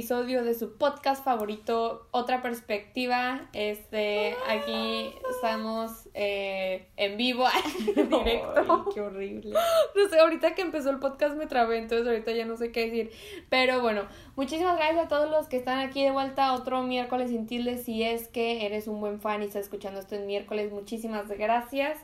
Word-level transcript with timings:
episodio 0.00 0.42
de 0.44 0.54
su 0.54 0.78
podcast 0.78 1.22
favorito, 1.22 2.08
Otra 2.10 2.40
Perspectiva. 2.40 3.50
Este, 3.52 4.34
aquí 4.48 5.12
estamos 5.30 6.08
eh, 6.14 6.88
en 6.96 7.18
vivo, 7.18 7.44
directo. 7.94 8.88
qué 8.94 9.02
horrible. 9.02 9.50
No 9.94 10.08
sé, 10.08 10.18
ahorita 10.18 10.54
que 10.54 10.62
empezó 10.62 10.88
el 10.88 11.00
podcast 11.00 11.36
me 11.36 11.44
trabé, 11.46 11.76
entonces 11.76 12.08
ahorita 12.08 12.32
ya 12.32 12.46
no 12.46 12.56
sé 12.56 12.72
qué 12.72 12.86
decir. 12.86 13.10
Pero 13.50 13.82
bueno, 13.82 14.06
muchísimas 14.36 14.78
gracias 14.78 15.04
a 15.04 15.08
todos 15.08 15.30
los 15.30 15.48
que 15.48 15.58
están 15.58 15.80
aquí 15.80 16.02
de 16.02 16.12
vuelta 16.12 16.54
otro 16.54 16.82
miércoles 16.82 17.28
sin 17.28 17.46
tilde. 17.46 17.76
Si 17.76 18.02
es 18.02 18.26
que 18.28 18.64
eres 18.64 18.88
un 18.88 19.00
buen 19.00 19.20
fan 19.20 19.42
y 19.42 19.46
estás 19.48 19.64
escuchando 19.64 20.00
esto 20.00 20.14
en 20.14 20.26
miércoles, 20.26 20.72
muchísimas 20.72 21.28
gracias. 21.28 21.98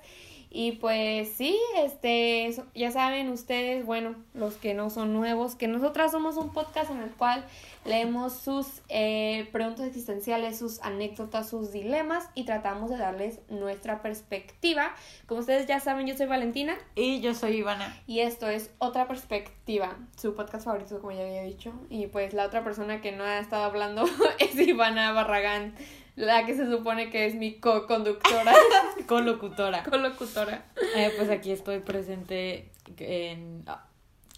Y 0.59 0.73
pues 0.73 1.29
sí, 1.33 1.61
este, 1.77 2.51
ya 2.75 2.91
saben 2.91 3.29
ustedes, 3.29 3.85
bueno, 3.85 4.15
los 4.33 4.55
que 4.55 4.73
no 4.73 4.89
son 4.89 5.13
nuevos, 5.13 5.55
que 5.55 5.69
nosotras 5.69 6.13
somos 6.13 6.39
un 6.39 6.51
podcast 6.55 6.91
en 6.91 7.03
el 7.03 7.11
cual 7.11 7.45
leemos 7.85 8.33
sus 8.33 8.81
eh, 8.89 9.51
preguntas 9.53 9.87
existenciales, 9.87 10.59
sus 10.59 10.81
anécdotas, 10.81 11.51
sus 11.51 11.73
dilemas 11.73 12.31
y 12.35 12.45
tratamos 12.45 12.89
de 12.89 12.97
darles 12.97 13.41
nuestra 13.51 14.01
perspectiva. 14.01 14.95
Como 15.27 15.41
ustedes 15.41 15.67
ya 15.67 15.79
saben, 15.79 16.07
yo 16.07 16.17
soy 16.17 16.25
Valentina. 16.25 16.75
Y 16.95 17.21
yo 17.21 17.35
soy 17.35 17.57
Ivana. 17.57 17.95
Y 18.07 18.21
esto 18.21 18.49
es 18.49 18.71
Otra 18.79 19.07
Perspectiva, 19.07 19.99
su 20.17 20.35
podcast 20.35 20.65
favorito, 20.65 21.03
como 21.03 21.13
ya 21.13 21.25
había 21.25 21.43
dicho. 21.43 21.75
Y 21.91 22.07
pues 22.07 22.33
la 22.33 22.47
otra 22.47 22.65
persona 22.65 23.03
que 23.03 23.13
no 23.13 23.25
ha 23.25 23.41
estado 23.41 23.65
hablando 23.65 24.07
es 24.39 24.57
Ivana 24.57 25.13
Barragán 25.13 25.75
la 26.17 26.47
que 26.47 26.55
se 26.55 26.69
supone 26.69 27.11
que 27.11 27.27
es 27.27 27.35
mi 27.35 27.61
co-conductora. 27.61 28.53
Colocutora. 29.07 29.85
Colocutora. 29.85 30.65
Eh, 30.97 31.13
pues 31.17 31.31
aquí 31.31 31.53
estoy 31.53 31.81
presente 31.81 32.71
en, 32.99 33.65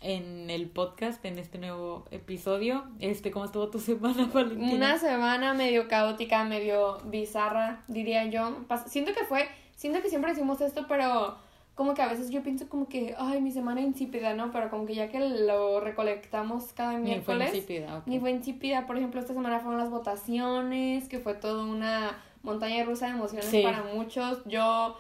en 0.02 0.50
el 0.50 0.68
podcast, 0.68 1.24
en 1.24 1.38
este 1.38 1.58
nuevo 1.58 2.04
episodio. 2.10 2.84
Este, 2.98 3.30
¿cómo 3.30 3.44
estuvo 3.44 3.70
tu 3.70 3.78
semana, 3.78 4.28
Valentina? 4.34 4.74
Una 4.74 4.98
semana 4.98 5.54
medio 5.54 5.88
caótica, 5.88 6.44
medio 6.44 6.98
bizarra, 7.04 7.84
diría 7.86 8.26
yo. 8.26 8.64
Siento 8.86 9.14
que 9.14 9.24
fue, 9.24 9.48
siento 9.76 10.02
que 10.02 10.08
siempre 10.08 10.32
decimos 10.32 10.60
esto, 10.60 10.86
pero 10.88 11.38
como 11.78 11.94
que 11.94 12.02
a 12.02 12.08
veces 12.08 12.30
yo 12.30 12.42
pienso 12.42 12.68
como 12.68 12.88
que, 12.88 13.14
ay, 13.16 13.40
mi 13.40 13.52
semana 13.52 13.80
insípida, 13.80 14.34
¿no? 14.34 14.50
Pero 14.50 14.68
como 14.68 14.84
que 14.84 14.96
ya 14.96 15.08
que 15.10 15.20
lo 15.20 15.78
recolectamos 15.78 16.72
cada 16.72 16.98
miércoles. 16.98 17.52
Ni 17.54 17.60
fue 17.60 17.76
insípida, 17.76 18.02
Ni 18.04 18.18
fue 18.18 18.30
insípida. 18.32 18.84
Por 18.84 18.96
ejemplo, 18.96 19.20
esta 19.20 19.32
semana 19.32 19.60
fueron 19.60 19.78
las 19.78 19.88
votaciones, 19.88 21.08
que 21.08 21.20
fue 21.20 21.34
toda 21.34 21.62
una 21.62 22.18
montaña 22.42 22.82
rusa 22.82 23.06
de 23.06 23.12
emociones 23.12 23.54
para 23.62 23.84
muchos. 23.94 24.42
Yo 24.46 24.98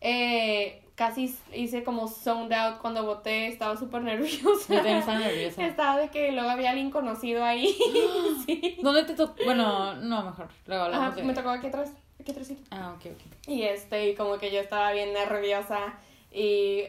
eh, 0.00 0.82
casi 0.94 1.36
hice 1.52 1.84
como 1.84 2.08
zoned 2.08 2.52
out 2.52 2.78
cuando 2.78 3.04
voté, 3.04 3.48
estaba 3.48 3.76
súper 3.76 4.00
nerviosa. 4.00 4.72
Yo 4.72 4.80
estaba 4.80 5.18
nerviosa. 5.18 5.66
Estaba 5.66 5.98
de 5.98 6.08
que 6.08 6.32
luego 6.32 6.48
había 6.48 6.70
alguien 6.70 6.90
conocido 6.90 7.44
ahí. 7.44 7.76
sí. 8.46 8.78
¿Dónde 8.82 9.04
te 9.04 9.12
tocó? 9.12 9.44
Bueno, 9.44 9.94
no, 9.96 10.24
mejor. 10.24 10.48
Luego 10.64 10.84
hablamos 10.84 11.22
Me 11.22 11.34
tocó 11.34 11.50
aquí 11.50 11.66
atrás. 11.66 11.92
Aquí 12.18 12.32
atrás. 12.32 12.50
Ah, 12.70 12.94
ok, 12.96 13.12
ok. 13.12 13.48
Y 13.48 13.64
este, 13.64 14.08
y 14.08 14.14
como 14.14 14.38
que 14.38 14.50
yo 14.50 14.60
estaba 14.60 14.90
bien 14.92 15.12
nerviosa. 15.12 15.98
Y, 16.34 16.86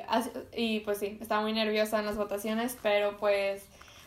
y 0.57 0.79
pues 0.79 0.97
sí, 0.97 1.19
estaba 1.21 1.41
muy 1.43 1.53
nerviosa 1.53 1.99
en 1.99 2.07
las 2.07 2.17
votaciones, 2.17 2.75
pero 2.81 3.15
pues 3.17 3.63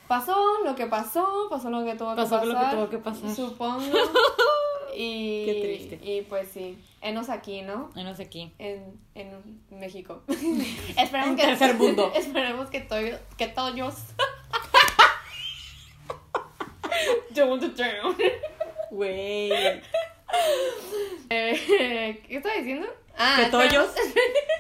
pasó 0.09 0.37
lo 0.65 0.75
que 0.75 0.87
pasó, 0.87 1.47
pasó 1.49 1.71
lo 1.71 1.85
que 1.85 1.95
tuvo 1.95 2.17
que 2.17 2.23
pasar. 2.23 2.41
Pasó 2.41 2.53
lo 2.53 2.59
que 2.59 2.67
tuvo 2.75 2.91
que 2.91 2.99
pasar. 2.99 3.35
Supongo. 3.37 3.85
y, 4.97 5.45
Qué 5.47 5.61
triste. 5.63 6.01
Y 6.03 6.23
pues 6.23 6.49
sí, 6.53 6.77
enos 7.01 7.29
aquí, 7.29 7.63
¿no? 7.63 7.91
Enos 7.95 8.19
aquí. 8.19 8.53
En, 8.59 8.99
en 9.15 9.31
México. 9.71 10.23
esperemos 10.97 11.37
que, 11.37 11.47
tercer 11.47 11.75
mundo. 11.77 12.13
esperemos 12.17 12.69
que, 12.71 12.81
to 12.81 12.97
que 13.37 13.47
todos... 13.47 13.97
Don't 17.33 17.63
down. 17.77 18.17
Güey. 18.91 19.53
Eh, 21.31 22.23
¿Qué 22.27 22.37
estaba 22.37 22.57
diciendo? 22.57 22.89
Ah, 23.19 23.43
que 23.45 23.51
todos. 23.51 23.91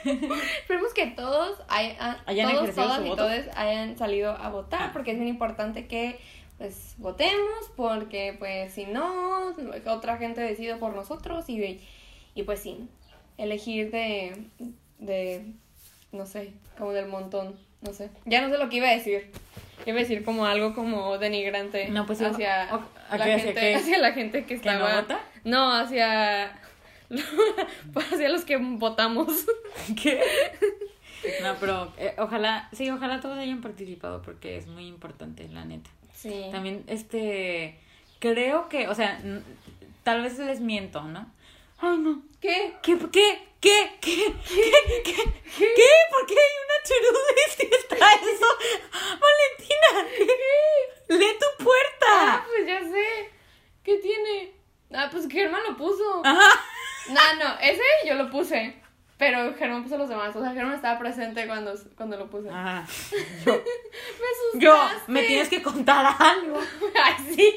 Esperemos 0.04 0.92
que 0.94 1.06
todos 1.06 1.58
hayan, 1.68 2.18
todos, 2.26 2.74
todas 2.74 3.06
y 3.06 3.10
todos 3.10 3.32
hayan 3.54 3.96
salido 3.96 4.32
a 4.32 4.50
votar, 4.50 4.82
ah. 4.82 4.90
porque 4.92 5.12
es 5.12 5.18
muy 5.18 5.28
importante 5.28 5.86
que 5.86 6.18
pues 6.58 6.94
votemos, 6.98 7.70
porque 7.76 8.34
pues 8.36 8.72
si 8.72 8.84
no, 8.84 9.54
otra 9.86 10.16
gente 10.16 10.40
decide 10.40 10.74
por 10.74 10.92
nosotros 10.92 11.48
y, 11.48 11.80
y 12.34 12.42
pues 12.42 12.60
sí, 12.60 12.88
elegir 13.36 13.92
de, 13.92 14.48
de, 14.98 15.52
no 16.10 16.26
sé, 16.26 16.52
como 16.76 16.92
del 16.92 17.06
montón, 17.06 17.56
no 17.80 17.92
sé. 17.92 18.10
Ya 18.24 18.40
no 18.40 18.50
sé 18.50 18.58
lo 18.58 18.68
que 18.68 18.78
iba 18.78 18.88
a 18.88 18.92
decir. 18.92 19.30
Iba 19.86 19.98
a 19.98 20.00
decir 20.00 20.24
como 20.24 20.44
algo 20.46 20.74
como 20.74 21.16
denigrante 21.18 21.88
no, 21.88 22.04
pues, 22.04 22.20
hacia, 22.20 22.68
la 23.16 23.24
gente, 23.24 23.74
hacia, 23.76 23.98
la 23.98 24.12
gente 24.12 24.44
que 24.44 24.54
estaba... 24.54 24.90
no 24.90 25.00
vota? 25.00 25.20
No, 25.44 25.72
hacia 25.72 26.60
hacia 28.12 28.28
los 28.28 28.44
que 28.44 28.56
votamos. 28.56 29.46
¿Qué? 30.02 30.22
No, 31.42 31.56
pero 31.58 31.92
eh, 31.98 32.14
ojalá, 32.18 32.68
sí, 32.72 32.90
ojalá 32.90 33.20
todos 33.20 33.38
hayan 33.38 33.60
participado 33.60 34.22
porque 34.22 34.56
es 34.56 34.66
muy 34.66 34.86
importante, 34.86 35.48
la 35.48 35.64
neta. 35.64 35.90
Sí. 36.14 36.48
También, 36.50 36.84
este, 36.86 37.78
creo 38.18 38.68
que, 38.68 38.88
o 38.88 38.94
sea, 38.94 39.20
tal 40.02 40.22
vez 40.22 40.38
les 40.38 40.60
miento, 40.60 41.02
¿no? 41.02 41.30
Ay, 41.78 41.98
no. 41.98 42.22
¿Qué? 42.40 42.74
¿Qué? 42.82 42.98
¿Qué? 42.98 43.48
¿Qué? 43.60 43.98
¿Qué? 44.00 44.34
¿Qué? 44.40 45.02
¿Qué? 45.02 45.14
¿Qué? 45.14 45.90
¿Por 46.10 46.26
qué 46.26 46.34
hay 46.34 46.54
una 46.64 46.78
to 46.84 47.62
y 47.62 47.74
está 47.74 47.96
eso? 47.96 48.46
Valentina, 49.20 50.08
¿qué? 50.16 51.14
¡Lee 51.14 51.38
tu 51.38 51.64
puerta! 51.64 52.06
Ah, 52.06 52.46
pues 52.46 52.66
ya 52.66 52.80
sé. 52.80 53.30
¿Qué 53.82 53.98
tiene? 53.98 54.52
Ah, 54.92 55.08
pues 55.10 55.28
Germán 55.28 55.62
lo 55.68 55.76
puso. 55.76 56.22
Ajá. 56.24 56.64
No, 57.08 57.44
no, 57.44 57.58
ese 57.60 57.82
yo 58.06 58.14
lo 58.14 58.30
puse. 58.30 58.74
Pero 59.18 59.52
Germán 59.54 59.82
puso 59.82 59.98
los 59.98 60.08
demás. 60.08 60.34
O 60.36 60.40
sea, 60.40 60.52
Germán 60.52 60.74
estaba 60.74 60.96
presente 60.96 61.44
cuando, 61.48 61.74
cuando 61.96 62.16
lo 62.16 62.30
puse. 62.30 62.48
Ah. 62.52 62.86
Yo. 63.44 63.52
me 64.54 64.60
Yo, 64.60 64.76
me 65.08 65.22
tienes 65.24 65.48
que 65.48 65.60
contar 65.60 66.06
algo. 66.06 66.60
Ay, 67.04 67.34
sí. 67.34 67.54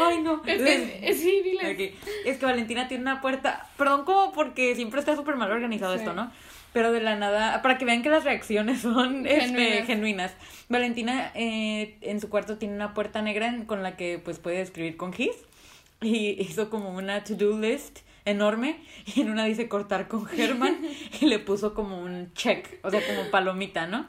Ay, 0.00 0.20
no. 0.20 0.42
Es 0.44 0.60
que, 0.60 1.14
sí, 1.14 1.42
dile. 1.44 1.94
Es 2.24 2.38
que 2.38 2.44
Valentina 2.44 2.88
tiene 2.88 3.02
una 3.02 3.20
puerta. 3.20 3.68
Perdón, 3.76 4.04
como 4.04 4.32
porque 4.32 4.74
siempre 4.74 4.98
está 4.98 5.14
súper 5.14 5.36
mal 5.36 5.52
organizado 5.52 5.94
esto, 5.94 6.12
¿no? 6.12 6.32
Pero 6.72 6.90
de 6.90 7.00
la 7.00 7.14
nada, 7.14 7.62
para 7.62 7.78
que 7.78 7.84
vean 7.84 8.02
que 8.02 8.10
las 8.10 8.24
reacciones 8.24 8.80
son 8.82 9.26
este, 9.26 9.46
genuinas. 9.46 9.86
genuinas. 9.86 10.36
Valentina 10.68 11.30
eh, 11.34 11.98
en 12.00 12.20
su 12.20 12.28
cuarto 12.28 12.58
tiene 12.58 12.74
una 12.74 12.94
puerta 12.94 13.22
negra 13.22 13.54
con 13.66 13.84
la 13.84 13.96
que 13.96 14.20
pues 14.22 14.40
puede 14.40 14.60
escribir 14.60 14.96
con 14.96 15.12
gis 15.12 15.36
y 16.00 16.40
hizo 16.40 16.70
como 16.70 16.90
una 16.90 17.24
to-do 17.24 17.58
list 17.58 18.00
enorme 18.24 18.80
y 19.06 19.20
en 19.20 19.30
una 19.30 19.44
dice 19.44 19.68
cortar 19.68 20.08
con 20.08 20.26
Germán 20.26 20.78
y 21.20 21.26
le 21.26 21.38
puso 21.38 21.74
como 21.74 22.00
un 22.00 22.32
check, 22.34 22.78
o 22.82 22.90
sea, 22.90 23.00
como 23.06 23.30
palomita, 23.30 23.86
¿no? 23.86 24.08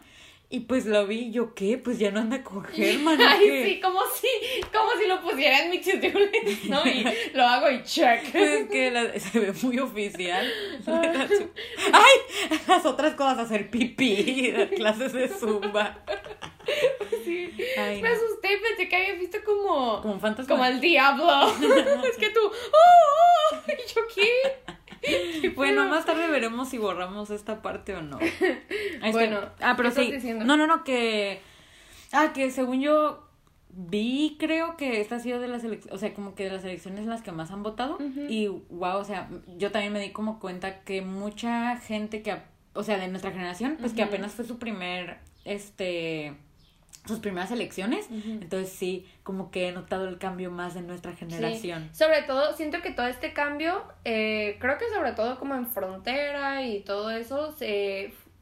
Y 0.53 0.61
pues 0.61 0.85
lo 0.85 1.07
vi, 1.07 1.31
yo 1.31 1.53
qué, 1.53 1.77
pues 1.77 1.97
ya 1.97 2.11
no 2.11 2.19
anda 2.19 2.43
con 2.43 2.61
Germán. 2.65 3.17
Ay, 3.25 3.63
sí, 3.63 3.79
como 3.79 4.01
si, 4.13 4.27
como 4.69 4.91
si 5.01 5.07
lo 5.07 5.21
pusiera 5.21 5.63
en 5.63 5.71
mi 5.71 5.79
to-do 5.79 6.19
list, 6.19 6.65
¿no? 6.65 6.85
Y 6.85 7.05
lo 7.33 7.47
hago 7.47 7.71
y 7.71 7.81
check. 7.83 8.29
Pues 8.33 8.49
es 8.49 8.69
que 8.69 9.19
se 9.21 9.39
ve 9.39 9.53
muy 9.63 9.79
oficial. 9.79 10.45
Ay, 10.87 12.59
las 12.67 12.85
otras 12.85 13.13
cosas, 13.15 13.39
hacer 13.39 13.69
pipí, 13.69 14.53
clases 14.75 15.13
de 15.13 15.29
zumba. 15.29 16.03
Sí. 17.31 18.01
me 18.01 18.09
asusté, 18.09 18.59
pensé 18.67 18.89
que 18.89 18.95
había 18.95 19.15
visto 19.15 19.37
como. 19.45 20.01
Como 20.01 20.19
fantasma. 20.19 20.53
Como 20.53 20.63
al 20.63 20.81
diablo. 20.81 21.25
es 22.03 22.17
que 22.17 22.29
tú. 22.29 22.41
¡Oh! 22.43 23.53
oh! 23.53 23.55
¿Y 23.67 23.93
yo 23.93 24.01
qué? 24.13 25.51
bueno, 25.55 25.87
más 25.87 26.05
tarde 26.05 26.27
veremos 26.27 26.69
si 26.69 26.77
borramos 26.77 27.29
esta 27.31 27.61
parte 27.61 27.95
o 27.95 28.01
no. 28.01 28.19
bueno, 29.11 29.39
ah, 29.59 29.73
pero 29.75 29.91
sí. 29.91 30.13
No, 30.35 30.57
no, 30.57 30.67
no, 30.67 30.83
que. 30.83 31.41
Ah, 32.11 32.33
que 32.33 32.51
según 32.51 32.81
yo 32.81 33.23
vi, 33.73 34.35
creo 34.39 34.75
que 34.77 34.99
esta 34.99 35.15
ha 35.15 35.19
sido 35.19 35.39
de 35.39 35.47
las 35.47 35.63
elecciones, 35.63 35.95
o 35.95 35.97
sea, 35.97 36.13
como 36.13 36.35
que 36.35 36.43
de 36.43 36.51
las 36.51 36.63
elecciones 36.63 37.05
las 37.05 37.21
que 37.21 37.31
más 37.31 37.51
han 37.51 37.63
votado. 37.63 37.97
Y 38.27 38.47
wow, 38.47 38.97
o 38.97 39.03
sea, 39.05 39.29
yo 39.57 39.71
también 39.71 39.93
me 39.93 39.99
di 39.99 40.11
como 40.11 40.39
cuenta 40.39 40.81
que 40.81 41.01
mucha 41.01 41.77
gente 41.77 42.21
que, 42.21 42.37
o 42.73 42.83
sea, 42.83 42.97
de 42.97 43.07
nuestra 43.07 43.31
generación, 43.31 43.77
pues 43.79 43.93
que 43.93 44.03
apenas 44.03 44.33
fue 44.33 44.45
su 44.45 44.59
primer, 44.59 45.19
este, 45.45 46.35
sus 47.05 47.19
primeras 47.19 47.51
elecciones. 47.51 48.07
Entonces 48.11 48.69
sí, 48.69 49.07
como 49.23 49.51
que 49.51 49.69
he 49.69 49.71
notado 49.71 50.07
el 50.07 50.17
cambio 50.17 50.51
más 50.51 50.73
de 50.73 50.81
nuestra 50.81 51.13
generación. 51.13 51.89
Sobre 51.93 52.23
todo, 52.23 52.55
siento 52.55 52.81
que 52.81 52.91
todo 52.91 53.07
este 53.07 53.33
cambio, 53.33 53.83
eh, 54.05 54.57
creo 54.59 54.77
que 54.77 54.85
sobre 54.93 55.13
todo 55.13 55.39
como 55.39 55.55
en 55.55 55.67
frontera 55.67 56.63
y 56.63 56.81
todo 56.81 57.11
eso, 57.11 57.55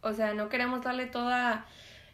o 0.01 0.13
sea, 0.13 0.33
no 0.33 0.49
queremos 0.49 0.81
darle 0.81 1.05
toda 1.05 1.65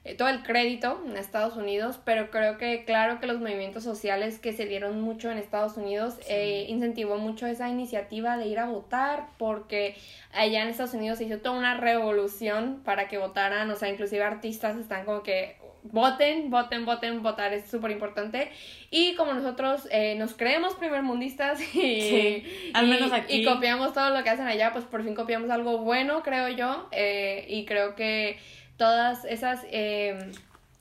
eh, 0.06 0.14
todo 0.14 0.28
el 0.28 0.44
crédito 0.44 1.02
en 1.08 1.18
Estados 1.18 1.56
Unidos, 1.56 2.00
pero 2.06 2.30
creo 2.30 2.60
que 2.60 2.86
claro 2.86 3.20
que 3.20 3.26
los 3.26 3.40
movimientos 3.40 3.84
sociales 3.84 4.38
que 4.38 4.54
se 4.54 4.68
dieron 4.68 5.02
mucho 5.02 5.32
en 5.32 5.40
Estados 5.40 5.78
Unidos 5.78 6.20
eh, 6.30 6.68
incentivó 6.70 7.18
mucho 7.18 7.48
esa 7.48 7.70
iniciativa 7.70 8.38
de 8.38 8.46
ir 8.46 8.60
a 8.60 8.68
votar 8.68 9.30
porque 9.40 9.96
allá 10.32 10.62
en 10.62 10.68
Estados 10.68 10.94
Unidos 10.94 11.18
se 11.18 11.24
hizo 11.24 11.40
toda 11.40 11.58
una 11.58 11.78
revolución 11.78 12.84
para 12.86 13.08
que 13.08 13.18
votaran, 13.18 13.72
o 13.72 13.76
sea, 13.76 13.90
inclusive 13.90 14.24
artistas 14.24 14.78
están 14.78 15.06
como 15.06 15.24
que 15.24 15.58
voten, 15.92 16.50
voten, 16.50 16.86
voten, 16.86 17.24
votar 17.24 17.54
es 17.54 17.70
súper 17.70 17.92
importante. 17.92 18.52
Y 18.92 19.16
como 19.16 19.34
nosotros 19.34 19.88
eh, 19.92 20.16
nos 20.16 20.34
creemos 20.34 20.76
primermundistas 20.76 21.60
y, 21.76 22.72
al 22.74 22.88
menos 22.88 23.12
aquí. 23.12 23.42
y 23.42 23.46
copiamos 23.46 23.94
todo 23.94 24.10
lo 24.10 24.24
que 24.24 24.30
hacen 24.30 24.48
allá, 24.48 24.72
pues 24.74 24.86
por 24.86 25.04
fin 25.04 25.16
copiamos 25.16 25.50
algo 25.50 25.80
bueno, 25.80 26.24
creo 26.24 26.50
yo. 26.50 26.88
Eh, 26.92 27.46
y 27.50 27.66
creo 27.66 27.96
que 27.96 28.38
todas 28.78 29.26
esas... 29.26 29.66
Eh, 29.72 30.32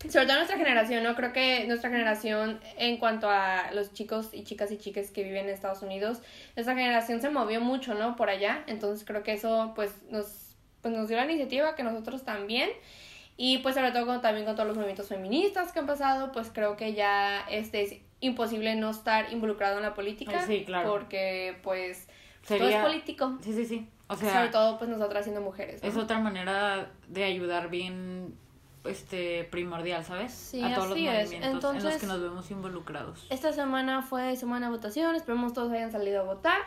sobre 0.09 0.27
todo 0.27 0.37
nuestra 0.37 0.59
generación, 0.59 1.03
¿no? 1.03 1.15
Creo 1.15 1.33
que 1.33 1.65
nuestra 1.67 1.89
generación, 1.89 2.61
en 2.77 2.99
cuanto 2.99 3.31
a 3.31 3.71
los 3.73 3.95
chicos 3.95 4.29
y 4.33 4.45
chicas 4.45 4.71
y 4.71 4.77
chicas 4.77 5.11
que 5.11 5.23
viven 5.23 5.47
en 5.47 5.55
Estados 5.55 5.81
Unidos, 5.83 6.21
nuestra 6.56 6.75
generación 6.75 7.23
se 7.23 7.31
movió 7.31 7.62
mucho, 7.62 7.95
¿no? 7.95 8.15
Por 8.15 8.29
allá. 8.29 8.65
Entonces 8.67 9.06
creo 9.06 9.23
que 9.23 9.33
eso, 9.33 9.73
pues, 9.75 9.93
nos, 10.11 10.56
pues, 10.83 10.93
nos 10.93 11.09
dio 11.09 11.17
la 11.17 11.25
iniciativa, 11.25 11.75
que 11.75 11.83
nosotros 11.83 12.23
también. 12.23 12.69
Y 13.37 13.59
pues 13.59 13.75
sobre 13.75 13.91
todo 13.91 14.21
también 14.21 14.47
con 14.47 14.55
todos 14.55 14.69
los 14.69 14.77
movimientos 14.77 15.09
feministas 15.09 15.73
que 15.73 15.81
han 15.81 15.87
pasado, 15.87 16.31
pues 16.33 16.51
creo 16.53 16.77
que 16.77 16.95
ya 16.95 17.41
este 17.51 17.83
es 17.83 17.97
imposible 18.21 18.77
no 18.77 18.91
estar 18.91 19.33
involucrado 19.33 19.79
en 19.79 19.83
la 19.83 19.95
política. 19.95 20.47
Sí, 20.47 20.65
claro. 20.65 20.91
Porque 20.91 21.59
pues 21.63 22.09
todo 22.47 22.69
es 22.69 22.77
político. 22.77 23.39
Sí, 23.43 23.53
sí, 23.53 23.65
sí. 23.65 23.89
O 24.07 24.17
sea, 24.17 24.33
sobre 24.33 24.49
todo 24.49 24.79
pues 24.79 24.89
nosotras 24.89 25.25
siendo 25.25 25.41
mujeres. 25.41 25.83
Es 25.83 25.97
otra 25.97 26.19
manera 26.19 26.93
de 27.09 27.25
ayudar 27.25 27.71
bien 27.71 28.37
este 28.85 29.45
primordial, 29.45 30.05
¿sabes? 30.05 30.33
Sí, 30.33 30.63
a 30.63 30.75
todos 30.75 30.93
así 30.93 31.05
los 31.05 31.15
es. 31.15 31.25
movimientos 31.25 31.55
Entonces, 31.55 31.85
en 31.85 31.91
los 31.91 32.01
que 32.01 32.07
nos 32.07 32.21
vemos 32.21 32.51
involucrados. 32.51 33.27
Esta 33.31 33.53
semana 33.53 34.03
fue 34.03 34.37
semana 34.37 34.67
de 34.67 34.73
votación, 34.77 35.17
esperemos 35.17 35.55
todos 35.55 35.73
hayan 35.73 35.91
salido 35.91 36.21
a 36.21 36.25
votar. 36.25 36.61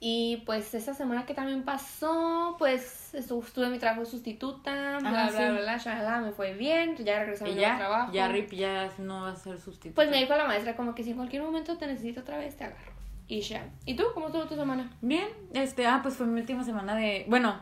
Y 0.00 0.44
pues 0.46 0.72
esta 0.74 0.94
semana 0.94 1.26
que 1.26 1.34
también 1.34 1.64
pasó, 1.64 2.54
pues 2.58 2.97
estuve 3.14 3.66
en 3.66 3.72
mi 3.72 3.78
trabajo 3.78 4.00
de 4.02 4.06
sustituta, 4.06 4.98
bla, 4.98 5.08
Ah, 5.08 5.10
bla, 5.10 5.28
sí. 5.30 5.36
bla, 5.36 5.50
bla, 5.60 5.76
shalala, 5.78 6.20
me 6.20 6.32
fue 6.32 6.54
bien, 6.54 6.96
ya 6.96 7.20
regresé 7.20 7.44
a 7.44 7.46
mi 7.46 7.52
Y 7.52 7.56
nuevo 7.56 7.70
ya, 7.70 7.76
trabajo. 7.78 8.12
ya 8.12 8.28
Rip 8.28 8.52
ya 8.52 8.90
no 8.98 9.22
va 9.22 9.30
a 9.32 9.36
ser 9.36 9.58
sustituto. 9.60 9.94
Pues 9.94 10.10
me 10.10 10.18
dijo 10.18 10.34
la 10.36 10.44
maestra 10.46 10.76
como 10.76 10.94
que 10.94 11.02
si 11.04 11.10
en 11.10 11.16
cualquier 11.16 11.42
momento 11.42 11.76
te 11.78 11.86
necesito 11.86 12.20
otra 12.20 12.38
vez, 12.38 12.56
te 12.56 12.64
agarro. 12.64 12.92
Y 13.26 13.40
ya. 13.40 13.68
¿Y 13.84 13.94
tú? 13.94 14.04
¿Cómo 14.14 14.26
estuvo 14.28 14.44
tu 14.46 14.54
semana? 14.56 14.90
Bien, 15.02 15.28
este, 15.54 15.86
ah, 15.86 16.00
pues 16.02 16.14
fue 16.16 16.26
mi 16.26 16.40
última 16.40 16.64
semana 16.64 16.94
de, 16.96 17.24
bueno, 17.28 17.60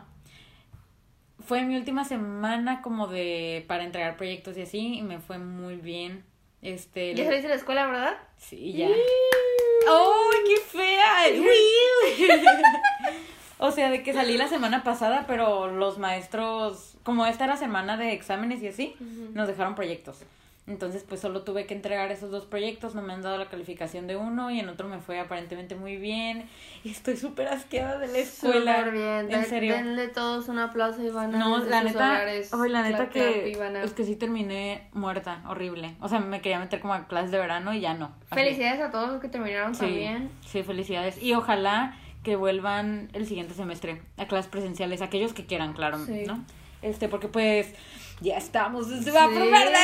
fue 1.39 1.63
mi 1.63 1.75
última 1.77 2.03
semana 2.05 2.81
como 2.81 3.07
de, 3.07 3.65
para 3.67 3.83
entregar 3.83 4.15
proyectos 4.17 4.57
y 4.57 4.61
así, 4.61 4.97
y 4.99 5.01
me 5.03 5.19
fue 5.19 5.37
muy 5.39 5.75
bien. 5.75 6.23
Este, 6.61 7.13
Ya 7.15 7.23
saliste 7.25 7.47
de 7.47 7.53
la 7.53 7.59
escuela, 7.59 7.85
¿verdad? 7.85 8.17
sí, 8.37 8.73
ya. 8.73 8.87
¡Ay, 8.87 10.39
qué 10.47 10.57
fea! 10.57 11.27
O 13.59 13.71
sea, 13.71 13.89
de 13.89 14.03
que 14.03 14.13
salí 14.13 14.37
la 14.37 14.47
semana 14.47 14.83
pasada, 14.83 15.25
pero 15.27 15.67
los 15.67 15.97
maestros, 15.97 16.95
como 17.03 17.25
esta 17.25 17.45
era 17.45 17.57
semana 17.57 17.97
de 17.97 18.13
exámenes 18.13 18.61
y 18.61 18.67
así, 18.67 18.95
nos 19.33 19.47
dejaron 19.47 19.75
proyectos. 19.75 20.19
Entonces, 20.67 21.05
pues 21.07 21.21
solo 21.21 21.43
tuve 21.43 21.65
que 21.65 21.73
entregar 21.73 22.11
esos 22.11 22.29
dos 22.29 22.43
proyectos, 22.43 22.93
no 22.93 23.01
me 23.01 23.13
han 23.13 23.21
dado 23.21 23.37
la 23.37 23.45
calificación 23.45 24.05
de 24.05 24.17
uno 24.17 24.51
y 24.51 24.59
en 24.59 24.67
otro 24.67 24.89
me 24.89 24.99
fue 24.99 25.17
aparentemente 25.17 25.75
muy 25.75 25.95
bien. 25.95 26.49
Y 26.83 26.89
estoy 26.91 27.15
súper 27.15 27.47
asqueada 27.47 27.97
de 27.99 28.07
la 28.07 28.17
escuela. 28.17 28.75
Súper 28.79 28.91
bien. 28.91 29.31
En 29.31 29.45
serio. 29.45 29.73
Denle 29.75 30.09
todos 30.09 30.49
un 30.49 30.59
aplauso 30.59 31.01
y 31.01 31.09
van 31.09 31.33
a 31.33 31.37
No, 31.37 31.57
la 31.59 31.83
neta, 31.83 32.17
ay, 32.21 32.69
la 32.69 32.81
neta 32.83 33.07
que 33.09 33.55
a- 33.61 33.81
es 33.83 33.93
que 33.93 34.03
sí 34.03 34.17
terminé 34.17 34.89
muerta, 34.91 35.41
horrible. 35.47 35.95
O 36.01 36.09
sea, 36.09 36.19
me 36.19 36.41
quería 36.41 36.59
meter 36.59 36.81
como 36.81 36.93
a 36.95 37.07
clases 37.07 37.31
de 37.31 37.37
verano 37.39 37.73
y 37.73 37.79
ya 37.79 37.93
no. 37.93 38.11
Así. 38.29 38.35
Felicidades 38.41 38.81
a 38.81 38.91
todos 38.91 39.09
los 39.09 39.21
que 39.21 39.29
terminaron 39.29 39.73
Sí, 39.73 39.79
también. 39.79 40.29
sí, 40.45 40.63
felicidades. 40.63 41.23
Y 41.23 41.33
ojalá 41.33 41.95
que 42.23 42.35
vuelvan 42.35 43.09
el 43.13 43.25
siguiente 43.27 43.53
semestre 43.53 44.01
a 44.17 44.25
clases 44.27 44.49
presenciales, 44.51 45.01
aquellos 45.01 45.33
que 45.33 45.45
quieran, 45.45 45.73
claro, 45.73 45.97
Sí. 46.05 46.23
¿no? 46.27 46.43
Este, 46.81 47.07
porque 47.09 47.27
pues 47.27 47.73
ya 48.21 48.37
estamos 48.37 48.91
en 48.91 49.03
semáforo 49.03 49.45
Sí. 49.45 49.51
verde. 49.51 49.77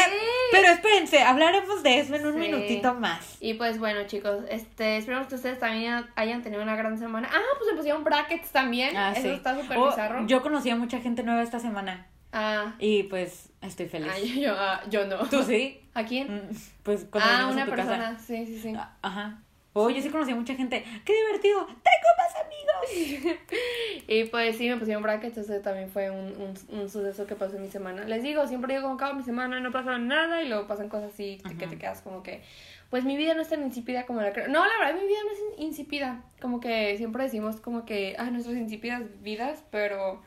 Pero 0.51 0.67
espérense, 0.69 1.21
hablaremos 1.23 1.81
de 1.83 1.99
eso 1.99 2.15
en 2.15 2.25
un 2.27 2.33
Sí. 2.33 2.39
minutito 2.39 2.93
más. 2.93 3.37
Y 3.39 3.55
pues 3.55 3.79
bueno, 3.79 4.05
chicos, 4.05 4.43
este, 4.49 4.97
esperemos 4.97 5.27
que 5.27 5.35
ustedes 5.35 5.59
también 5.59 6.05
hayan 6.15 6.43
tenido 6.43 6.61
una 6.61 6.75
gran 6.75 6.97
semana. 6.99 7.29
Ah, 7.31 7.39
pues 7.57 7.69
se 7.71 7.75
pusieron 7.75 8.03
brackets 8.03 8.51
también. 8.51 8.95
Ah, 8.95 9.11
Eso 9.13 9.21
sí. 9.23 9.29
está 9.29 9.59
súper 9.59 9.77
Oh, 9.77 9.87
bizarro. 9.89 10.27
yo 10.27 10.41
conocí 10.41 10.69
a 10.69 10.75
mucha 10.75 10.99
gente 10.99 11.23
nueva 11.23 11.41
esta 11.41 11.59
semana 11.59 12.07
Ah, 12.31 12.73
y 12.79 13.03
pues 13.03 13.49
estoy 13.61 13.87
feliz. 13.87 14.11
yo, 14.35 14.41
yo, 14.41 14.55
ah, 14.57 14.81
yo 14.89 15.05
no. 15.05 15.17
¿Tú 15.29 15.41
sí? 15.43 15.79
¿A 15.93 16.03
quién? 16.03 16.35
Mm, 16.35 16.55
Pues 16.83 17.05
cuando 17.09 17.29
ah, 17.31 17.47
una 17.51 17.61
a 17.63 17.65
tu 17.65 17.71
persona. 17.71 17.97
casa. 18.13 18.19
Sí, 18.19 18.45
sí, 18.47 18.59
sí. 18.59 18.73
Ah, 18.77 18.91
Ajá. 19.03 19.39
Oh, 19.75 19.89
yo 19.89 20.01
sí 20.01 20.09
conocí 20.09 20.31
a 20.31 20.35
mucha 20.35 20.53
gente. 20.55 20.83
¡Qué 21.03 21.13
divertido! 21.13 21.65
¡Tengo 21.65 22.09
más 22.17 22.35
amigos! 22.45 23.39
Y 24.07 24.25
pues 24.25 24.57
sí, 24.57 24.67
me 24.69 24.77
pusieron 24.77 25.01
brackets, 25.01 25.37
eso 25.37 25.53
también 25.61 25.89
fue 25.89 26.11
un, 26.11 26.35
un, 26.39 26.53
un 26.79 26.89
suceso 26.89 27.25
que 27.25 27.35
pasó 27.35 27.55
en 27.55 27.61
mi 27.63 27.69
semana. 27.69 28.03
Les 28.03 28.21
digo, 28.21 28.45
siempre 28.47 28.73
digo 28.73 28.83
como 28.83 28.95
acabo 28.95 29.15
mi 29.15 29.23
semana, 29.23 29.59
no 29.61 29.71
pasa 29.71 29.97
nada 29.97 30.41
y 30.43 30.49
luego 30.49 30.67
pasan 30.67 30.89
cosas 30.89 31.13
así 31.13 31.39
que- 31.47 31.55
que 31.55 31.67
te 31.67 31.77
quedas 31.77 32.01
como 32.01 32.21
que, 32.21 32.41
pues 32.89 33.05
mi 33.05 33.15
vida 33.17 33.33
no 33.33 33.41
es 33.41 33.49
tan 33.49 33.63
insípida 33.63 34.05
como 34.05 34.21
la 34.21 34.33
creo. 34.33 34.47
No, 34.49 34.65
la 34.65 34.77
verdad, 34.77 34.99
mi 35.01 35.07
vida 35.07 35.19
no 35.25 35.31
es 35.31 35.39
in- 35.59 35.65
insípida. 35.67 36.23
Como 36.41 36.59
que 36.59 36.97
siempre 36.97 37.23
decimos 37.23 37.61
como 37.61 37.85
que, 37.85 38.15
ah, 38.19 38.29
nuestras 38.29 38.57
insípidas 38.57 39.03
vidas, 39.21 39.63
pero 39.71 40.21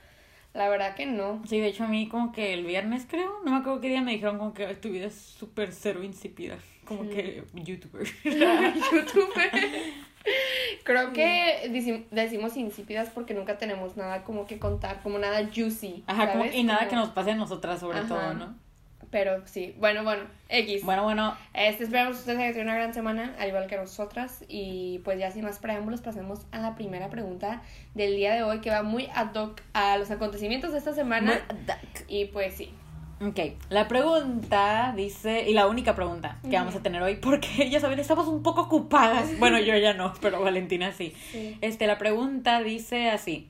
la 0.54 0.68
verdad 0.70 0.94
que 0.94 1.04
no. 1.06 1.42
Sí, 1.46 1.60
de 1.60 1.68
hecho 1.68 1.84
a 1.84 1.88
mí 1.88 2.08
como 2.08 2.32
que 2.32 2.54
el 2.54 2.64
viernes 2.64 3.06
creo, 3.08 3.40
no 3.44 3.50
me 3.52 3.58
acuerdo 3.58 3.80
qué 3.82 3.88
día 3.88 4.00
me 4.00 4.12
dijeron 4.12 4.38
como 4.38 4.54
que 4.54 4.64
"Ay, 4.66 4.76
tu 4.76 4.88
vida 4.88 5.06
es 5.06 5.14
súper 5.14 5.72
cero 5.72 6.02
insípida. 6.02 6.56
Como 6.86 7.02
que 7.08 7.44
youtuber. 7.54 8.06
YouTube. 8.24 9.32
Creo 10.84 11.12
que 11.12 11.68
deci- 11.70 12.04
decimos 12.10 12.56
insípidas 12.56 13.10
porque 13.10 13.34
nunca 13.34 13.58
tenemos 13.58 13.96
nada 13.96 14.22
como 14.24 14.46
que 14.46 14.58
contar, 14.58 15.00
como 15.02 15.18
nada 15.18 15.48
juicy. 15.54 16.04
Ajá, 16.06 16.32
y 16.52 16.64
nada 16.64 16.78
Como- 16.80 16.90
que 16.90 16.96
nos 16.96 17.08
pase 17.10 17.32
a 17.32 17.34
nosotras 17.36 17.80
sobre 17.80 17.98
Ajá. 17.98 18.08
todo, 18.08 18.34
¿no? 18.34 18.54
Pero 19.10 19.46
sí, 19.46 19.72
bueno, 19.78 20.02
bueno, 20.02 20.24
X. 20.48 20.82
Bueno, 20.84 21.04
bueno, 21.04 21.36
Este, 21.54 21.84
esperamos 21.84 22.16
que 22.16 22.20
ustedes 22.20 22.38
hayan 22.38 22.52
tenido 22.54 22.70
una 22.70 22.74
gran 22.74 22.92
semana, 22.92 23.36
al 23.38 23.48
igual 23.48 23.68
que 23.68 23.76
nosotras. 23.76 24.44
Y 24.48 25.00
pues 25.04 25.18
ya 25.20 25.30
sin 25.30 25.44
más 25.44 25.60
preámbulos, 25.60 26.00
pasemos 26.00 26.40
a 26.50 26.58
la 26.58 26.74
primera 26.74 27.08
pregunta 27.08 27.62
del 27.94 28.16
día 28.16 28.34
de 28.34 28.42
hoy, 28.42 28.60
que 28.60 28.70
va 28.70 28.82
muy 28.82 29.08
ad 29.14 29.32
hoc 29.34 29.60
a 29.74 29.96
los 29.96 30.10
acontecimientos 30.10 30.72
de 30.72 30.78
esta 30.78 30.92
semana. 30.92 31.40
Y 32.08 32.26
pues 32.26 32.54
sí. 32.54 32.74
Ok, 33.18 33.40
la 33.70 33.88
pregunta 33.88 34.92
dice, 34.94 35.48
y 35.48 35.54
la 35.54 35.66
única 35.68 35.94
pregunta 35.94 36.36
que 36.42 36.54
vamos 36.54 36.74
a 36.76 36.82
tener 36.82 37.00
hoy, 37.02 37.16
porque 37.16 37.70
ya 37.70 37.80
saben, 37.80 37.98
estamos 37.98 38.28
un 38.28 38.42
poco 38.42 38.62
ocupadas. 38.62 39.30
Bueno, 39.38 39.58
yo 39.58 39.76
ya 39.76 39.94
no, 39.94 40.12
pero 40.20 40.42
Valentina 40.42 40.92
sí. 40.92 41.14
Sí. 41.30 41.56
Este, 41.62 41.86
la 41.86 41.96
pregunta 41.96 42.62
dice 42.62 43.10
así. 43.10 43.48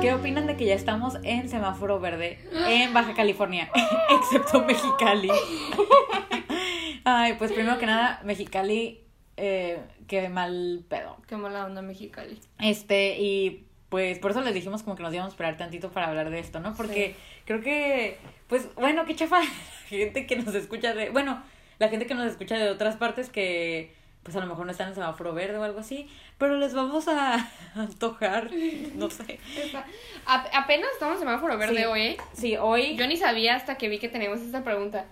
¿Qué 0.00 0.12
opinan 0.12 0.46
de 0.46 0.56
que 0.56 0.64
ya 0.64 0.74
estamos 0.74 1.16
en 1.22 1.48
semáforo 1.48 2.00
verde 2.00 2.38
en 2.68 2.92
Baja 2.92 3.14
California, 3.14 3.70
excepto 4.10 4.64
Mexicali? 4.64 5.30
Ay, 7.04 7.34
pues 7.38 7.52
primero 7.52 7.78
que 7.78 7.86
nada, 7.86 8.20
Mexicali, 8.24 9.00
eh, 9.36 9.80
qué 10.08 10.28
mal 10.28 10.84
pedo. 10.88 11.16
Qué 11.28 11.36
mala 11.36 11.66
onda 11.66 11.82
Mexicali. 11.82 12.38
Este, 12.58 13.20
y 13.20 13.67
pues 13.88 14.18
por 14.18 14.30
eso 14.32 14.40
les 14.42 14.54
dijimos 14.54 14.82
como 14.82 14.96
que 14.96 15.02
nos 15.02 15.12
íbamos 15.14 15.32
a 15.32 15.34
esperar 15.34 15.56
tantito 15.56 15.90
para 15.90 16.08
hablar 16.08 16.30
de 16.30 16.38
esto, 16.40 16.60
¿no? 16.60 16.74
Porque 16.74 17.14
creo 17.46 17.60
que, 17.62 18.18
pues, 18.48 18.74
bueno, 18.74 19.04
qué 19.06 19.14
chafa 19.16 19.40
la 19.40 19.46
gente 19.88 20.26
que 20.26 20.36
nos 20.36 20.54
escucha 20.54 20.94
de, 20.94 21.10
bueno, 21.10 21.42
la 21.78 21.88
gente 21.88 22.06
que 22.06 22.14
nos 22.14 22.26
escucha 22.30 22.56
de 22.58 22.68
otras 22.70 22.96
partes 22.96 23.30
que, 23.30 23.94
pues 24.24 24.36
a 24.36 24.40
lo 24.40 24.46
mejor 24.46 24.66
no 24.66 24.72
están 24.72 24.88
en 24.88 24.94
semáforo 24.94 25.32
verde 25.32 25.56
o 25.56 25.62
algo 25.62 25.80
así, 25.80 26.06
pero 26.36 26.56
les 26.58 26.74
vamos 26.74 27.08
a 27.08 27.48
antojar, 27.76 28.50
no 28.94 29.08
sé. 29.08 29.38
A- 30.26 30.58
apenas 30.58 30.90
estamos 30.92 31.14
en 31.14 31.20
semáforo 31.20 31.56
verde 31.56 31.78
Sí. 31.78 31.84
hoy, 31.84 32.00
¿eh? 32.02 32.16
Sí, 32.34 32.56
hoy, 32.58 32.96
Yo 32.96 33.06
ni 33.06 33.16
sabía 33.16 33.54
hasta 33.56 33.78
que 33.78 33.88
vi 33.88 33.98
que 33.98 34.08
teníamos 34.08 34.40
esta 34.40 34.62
pregunta. 34.64 35.06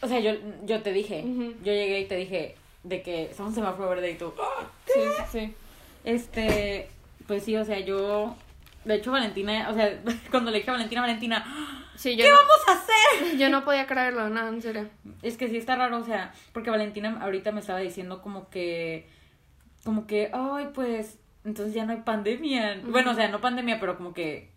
o 0.00 0.08
sea, 0.08 0.18
yo, 0.18 0.32
yo 0.64 0.82
te 0.82 0.92
dije, 0.92 1.22
yo 1.62 1.72
llegué 1.72 2.00
y 2.00 2.04
te 2.06 2.16
dije 2.16 2.56
de 2.82 3.02
que 3.02 3.24
estamos 3.30 3.50
en 3.52 3.56
semáforo 3.56 3.88
verde 3.90 4.10
y 4.10 4.14
tú, 4.14 4.34
"Ah". 4.40 4.66
Sí, 4.86 5.00
sí, 5.16 5.22
sí. 5.38 5.54
Este, 6.04 6.88
pues 7.26 7.44
sí, 7.44 7.56
o 7.56 7.64
sea, 7.64 7.80
yo, 7.80 8.36
de 8.84 8.96
hecho 8.96 9.12
Valentina, 9.12 9.68
o 9.70 9.74
sea, 9.74 10.00
cuando 10.30 10.50
le 10.50 10.58
dije 10.58 10.70
a 10.70 10.74
Valentina, 10.74 11.00
Valentina, 11.00 11.44
Sí, 11.96 12.16
yo 12.16 12.24
¿qué 12.24 12.30
no, 12.30 12.36
vamos 12.36 12.68
a 12.68 12.72
hacer? 12.72 13.36
yo 13.38 13.48
no 13.50 13.64
podía 13.64 13.86
creerlo, 13.86 14.28
no, 14.28 14.48
en 14.48 14.62
serio. 14.62 14.88
Es 15.22 15.36
que 15.36 15.48
sí 15.48 15.56
está 15.56 15.76
raro, 15.76 15.98
o 15.98 16.04
sea, 16.04 16.32
porque 16.52 16.70
Valentina 16.70 17.18
ahorita 17.20 17.52
me 17.52 17.60
estaba 17.60 17.78
diciendo 17.78 18.20
como 18.20 18.48
que, 18.50 19.08
como 19.84 20.06
que, 20.06 20.30
ay, 20.32 20.68
pues, 20.74 21.18
entonces 21.44 21.74
ya 21.74 21.84
no 21.84 21.92
hay 21.92 22.00
pandemia. 22.00 22.80
Bueno, 22.84 23.12
o 23.12 23.14
sea, 23.14 23.28
no 23.28 23.40
pandemia, 23.40 23.78
pero 23.78 23.96
como 23.96 24.12
que... 24.12 24.52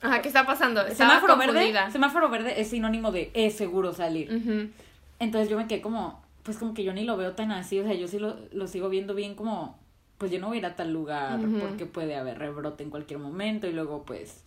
Ajá, 0.00 0.20
¿qué 0.20 0.28
está 0.28 0.44
pasando? 0.44 0.84
Estaba 0.84 1.20
Semáforo 1.20 1.36
verde, 1.36 1.72
semáforo 1.92 2.28
verde 2.28 2.60
es 2.60 2.70
sinónimo 2.70 3.12
de 3.12 3.30
es 3.34 3.56
seguro 3.56 3.92
salir. 3.92 4.72
Entonces 5.20 5.48
yo 5.48 5.56
me 5.56 5.68
quedé 5.68 5.80
como, 5.80 6.20
pues 6.42 6.58
como 6.58 6.74
que 6.74 6.82
yo 6.82 6.92
ni 6.92 7.04
lo 7.04 7.16
veo 7.16 7.32
tan 7.32 7.52
así, 7.52 7.78
o 7.78 7.84
sea, 7.84 7.94
yo 7.94 8.08
sí 8.08 8.18
lo, 8.18 8.36
lo 8.50 8.66
sigo 8.66 8.88
viendo 8.88 9.14
bien 9.14 9.36
como, 9.36 9.78
pues 10.22 10.30
yo 10.30 10.38
no 10.38 10.46
voy 10.46 10.58
a 10.58 10.60
ir 10.60 10.66
a 10.66 10.76
tal 10.76 10.92
lugar 10.92 11.40
porque 11.60 11.84
puede 11.84 12.14
haber 12.14 12.38
rebrote 12.38 12.84
en 12.84 12.90
cualquier 12.90 13.18
momento 13.18 13.66
y 13.66 13.72
luego 13.72 14.04
pues, 14.04 14.44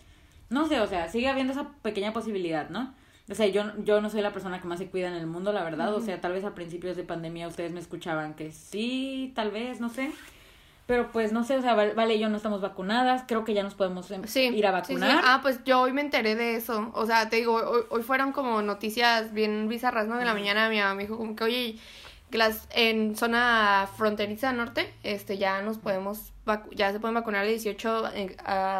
no 0.49 0.69
sé, 0.69 0.79
o 0.79 0.87
sea, 0.87 1.09
sigue 1.09 1.27
habiendo 1.27 1.51
esa 1.51 1.67
pequeña 1.81 2.13
posibilidad, 2.13 2.69
¿no? 2.69 2.93
O 3.29 3.35
sea, 3.35 3.45
yo, 3.47 3.63
yo 3.83 3.99
no 3.99 4.09
soy 4.09 4.21
la 4.21 4.31
persona 4.31 4.61
que 4.61 4.69
más 4.69 4.79
se 4.79 4.87
cuida 4.87 5.09
en 5.09 5.15
el 5.15 5.27
mundo, 5.27 5.51
la 5.51 5.65
verdad, 5.65 5.93
o 5.93 5.99
sea, 5.99 6.21
tal 6.21 6.31
vez 6.31 6.45
a 6.45 6.55
principios 6.55 6.95
de 6.95 7.03
pandemia 7.03 7.49
ustedes 7.49 7.73
me 7.73 7.81
escuchaban 7.81 8.35
que 8.35 8.53
sí, 8.53 9.33
tal 9.35 9.51
vez, 9.51 9.81
no 9.81 9.89
sé. 9.89 10.13
Pero 10.85 11.11
pues 11.11 11.33
no 11.33 11.43
sé, 11.43 11.57
o 11.57 11.61
sea, 11.61 11.73
vale, 11.73 12.17
yo 12.17 12.29
no 12.29 12.37
estamos 12.37 12.61
vacunadas, 12.61 13.25
creo 13.27 13.43
que 13.43 13.53
ya 13.53 13.63
nos 13.63 13.73
podemos 13.73 14.09
em, 14.11 14.23
ir 14.33 14.65
a 14.65 14.71
vacunar. 14.71 15.23
Ah, 15.25 15.39
pues 15.41 15.61
yo 15.65 15.81
hoy 15.81 15.91
me 15.91 15.99
enteré 15.99 16.35
de 16.35 16.55
eso. 16.55 16.89
O 16.93 17.05
sea, 17.05 17.27
te 17.27 17.35
digo, 17.35 17.55
hoy, 17.55 17.81
hoy 17.89 18.01
fueron 18.01 18.31
como 18.31 18.61
noticias 18.61 19.33
bien 19.33 19.67
bizarras, 19.67 20.07
¿no? 20.07 20.17
De 20.17 20.23
la 20.23 20.33
mañana 20.33 20.69
mi 20.69 20.79
mamá 20.79 20.95
me 20.95 21.03
dijo 21.03 21.17
como 21.17 21.35
que, 21.35 21.43
oye, 21.43 21.79
las 22.31 22.67
en 22.71 23.15
zona 23.15 23.89
fronteriza 23.97 24.51
norte, 24.53 24.93
este, 25.03 25.37
ya 25.37 25.61
nos 25.61 25.77
podemos 25.77 26.33
ya 26.71 26.91
se 26.91 26.99
pueden 26.99 27.15
vacunar 27.15 27.45
de 27.45 27.51
18 27.51 28.03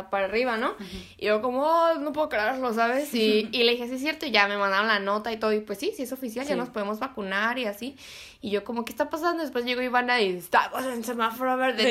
para 0.10 0.26
arriba, 0.26 0.58
¿no? 0.58 0.76
Y 1.18 1.26
yo 1.28 1.42
como, 1.42 1.64
oh, 1.64 1.96
no 1.96 2.14
puedo 2.14 2.30
creerlo, 2.30 2.74
¿sabes? 2.74 3.14
Y, 3.14 3.50
y 3.52 3.64
le 3.64 3.72
dije, 3.72 3.88
sí 3.88 3.96
es 3.96 4.02
cierto, 4.02 4.26
y 4.26 4.32
ya 4.32 4.48
me 4.48 4.58
mandaron 4.58 4.88
la 4.88 5.00
nota 5.00 5.32
y 5.32 5.38
todo, 5.38 5.54
y 5.54 5.60
pues 5.60 5.80
sí, 5.80 5.92
sí 5.96 6.04
es 6.04 6.12
oficial, 6.12 6.46
ya 6.46 6.56
nos 6.56 6.70
podemos 6.70 7.00
vacunar 7.00 7.58
y 7.58 7.66
así. 7.66 7.96
Y 8.46 8.52
yo 8.52 8.64
como, 8.64 8.86
¿qué 8.86 8.92
está 8.92 9.10
pasando? 9.10 9.42
Después 9.42 9.66
llegó 9.66 9.82
Ivana 9.82 10.22
y 10.22 10.36
estamos 10.36 10.86
en 10.86 11.04
semáforo 11.04 11.58
verde. 11.58 11.82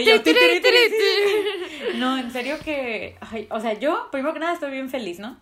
no, 1.97 2.17
en 2.17 2.31
serio 2.31 2.57
que, 2.65 3.17
o 3.51 3.59
sea, 3.59 3.73
yo, 3.73 4.09
primero 4.13 4.33
que 4.33 4.39
nada, 4.39 4.53
estoy 4.53 4.71
bien 4.71 4.89
feliz, 4.89 5.19
¿no? 5.19 5.37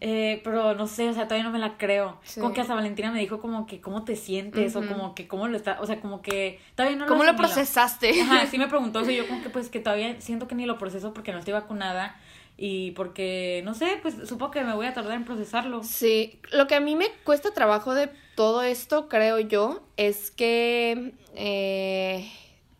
eh, 0.00 0.40
pero 0.44 0.74
no 0.76 0.86
sé, 0.86 1.08
o 1.08 1.14
sea, 1.14 1.24
todavía 1.24 1.42
no 1.42 1.50
me 1.50 1.58
la 1.58 1.76
creo. 1.78 2.20
Como 2.34 2.52
que 2.52 2.60
hasta 2.60 2.76
Valentina 2.76 3.10
me 3.10 3.18
dijo 3.18 3.40
como 3.40 3.66
que, 3.66 3.80
¿cómo 3.80 4.04
te 4.04 4.14
sientes? 4.14 4.76
O 4.76 4.86
como 4.86 5.16
que, 5.16 5.26
¿cómo 5.26 5.48
lo 5.48 5.56
está? 5.56 5.78
O 5.80 5.86
sea, 5.86 6.00
como 6.00 6.22
que 6.22 6.60
todavía 6.76 6.96
no 6.96 7.06
¿Cómo 7.06 7.24
lo, 7.24 7.34
procesaste? 7.34 8.22
Ajá, 8.22 8.46
sí 8.46 8.56
me 8.56 8.68
preguntó, 8.68 9.00
o 9.00 9.10
yo 9.10 9.26
como 9.26 9.42
que, 9.42 9.50
pues, 9.50 9.68
que 9.72 9.80
todavía 9.80 10.20
siento 10.20 10.46
que 10.46 10.54
ni 10.54 10.66
lo 10.66 10.78
proceso 10.78 11.12
porque 11.12 11.32
no 11.32 11.40
estoy 11.40 11.54
vacunada 11.54 12.16
y 12.56 12.92
porque, 12.92 13.62
no 13.64 13.74
sé, 13.74 13.98
pues 14.02 14.14
supongo 14.24 14.52
que 14.52 14.62
me 14.62 14.74
voy 14.74 14.86
a 14.86 14.94
tardar 14.94 15.14
en 15.14 15.24
procesarlo. 15.24 15.82
Sí, 15.82 16.38
lo 16.52 16.68
que 16.68 16.76
a 16.76 16.80
mí 16.80 16.94
me 16.94 17.08
cuesta 17.24 17.52
trabajo 17.52 17.94
de 17.94 18.08
todo 18.36 18.62
esto, 18.62 19.08
creo 19.08 19.40
yo, 19.40 19.82
es 19.96 20.30
que, 20.30 21.14
eh, 21.34 22.30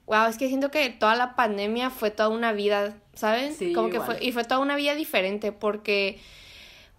wow, 0.07 0.27
es 0.29 0.39
que 0.39 0.47
siento 0.47 0.71
que 0.71 0.89
toda 0.91 1.17
la 1.17 1.35
pandemia 1.35 1.91
fue 1.91 2.13
toda 2.13 2.29
una 2.29 2.53
vida, 2.53 2.95
¿saben? 3.15 3.55
Sí, 3.55 3.73
Como 3.73 3.91
que 3.91 4.01
fue, 4.01 4.23
y 4.23 4.31
fue 4.31 4.45
toda 4.45 4.61
una 4.61 4.77
vida 4.77 4.95
diferente 4.95 5.51
porque 5.51 6.21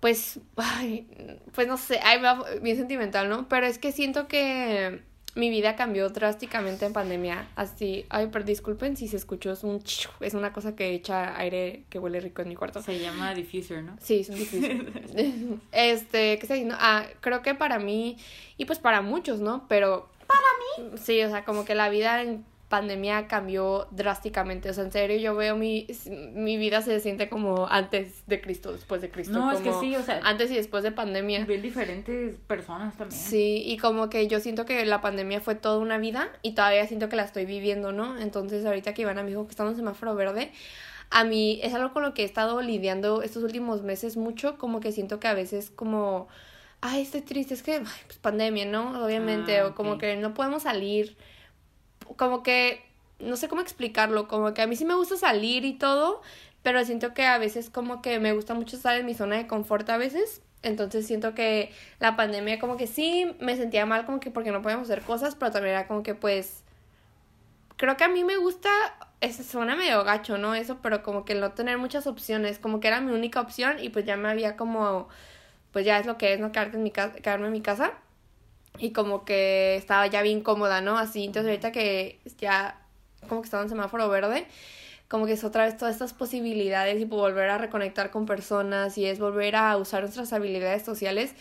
pues, 0.04 0.42
ay, 0.58 1.08
pues 1.54 1.66
no 1.66 1.78
sé, 1.78 1.98
ay, 2.04 2.20
bien 2.62 2.76
sentimental, 2.76 3.30
¿no? 3.30 3.48
Pero 3.48 3.68
es 3.68 3.78
que 3.78 3.94
siento 3.94 4.28
que 4.28 5.02
mi 5.36 5.50
vida 5.50 5.76
cambió 5.76 6.10
drásticamente 6.10 6.86
en 6.86 6.94
pandemia. 6.94 7.48
Así, 7.56 8.06
ay, 8.10 8.30
pero 8.32 8.46
disculpen 8.46 8.96
si 8.96 9.08
se 9.08 9.18
escuchó, 9.18 9.52
es 9.52 9.64
un 9.64 9.82
es 10.20 10.34
una 10.34 10.54
cosa 10.54 10.76
que 10.76 10.94
echa 10.94 11.38
aire 11.38 11.84
que 11.90 12.00
huele 12.00 12.20
rico 12.20 12.42
en 12.42 12.50
mi 12.50 12.56
cuarto. 12.56 12.82
Se 12.82 13.00
llama 13.00 13.34
diffuser, 13.34 13.84
¿no? 13.84 13.98
Sí, 14.00 14.20
es 14.20 14.30
un 14.30 14.36
diffuser. 14.36 14.86
este, 15.72 16.38
¿qué 16.38 16.40
está 16.42 16.54
diciendo? 16.54 16.76
Ah, 16.80 17.06
creo 17.22 17.42
que 17.42 17.56
para 17.56 17.80
mí, 17.80 18.18
y 18.58 18.66
pues 18.66 18.80
para 18.80 19.02
muchos, 19.02 19.40
¿no? 19.40 19.66
Pero... 19.68 20.10
Para 20.28 20.90
mí. 20.90 20.98
Sí, 20.98 21.22
o 21.22 21.30
sea, 21.30 21.44
como 21.46 21.66
que 21.66 21.76
la 21.76 21.90
vida 21.90 22.22
en 22.22 22.46
pandemia 22.74 23.28
cambió 23.28 23.88
drásticamente. 23.92 24.68
O 24.68 24.74
sea, 24.74 24.84
en 24.84 24.92
serio, 24.92 25.16
yo 25.18 25.36
veo 25.36 25.56
mi, 25.56 25.86
mi 26.34 26.58
vida 26.58 26.82
se 26.82 27.00
siente 27.00 27.30
como 27.30 27.68
antes 27.70 28.26
de 28.26 28.42
Cristo, 28.42 28.72
después 28.74 29.00
de 29.00 29.12
Cristo. 29.12 29.38
No, 29.38 29.52
es 29.52 29.60
que 29.60 29.72
sí, 29.74 29.96
o 29.96 30.02
sea. 30.02 30.22
Antes 30.24 30.50
y 30.50 30.56
después 30.56 30.82
de 30.82 30.92
pandemia. 30.92 31.46
Bien 31.46 31.62
diferentes 31.62 32.36
personas 32.48 32.98
también. 32.98 33.22
Sí, 33.22 33.62
y 33.64 33.78
como 33.78 34.10
que 34.10 34.28
yo 34.28 34.40
siento 34.40 34.66
que 34.66 34.84
la 34.88 35.02
pandemia 35.02 35.40
fue 35.40 35.54
toda 35.54 35.78
una 35.78 36.00
vida 36.00 36.30
y 36.42 36.56
todavía 36.56 36.88
siento 36.88 37.10
que 37.10 37.16
la 37.16 37.26
estoy 37.26 37.46
viviendo, 37.46 37.92
¿no? 37.92 38.18
Entonces, 38.18 38.66
ahorita 38.66 38.96
que 38.96 39.04
Ivana 39.04 39.22
me 39.22 39.30
dijo 39.30 39.46
que 39.46 39.52
estamos 39.52 39.74
en 39.74 39.78
semáforo 39.78 40.16
verde, 40.16 40.52
a 41.12 41.24
mí 41.26 41.60
es 41.62 41.76
algo 41.76 41.94
con 41.94 42.02
lo 42.02 42.16
que 42.16 42.24
he 42.24 42.26
estado 42.26 42.60
lidiando 42.64 43.22
estos 43.22 43.44
últimos 43.44 43.84
meses 43.84 44.18
mucho, 44.18 44.58
como 44.58 44.80
que 44.80 44.92
siento 44.92 45.20
que 45.20 45.28
a 45.28 45.36
veces 45.36 45.70
como 45.70 46.28
ay, 46.82 47.04
estoy 47.04 47.22
triste, 47.22 47.54
es 47.54 47.64
que, 47.64 47.80
pues 47.80 48.18
pandemia, 48.20 48.66
¿no? 48.66 49.06
Obviamente, 49.06 49.60
ah, 49.60 49.68
o 49.68 49.76
como 49.76 49.98
que 49.98 50.18
no 50.18 50.34
podemos 50.34 50.64
salir 50.64 51.16
como 52.18 52.44
que, 52.44 52.84
no 53.20 53.36
sé 53.36 53.48
cómo 53.48 53.62
explicarlo, 53.62 54.28
como 54.28 54.54
que 54.54 54.62
a 54.62 54.68
mí 54.68 54.76
sí 54.76 54.86
me 54.86 54.96
gusta 54.96 55.18
salir 55.18 55.66
y 55.66 55.74
todo, 55.74 56.22
pero 56.64 56.84
siento 56.86 57.14
que 57.14 57.26
a 57.26 57.38
veces 57.38 57.70
como 57.70 58.02
que 58.02 58.20
me 58.20 58.34
gusta 58.34 58.54
mucho 58.54 58.76
estar 58.76 58.98
en 58.98 59.06
mi 59.06 59.14
zona 59.14 59.38
de 59.38 59.48
confort 59.48 59.90
a 59.90 59.98
veces. 59.98 60.42
Entonces 60.64 61.06
siento 61.06 61.36
que 61.36 61.72
la 62.00 62.16
pandemia 62.16 62.60
como 62.60 62.78
que 62.78 62.88
sí 62.88 63.36
me 63.40 63.58
sentía 63.58 63.86
mal 63.86 64.06
como 64.06 64.20
que 64.22 64.32
porque 64.32 64.52
no 64.52 64.62
podíamos 64.62 64.90
hacer 64.90 65.04
cosas, 65.04 65.36
pero 65.36 65.52
también 65.52 65.76
era 65.76 65.88
como 65.88 66.04
que 66.04 66.16
pues 66.16 66.64
creo 67.76 67.98
que 67.98 68.06
a 68.06 68.10
mí 68.10 68.24
me 68.24 68.38
gusta, 68.38 68.70
eso 69.20 69.44
suena 69.44 69.76
medio 69.76 70.04
gacho, 70.06 70.38
¿no? 70.38 70.56
Eso, 70.56 70.78
pero 70.82 71.04
como 71.04 71.26
que 71.26 71.36
no 71.36 71.52
tener 71.52 71.78
muchas 71.78 72.08
opciones, 72.08 72.60
como 72.60 72.80
que 72.80 72.88
era 72.88 73.02
mi 73.02 73.12
única 73.12 73.42
opción 73.42 73.78
y 73.80 73.90
pues 73.90 74.06
ya 74.06 74.16
me 74.16 74.30
había 74.30 74.56
como, 74.56 75.10
pues 75.74 75.86
ya 75.86 76.00
es 76.00 76.06
lo 76.06 76.18
que 76.18 76.34
es, 76.34 76.40
¿no? 76.40 76.52
Quedarte 76.54 76.78
en 76.78 76.84
mi 76.84 76.92
casa, 76.92 77.16
quedarme 77.16 77.48
en 77.48 77.54
mi 77.54 77.62
casa 77.62 77.94
y 78.80 78.92
como 78.92 79.26
que 79.26 79.76
estaba 79.76 80.08
ya 80.08 80.22
bien 80.22 80.42
cómoda, 80.42 80.82
¿no? 80.82 80.98
Así, 80.98 81.26
entonces 81.26 81.50
ahorita 81.50 81.72
que 81.72 82.20
ya 82.40 82.80
como 83.30 83.42
que 83.42 83.46
estaba 83.46 83.64
en 83.64 83.70
semáforo 83.70 84.10
verde, 84.10 84.46
como 85.08 85.26
que 85.26 85.34
es 85.34 85.44
otra 85.44 85.66
vez 85.66 85.78
todas 85.78 85.94
estas 85.94 86.14
posibilidades 86.14 87.00
y 87.00 87.06
volver 87.06 87.50
a 87.50 87.58
reconectar 87.58 88.12
con 88.12 88.26
personas 88.26 88.98
y 88.98 89.06
es 89.06 89.20
volver 89.20 89.56
a 89.56 89.78
usar 89.78 90.02
nuestras 90.02 90.34
habilidades 90.34 90.84
sociales 90.84 91.36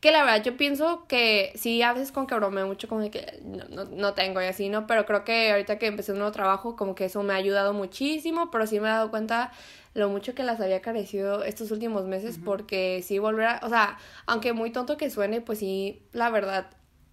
que 0.00 0.12
la 0.12 0.24
verdad 0.24 0.44
yo 0.44 0.56
pienso 0.56 1.06
que 1.08 1.52
sí, 1.56 1.82
a 1.82 1.92
veces 1.92 2.12
como 2.12 2.26
que 2.26 2.34
bromeo 2.34 2.66
mucho 2.66 2.86
como 2.88 3.10
que 3.10 3.40
no, 3.42 3.64
no, 3.70 3.84
no, 3.86 4.14
tengo 4.14 4.42
y 4.42 4.44
así, 4.44 4.68
¿no? 4.68 4.86
Pero 4.86 5.06
creo 5.06 5.24
que 5.24 5.50
ahorita 5.50 5.78
que 5.78 5.86
empecé 5.86 6.12
un 6.12 6.18
nuevo 6.18 6.32
trabajo 6.32 6.76
como 6.76 6.94
que 6.94 7.06
eso 7.06 7.22
me 7.22 7.32
ha 7.32 7.36
ayudado 7.36 7.72
muchísimo, 7.72 8.50
pero 8.50 8.66
sí 8.66 8.78
me 8.78 8.88
he 8.88 8.90
dado 8.90 9.10
cuenta 9.10 9.52
lo 9.94 10.10
mucho 10.10 10.34
que 10.34 10.42
las 10.42 10.60
había 10.60 10.82
carecido 10.82 11.42
estos 11.44 11.70
últimos 11.70 12.04
meses 12.04 12.38
porque 12.44 13.02
sí 13.02 13.18
volver 13.18 13.46
a, 13.46 13.60
o 13.62 13.68
sea, 13.70 13.98
aunque 14.26 14.52
muy 14.52 14.70
tonto 14.70 14.98
que 14.98 15.08
suene, 15.08 15.40
pues 15.40 15.60
sí, 15.60 16.02
la 16.12 16.28
verdad, 16.28 16.66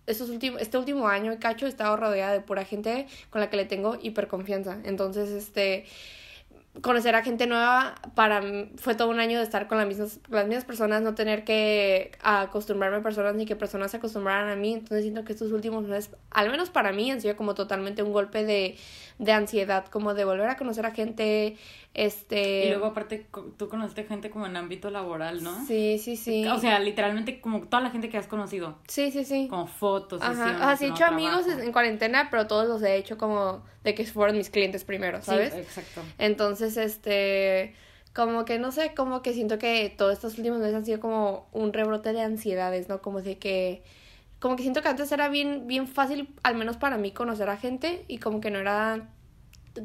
estos 0.07 0.29
últimos, 0.29 0.62
este 0.62 0.77
último 0.77 1.07
año, 1.07 1.36
cacho, 1.39 1.65
he 1.65 1.69
estado 1.69 1.95
rodeada 1.98 2.33
de 2.33 2.41
pura 2.41 2.65
gente 2.65 3.07
con 3.29 3.41
la 3.41 3.50
que 3.50 3.57
le 3.57 3.65
tengo 3.65 3.98
hiperconfianza. 4.01 4.77
Entonces, 4.83 5.29
este, 5.29 5.86
conocer 6.81 7.15
a 7.15 7.22
gente 7.22 7.45
nueva 7.45 7.95
para 8.15 8.41
fue 8.77 8.95
todo 8.95 9.10
un 9.10 9.19
año 9.19 9.38
de 9.38 9.43
estar 9.43 9.67
con 9.67 9.77
las 9.77 9.88
mismas, 9.88 10.19
las 10.29 10.48
mismas 10.48 10.65
personas, 10.65 11.01
no 11.03 11.13
tener 11.13 11.43
que 11.43 12.12
acostumbrarme 12.22 12.98
a 12.98 13.03
personas 13.03 13.36
ni 13.36 13.45
que 13.45 13.55
personas 13.55 13.91
se 13.91 13.98
acostumbraran 13.98 14.50
a 14.50 14.55
mí. 14.55 14.74
Entonces 14.74 15.03
siento 15.03 15.24
que 15.24 15.33
estos 15.33 15.51
últimos 15.51 15.83
meses, 15.83 16.12
al 16.31 16.50
menos 16.50 16.69
para 16.69 16.91
mí, 16.91 17.12
han 17.12 17.22
sido 17.22 17.36
como 17.36 17.53
totalmente 17.53 18.01
un 18.01 18.12
golpe 18.12 18.43
de, 18.43 18.75
de 19.20 19.32
ansiedad, 19.32 19.86
como 19.86 20.13
de 20.13 20.25
volver 20.25 20.50
a 20.50 20.58
conocer 20.58 20.86
a 20.86 20.91
gente, 20.91 21.58
este... 21.93 22.65
Y 22.65 22.70
luego 22.70 22.88
aparte 22.88 23.27
tú 23.58 23.70
conociste 23.70 24.03
gente 24.05 24.29
como 24.29 24.46
en 24.46 24.58
ámbito 24.58 24.89
laboral, 24.89 25.43
¿no? 25.43 25.65
Sí, 25.65 26.00
sí, 26.00 26.15
sí. 26.15 26.46
O 26.48 26.58
sea, 26.60 26.79
literalmente 26.79 27.39
como 27.39 27.67
toda 27.67 27.82
la 27.82 27.91
gente 27.91 28.10
que 28.10 28.17
has 28.17 28.27
conocido. 28.27 28.79
Sí, 28.88 29.12
sí, 29.12 29.24
sí. 29.24 29.48
Como 29.50 29.67
fotos. 29.67 30.22
Ajá, 30.22 30.72
así 30.72 30.86
he 30.86 30.89
hecho 30.89 31.05
amigos 31.05 31.48
en 31.48 31.72
cuarentena, 31.72 32.29
pero 32.29 32.48
todos 32.48 32.67
los 32.67 32.82
he 32.82 32.96
hecho 32.96 33.17
como 33.17 33.63
de 33.84 33.93
que 33.93 34.05
fueron 34.05 34.38
mis 34.38 34.50
clientes 34.50 34.84
primero, 34.84 35.22
¿sabes? 35.22 35.53
Sí, 35.53 35.60
exacto. 35.60 36.01
Entonces, 36.17 36.77
este 36.77 37.75
como 38.13 38.46
que 38.46 38.60
no 38.60 38.72
sé, 38.72 38.93
como 38.93 39.22
que 39.22 39.34
siento 39.34 39.58
que 39.58 39.93
todos 39.98 40.13
estos 40.13 40.38
últimos 40.38 40.60
meses 40.60 40.75
han 40.75 40.86
sido 40.86 41.00
como 41.00 41.48
un 41.51 41.74
rebrote 41.74 42.13
de 42.13 42.22
ansiedades, 42.22 42.88
¿no? 42.88 43.01
Como 43.01 43.22
de 43.22 43.38
que 43.39 43.84
como 44.44 44.58
que 44.58 44.64
siento 44.64 44.82
que 44.82 44.90
antes 44.90 45.10
era 45.14 45.30
bien 45.30 45.68
bien 45.68 45.88
fácil 45.88 46.28
al 46.44 46.56
menos 46.56 46.76
para 46.76 46.98
mí 46.98 47.12
conocer 47.12 47.48
a 47.50 47.56
gente 47.56 48.04
y 48.10 48.18
como 48.18 48.42
que 48.42 48.52
no 48.52 48.60
era 48.60 49.08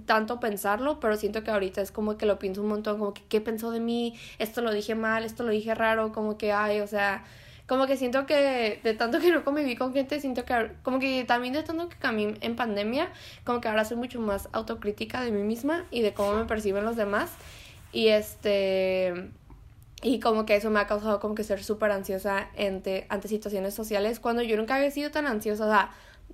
tanto 0.05 0.41
pensarlo, 0.41 0.99
pero 0.99 1.17
siento 1.17 1.45
que 1.45 1.53
ahorita 1.53 1.81
es 1.81 1.93
como 1.93 2.19
que 2.19 2.27
lo 2.27 2.41
pienso 2.41 2.63
un 2.63 2.69
montón, 2.69 2.99
como 2.99 3.15
que 3.15 3.23
qué 3.29 3.41
pensó 3.41 3.71
de 3.71 3.79
mí, 3.79 4.19
esto 4.41 4.61
lo 4.61 4.73
dije 4.73 4.97
mal, 4.97 5.23
esto 5.23 5.45
lo 5.45 5.51
dije 5.51 5.77
raro, 5.77 6.11
como 6.11 6.37
que 6.37 6.53
ay, 6.53 6.81
o 6.81 6.89
sea, 6.89 7.23
como 7.69 7.87
que 7.87 7.97
siento 7.97 8.27
que 8.27 8.81
de 8.83 8.95
tanto 8.95 9.21
que 9.21 9.31
no 9.31 9.45
conviví 9.45 9.77
con 9.77 9.93
gente, 9.93 10.21
siento 10.21 10.45
que 10.45 10.73
como 10.83 10.99
que 10.99 11.25
también 11.25 11.55
de 11.55 11.63
tanto 11.63 11.89
que 11.89 11.97
cambié 11.97 12.35
en 12.41 12.57
pandemia, 12.57 13.13
como 13.45 13.61
que 13.61 13.69
ahora 13.69 13.85
soy 13.85 13.97
mucho 13.97 14.19
más 14.21 14.49
autocrítica 14.51 15.21
de 15.21 15.31
mí 15.31 15.43
misma 15.45 15.85
y 15.93 16.03
de 16.03 16.15
cómo 16.15 16.35
me 16.35 16.47
perciben 16.47 16.85
los 16.85 16.97
demás. 16.97 17.31
Y 17.93 18.09
este 18.09 19.31
y 20.03 20.21
como 20.21 20.47
que 20.47 20.57
eso 20.57 20.71
me 20.71 20.81
ha 20.81 20.87
causado 20.87 21.21
como 21.21 21.35
que 21.35 21.45
ser 21.45 21.63
súper 21.63 21.91
ansiosa 21.91 22.49
ante, 22.57 23.07
ante 23.09 23.29
situaciones 23.29 23.75
sociales 23.75 24.21
cuando 24.21 24.43
yo 24.43 24.57
nunca 24.57 24.77
había 24.77 24.91
sido 24.91 25.11
tan 25.11 25.27
ansiosa, 25.27 25.67
o 25.67 25.71
sea, 25.71 25.91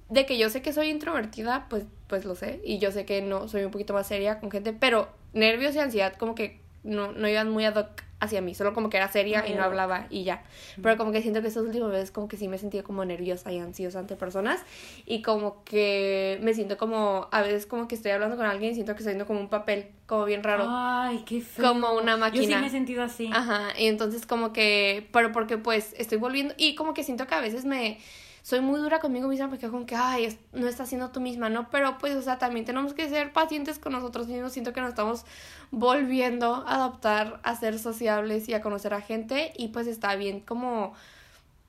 de 0.09 0.27
que 0.27 0.37
yo 0.37 0.51
sé 0.51 0.61
que 0.63 0.73
soy 0.73 0.91
introvertida, 0.91 1.67
pues, 1.71 1.85
pues 2.07 2.25
lo 2.25 2.35
sé. 2.35 2.61
Y 2.65 2.79
yo 2.79 2.93
sé 2.93 3.07
que 3.07 3.23
no 3.23 3.49
soy 3.49 3.65
un 3.65 3.71
poquito 3.71 3.95
más 3.95 4.07
seria 4.07 4.39
con 4.41 4.51
gente, 4.51 4.73
pero 4.73 5.09
nervios 5.33 5.75
y 5.75 5.79
ansiedad 5.79 6.15
como 6.17 6.35
que 6.35 6.61
no, 6.83 7.13
no 7.13 7.29
iban 7.29 7.51
muy 7.51 7.65
ad 7.65 7.87
hacia 8.25 8.41
mí, 8.41 8.55
solo 8.55 8.75
como 8.75 8.91
que 8.91 8.97
era 8.97 9.09
seria 9.09 9.47
y 9.47 9.55
no 9.55 9.63
hablaba 9.63 10.07
y 10.11 10.25
ya. 10.25 10.43
Pero 10.83 10.97
como 10.97 11.13
que 11.13 11.23
siento 11.23 11.43
que 11.43 11.49
estos 11.49 11.67
últimos 11.67 11.91
veces 11.91 12.11
como 12.11 12.29
que 12.29 12.37
sí 12.37 12.49
me 12.49 12.59
sentía 12.59 12.83
como 12.83 13.05
nerviosa 13.05 13.53
y 13.53 13.59
ansiosa 13.59 13.99
ante 13.99 14.17
personas 14.17 14.61
y 15.07 15.23
como 15.23 15.63
que 15.65 16.39
me 16.43 16.55
siento 16.55 16.77
como, 16.77 17.29
a 17.31 17.43
veces 17.43 17.67
como 17.67 17.89
que 17.89 17.95
estoy 17.95 18.11
hablando 18.11 18.37
con 18.37 18.47
alguien 18.47 18.73
y 18.73 18.75
siento 18.75 18.93
que 18.93 18.99
estoy 18.99 19.13
haciendo 19.13 19.27
como 19.27 19.41
un 19.41 19.49
papel, 19.49 19.89
como 20.07 20.25
bien 20.25 20.43
raro. 20.43 20.67
Ay, 20.69 21.23
qué 21.27 21.41
feo. 21.41 21.67
Como 21.67 21.93
una 21.95 22.17
máquina. 22.17 22.43
Yo 22.43 22.49
sí 22.49 22.57
me 22.57 22.67
he 22.67 22.71
sentido 22.71 23.03
así. 23.03 23.31
Ajá, 23.33 23.69
y 23.79 23.87
entonces 23.87 24.27
como 24.27 24.53
que, 24.53 25.09
pero 25.13 25.33
porque 25.33 25.59
pues 25.59 25.95
estoy 25.99 26.19
volviendo 26.19 26.55
y 26.57 26.75
como 26.75 26.95
que 26.95 27.05
siento 27.05 27.27
que 27.27 27.35
a 27.35 27.41
veces 27.41 27.65
me 27.65 27.99
soy 28.45 28.61
muy 28.61 28.79
dura 28.79 29.01
conmigo 29.01 29.27
misma 29.27 29.49
porque 29.49 29.71
como 29.71 29.87
que, 29.87 29.97
ay, 29.97 30.39
no 30.53 30.69
estás 30.69 30.91
siendo 30.91 31.11
tú 31.11 31.19
misma, 31.19 31.49
¿no? 31.49 31.71
Pero 31.71 31.97
pues, 31.97 32.15
o 32.15 32.21
sea, 32.21 32.39
también 32.39 32.67
tenemos 32.67 32.93
que 32.93 33.09
ser 33.09 33.33
pacientes 33.33 33.79
con 33.79 33.93
nosotros 33.93 34.29
mismos. 34.29 34.53
Siento 34.53 34.75
que 34.75 34.83
nos 34.83 34.91
estamos 34.91 35.25
volviendo 35.71 36.57
a 36.57 36.75
adaptar, 36.75 37.41
a 37.43 37.57
ser 37.57 37.79
sociables 37.79 38.47
y 38.51 38.53
a 38.53 38.61
conocer 38.61 38.93
a 38.93 39.01
gente 39.01 39.55
y 39.57 39.69
pues 39.69 39.87
está 39.87 40.15
bien 40.17 40.41
como 40.41 40.93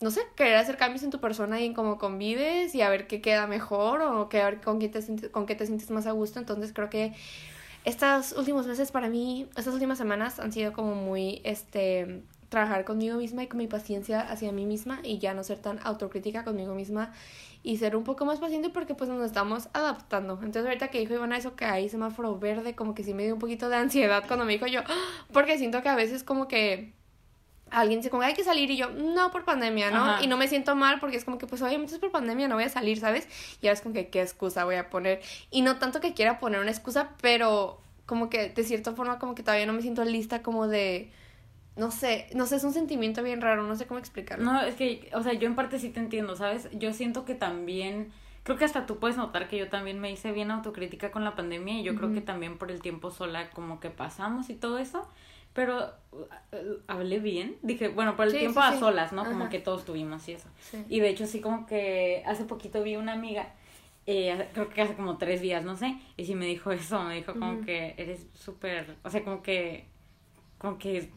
no 0.01 0.11
sé, 0.11 0.19
querer 0.35 0.57
hacer 0.57 0.75
cambios 0.75 1.03
en 1.03 1.11
tu 1.11 1.21
persona 1.21 1.61
y 1.61 1.65
en 1.65 1.73
cómo 1.73 1.97
convives 1.97 2.75
y 2.75 2.81
a 2.81 2.89
ver 2.89 3.07
qué 3.07 3.21
queda 3.21 3.47
mejor 3.47 4.01
o 4.01 4.27
que 4.27 4.41
a 4.41 4.45
ver 4.49 4.59
con, 4.59 4.79
quién 4.79 4.91
te, 4.91 5.31
con 5.31 5.45
qué 5.45 5.55
te 5.55 5.65
sientes 5.65 5.89
más 5.91 6.07
a 6.07 6.11
gusto. 6.11 6.39
Entonces 6.39 6.73
creo 6.73 6.89
que 6.89 7.13
estos 7.85 8.33
últimos 8.33 8.67
meses 8.67 8.91
para 8.91 9.07
mí, 9.07 9.47
estas 9.55 9.73
últimas 9.73 9.97
semanas 9.97 10.41
han 10.41 10.51
sido 10.51 10.73
como 10.73 10.93
muy, 10.93 11.39
este, 11.45 12.23
trabajar 12.49 12.85
conmigo 12.85 13.17
misma 13.17 13.43
y 13.43 13.47
con 13.47 13.57
mi 13.57 13.67
paciencia 13.67 14.21
hacia 14.21 14.51
mí 14.51 14.65
misma 14.65 14.99
y 15.03 15.19
ya 15.19 15.33
no 15.33 15.43
ser 15.43 15.59
tan 15.59 15.79
autocrítica 15.83 16.43
conmigo 16.43 16.73
misma 16.73 17.11
y 17.63 17.77
ser 17.77 17.95
un 17.95 18.03
poco 18.03 18.25
más 18.25 18.39
paciente 18.39 18.69
porque 18.69 18.93
pues 18.93 19.09
nos 19.09 19.25
estamos 19.25 19.69
adaptando. 19.73 20.33
Entonces 20.35 20.65
ahorita 20.65 20.89
que 20.89 20.99
dijo 20.99 21.15
Ivana 21.15 21.37
eso 21.37 21.55
que 21.55 21.65
hay 21.65 21.89
semáforo 21.89 22.37
verde, 22.37 22.75
como 22.75 22.93
que 22.93 23.03
sí 23.03 23.13
me 23.13 23.23
dio 23.23 23.33
un 23.33 23.39
poquito 23.39 23.69
de 23.69 23.75
ansiedad 23.77 24.23
cuando 24.27 24.45
me 24.45 24.53
dijo 24.53 24.67
yo, 24.67 24.81
porque 25.33 25.57
siento 25.57 25.81
que 25.81 25.89
a 25.89 25.95
veces 25.95 26.23
como 26.23 26.47
que 26.47 26.93
alguien 27.71 27.99
dice 27.99 28.09
como 28.09 28.21
hay 28.21 28.33
que 28.33 28.43
salir 28.43 28.69
y 28.69 28.77
yo, 28.77 28.91
no 28.91 29.31
por 29.31 29.43
pandemia, 29.43 29.91
¿no? 29.91 30.21
Y 30.21 30.27
no 30.27 30.37
me 30.37 30.47
siento 30.47 30.75
mal 30.75 30.99
porque 30.99 31.17
es 31.17 31.25
como 31.25 31.37
que 31.37 31.47
pues 31.47 31.61
obviamente 31.61 31.93
es 31.93 31.99
por 31.99 32.11
pandemia, 32.11 32.47
no 32.47 32.55
voy 32.55 32.65
a 32.65 32.69
salir, 32.69 32.99
¿sabes? 32.99 33.27
Y 33.61 33.67
ahora 33.67 33.73
es 33.73 33.81
como 33.81 33.93
que 33.93 34.09
qué 34.09 34.21
excusa 34.21 34.63
voy 34.63 34.75
a 34.75 34.89
poner. 34.89 35.21
Y 35.49 35.61
no 35.61 35.77
tanto 35.77 35.99
que 35.99 36.13
quiera 36.13 36.39
poner 36.39 36.61
una 36.61 36.71
excusa, 36.71 37.09
pero 37.21 37.81
como 38.05 38.29
que 38.29 38.49
de 38.49 38.63
cierta 38.63 38.93
forma 38.93 39.17
como 39.17 39.33
que 39.33 39.43
todavía 39.43 39.65
no 39.65 39.73
me 39.73 39.81
siento 39.81 40.03
lista 40.03 40.41
como 40.41 40.67
de... 40.67 41.11
No 41.75 41.91
sé, 41.91 42.27
no 42.33 42.45
sé, 42.45 42.55
es 42.55 42.63
un 42.63 42.73
sentimiento 42.73 43.21
bien 43.21 43.41
raro, 43.41 43.63
no 43.63 43.75
sé 43.75 43.85
cómo 43.85 43.99
explicarlo. 43.99 44.45
No, 44.45 44.61
es 44.61 44.75
que, 44.75 45.09
o 45.13 45.21
sea, 45.23 45.33
yo 45.33 45.47
en 45.47 45.55
parte 45.55 45.79
sí 45.79 45.89
te 45.89 45.99
entiendo, 45.99 46.35
¿sabes? 46.35 46.69
Yo 46.73 46.93
siento 46.93 47.25
que 47.25 47.35
también, 47.35 48.11
creo 48.43 48.57
que 48.57 48.65
hasta 48.65 48.85
tú 48.85 48.97
puedes 48.97 49.17
notar 49.17 49.47
que 49.47 49.57
yo 49.57 49.69
también 49.69 49.99
me 49.99 50.11
hice 50.11 50.31
bien 50.31 50.51
autocrítica 50.51 51.11
con 51.11 51.23
la 51.23 51.35
pandemia 51.35 51.79
y 51.79 51.83
yo 51.83 51.95
creo 51.95 52.13
que 52.13 52.21
también 52.21 52.57
por 52.57 52.71
el 52.71 52.81
tiempo 52.81 53.11
sola 53.11 53.49
como 53.49 53.79
que 53.79 53.89
pasamos 53.89 54.49
y 54.49 54.55
todo 54.55 54.77
eso 54.77 55.07
pero 55.55 55.89
uh, 56.11 56.25
hablé 56.85 57.19
bien. 57.19 57.55
Dije, 57.61 57.87
bueno, 57.87 58.17
por 58.17 58.27
el 58.27 58.33
tiempo 58.33 58.59
a 58.59 58.77
solas, 58.77 59.13
¿no? 59.13 59.23
Como 59.23 59.49
que 59.49 59.59
todos 59.59 59.85
tuvimos 59.85 60.27
y 60.27 60.33
eso. 60.33 60.49
Y 60.89 60.99
de 60.99 61.09
hecho, 61.09 61.25
sí, 61.25 61.39
como 61.39 61.65
que 61.65 62.21
hace 62.27 62.43
poquito 62.43 62.83
vi 62.83 62.97
una 62.97 63.13
amiga, 63.13 63.53
eh, 64.05 64.49
creo 64.53 64.69
que 64.69 64.81
hace 64.81 64.95
como 64.95 65.17
tres 65.17 65.39
días, 65.39 65.63
no 65.63 65.77
sé, 65.77 65.97
y 66.17 66.25
sí 66.25 66.35
me 66.35 66.45
dijo 66.45 66.71
eso, 66.73 67.01
me 67.03 67.15
dijo 67.15 67.33
como 67.33 67.61
que 67.61 67.95
eres 67.97 68.27
súper, 68.33 68.97
o 69.03 69.09
sea, 69.09 69.23
como 69.23 69.41
que, 69.41 69.85
como 70.57 70.77
que 70.77 71.09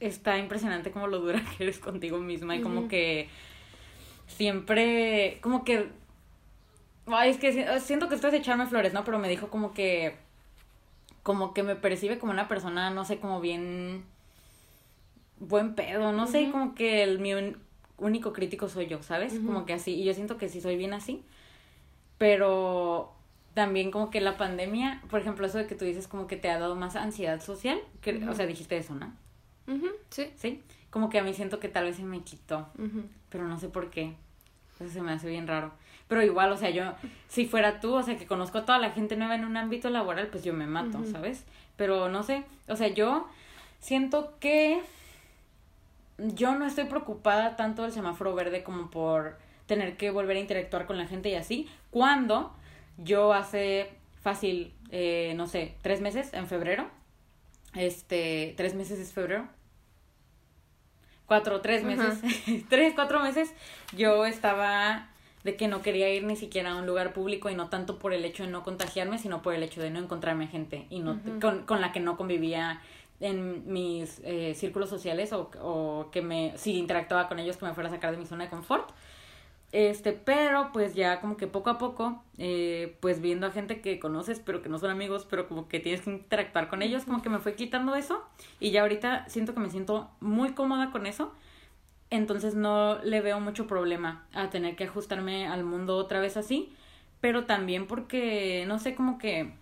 está 0.00 0.38
impresionante 0.38 0.90
como 0.90 1.06
lo 1.06 1.20
dura 1.20 1.42
que 1.56 1.64
eres 1.64 1.78
contigo 1.78 2.18
misma 2.18 2.56
y 2.56 2.62
como 2.62 2.88
que 2.88 3.28
siempre, 4.26 5.38
como 5.40 5.64
que, 5.64 5.88
ay, 7.06 7.30
es 7.30 7.36
que 7.38 7.80
siento 7.80 8.08
que 8.08 8.14
esto 8.14 8.28
es 8.28 8.34
echarme 8.34 8.66
flores, 8.66 8.92
¿no? 8.92 9.04
Pero 9.04 9.18
me 9.18 9.28
dijo 9.28 9.48
como 9.48 9.72
que 9.72 10.16
como 11.22 11.52
que 11.52 11.62
me 11.62 11.76
percibe 11.76 12.18
como 12.18 12.32
una 12.32 12.48
persona, 12.48 12.90
no 12.90 13.04
sé, 13.04 13.18
como 13.18 13.40
bien 13.40 14.04
buen 15.38 15.74
pedo, 15.74 16.12
no 16.12 16.26
sé, 16.26 16.50
como 16.50 16.74
que 16.74 17.02
el 17.02 17.18
mi 17.18 17.32
único 17.98 18.32
crítico 18.32 18.68
soy 18.68 18.86
yo, 18.86 19.02
¿sabes? 19.02 19.34
Como 19.34 19.66
que 19.66 19.74
así, 19.74 19.94
y 19.94 20.04
yo 20.04 20.14
siento 20.14 20.38
que 20.38 20.48
sí 20.48 20.60
soy 20.60 20.76
bien 20.76 20.94
así, 20.94 21.22
pero 22.18 23.12
también 23.54 23.90
como 23.90 24.10
que 24.10 24.20
la 24.20 24.36
pandemia, 24.38 25.02
por 25.10 25.20
ejemplo, 25.20 25.46
eso 25.46 25.58
de 25.58 25.66
que 25.66 25.74
tú 25.74 25.84
dices 25.84 26.08
como 26.08 26.26
que 26.26 26.36
te 26.36 26.50
ha 26.50 26.58
dado 26.58 26.74
más 26.76 26.96
ansiedad 26.96 27.40
social, 27.42 27.78
que, 28.00 28.24
o 28.26 28.34
sea, 28.34 28.46
dijiste 28.46 28.76
eso, 28.76 28.94
¿no? 28.94 29.12
Sí. 30.10 30.30
Sí, 30.36 30.62
como 30.90 31.08
que 31.08 31.18
a 31.18 31.22
mí 31.22 31.32
siento 31.34 31.60
que 31.60 31.68
tal 31.68 31.84
vez 31.84 31.96
se 31.96 32.02
me 32.02 32.22
quitó, 32.22 32.68
pero 33.28 33.46
no 33.46 33.58
sé 33.58 33.68
por 33.68 33.90
qué, 33.90 34.14
eso 34.74 34.88
se 34.88 35.02
me 35.02 35.12
hace 35.12 35.28
bien 35.28 35.46
raro. 35.46 35.72
Pero 36.08 36.24
igual, 36.24 36.50
o 36.50 36.56
sea, 36.56 36.70
yo, 36.70 36.94
si 37.28 37.46
fuera 37.46 37.78
tú, 37.78 37.94
o 37.94 38.02
sea, 38.02 38.18
que 38.18 38.26
conozco 38.26 38.58
a 38.58 38.64
toda 38.64 38.78
la 38.78 38.90
gente 38.90 39.16
nueva 39.16 39.36
en 39.36 39.44
un 39.44 39.56
ámbito 39.56 39.90
laboral, 39.90 40.26
pues 40.26 40.42
yo 40.42 40.52
me 40.52 40.66
mato, 40.66 41.04
¿sabes? 41.04 41.44
Pero 41.76 42.08
no 42.08 42.24
sé, 42.24 42.44
o 42.68 42.74
sea, 42.74 42.88
yo 42.88 43.28
siento 43.78 44.34
que 44.40 44.82
yo 46.18 46.54
no 46.56 46.66
estoy 46.66 46.84
preocupada 46.84 47.56
tanto 47.56 47.82
del 47.82 47.92
semáforo 47.92 48.34
verde 48.34 48.62
como 48.62 48.90
por 48.90 49.38
tener 49.66 49.96
que 49.96 50.10
volver 50.10 50.36
a 50.36 50.40
interactuar 50.40 50.86
con 50.86 50.98
la 50.98 51.06
gente 51.06 51.28
y 51.28 51.34
así, 51.36 51.68
cuando 51.90 52.52
yo 52.98 53.32
hace 53.32 53.88
fácil, 54.20 54.74
eh, 54.90 55.32
no 55.36 55.46
sé, 55.46 55.76
tres 55.80 56.00
meses 56.00 56.34
en 56.34 56.48
febrero, 56.48 56.88
este, 57.74 58.54
tres 58.56 58.74
meses 58.74 58.98
es 58.98 59.12
febrero, 59.12 59.46
cuatro, 61.30 61.60
tres 61.60 61.84
meses, 61.84 62.20
tres, 62.68 62.92
cuatro 62.96 63.20
meses, 63.20 63.54
yo 63.96 64.26
estaba 64.26 65.06
de 65.44 65.54
que 65.54 65.68
no 65.68 65.80
quería 65.80 66.12
ir 66.12 66.24
ni 66.24 66.34
siquiera 66.34 66.72
a 66.72 66.74
un 66.74 66.86
lugar 66.86 67.12
público 67.12 67.48
y 67.48 67.54
no 67.54 67.68
tanto 67.68 68.00
por 68.00 68.12
el 68.12 68.24
hecho 68.24 68.42
de 68.42 68.50
no 68.50 68.64
contagiarme, 68.64 69.16
sino 69.16 69.40
por 69.40 69.54
el 69.54 69.62
hecho 69.62 69.80
de 69.80 69.90
no 69.90 70.00
encontrarme 70.00 70.48
gente 70.48 70.88
y 70.90 70.98
no 70.98 71.20
con, 71.40 71.62
con, 71.66 71.80
la 71.80 71.92
que 71.92 72.00
no 72.00 72.16
convivía 72.16 72.80
en 73.20 73.72
mis 73.72 74.20
eh, 74.24 74.54
círculos 74.56 74.90
sociales 74.90 75.32
o, 75.32 75.52
o, 75.62 76.10
que 76.10 76.20
me, 76.20 76.52
si 76.56 76.76
interactuaba 76.76 77.28
con 77.28 77.38
ellos, 77.38 77.56
que 77.56 77.64
me 77.64 77.74
fuera 77.74 77.90
a 77.90 77.92
sacar 77.92 78.10
de 78.10 78.16
mi 78.16 78.26
zona 78.26 78.46
de 78.46 78.50
confort. 78.50 78.90
Este, 79.72 80.12
pero 80.12 80.70
pues 80.72 80.94
ya 80.94 81.20
como 81.20 81.36
que 81.36 81.46
poco 81.46 81.70
a 81.70 81.78
poco, 81.78 82.24
eh, 82.38 82.96
pues 83.00 83.20
viendo 83.20 83.46
a 83.46 83.52
gente 83.52 83.80
que 83.80 84.00
conoces, 84.00 84.40
pero 84.40 84.62
que 84.62 84.68
no 84.68 84.78
son 84.78 84.90
amigos, 84.90 85.26
pero 85.30 85.46
como 85.48 85.68
que 85.68 85.78
tienes 85.78 86.00
que 86.00 86.10
interactuar 86.10 86.68
con 86.68 86.82
ellos, 86.82 87.04
como 87.04 87.22
que 87.22 87.28
me 87.28 87.38
fue 87.38 87.54
quitando 87.54 87.94
eso 87.94 88.24
y 88.58 88.72
ya 88.72 88.82
ahorita 88.82 89.28
siento 89.28 89.54
que 89.54 89.60
me 89.60 89.70
siento 89.70 90.10
muy 90.20 90.54
cómoda 90.54 90.90
con 90.90 91.06
eso 91.06 91.32
entonces 92.10 92.54
no 92.54 92.98
le 93.02 93.20
veo 93.20 93.40
mucho 93.40 93.66
problema 93.66 94.26
a 94.34 94.50
tener 94.50 94.76
que 94.76 94.84
ajustarme 94.84 95.46
al 95.46 95.64
mundo 95.64 95.96
otra 95.96 96.20
vez 96.20 96.36
así, 96.36 96.72
pero 97.20 97.44
también 97.44 97.86
porque, 97.86 98.64
no 98.66 98.78
sé, 98.78 98.94
como 98.94 99.18
que 99.18 99.52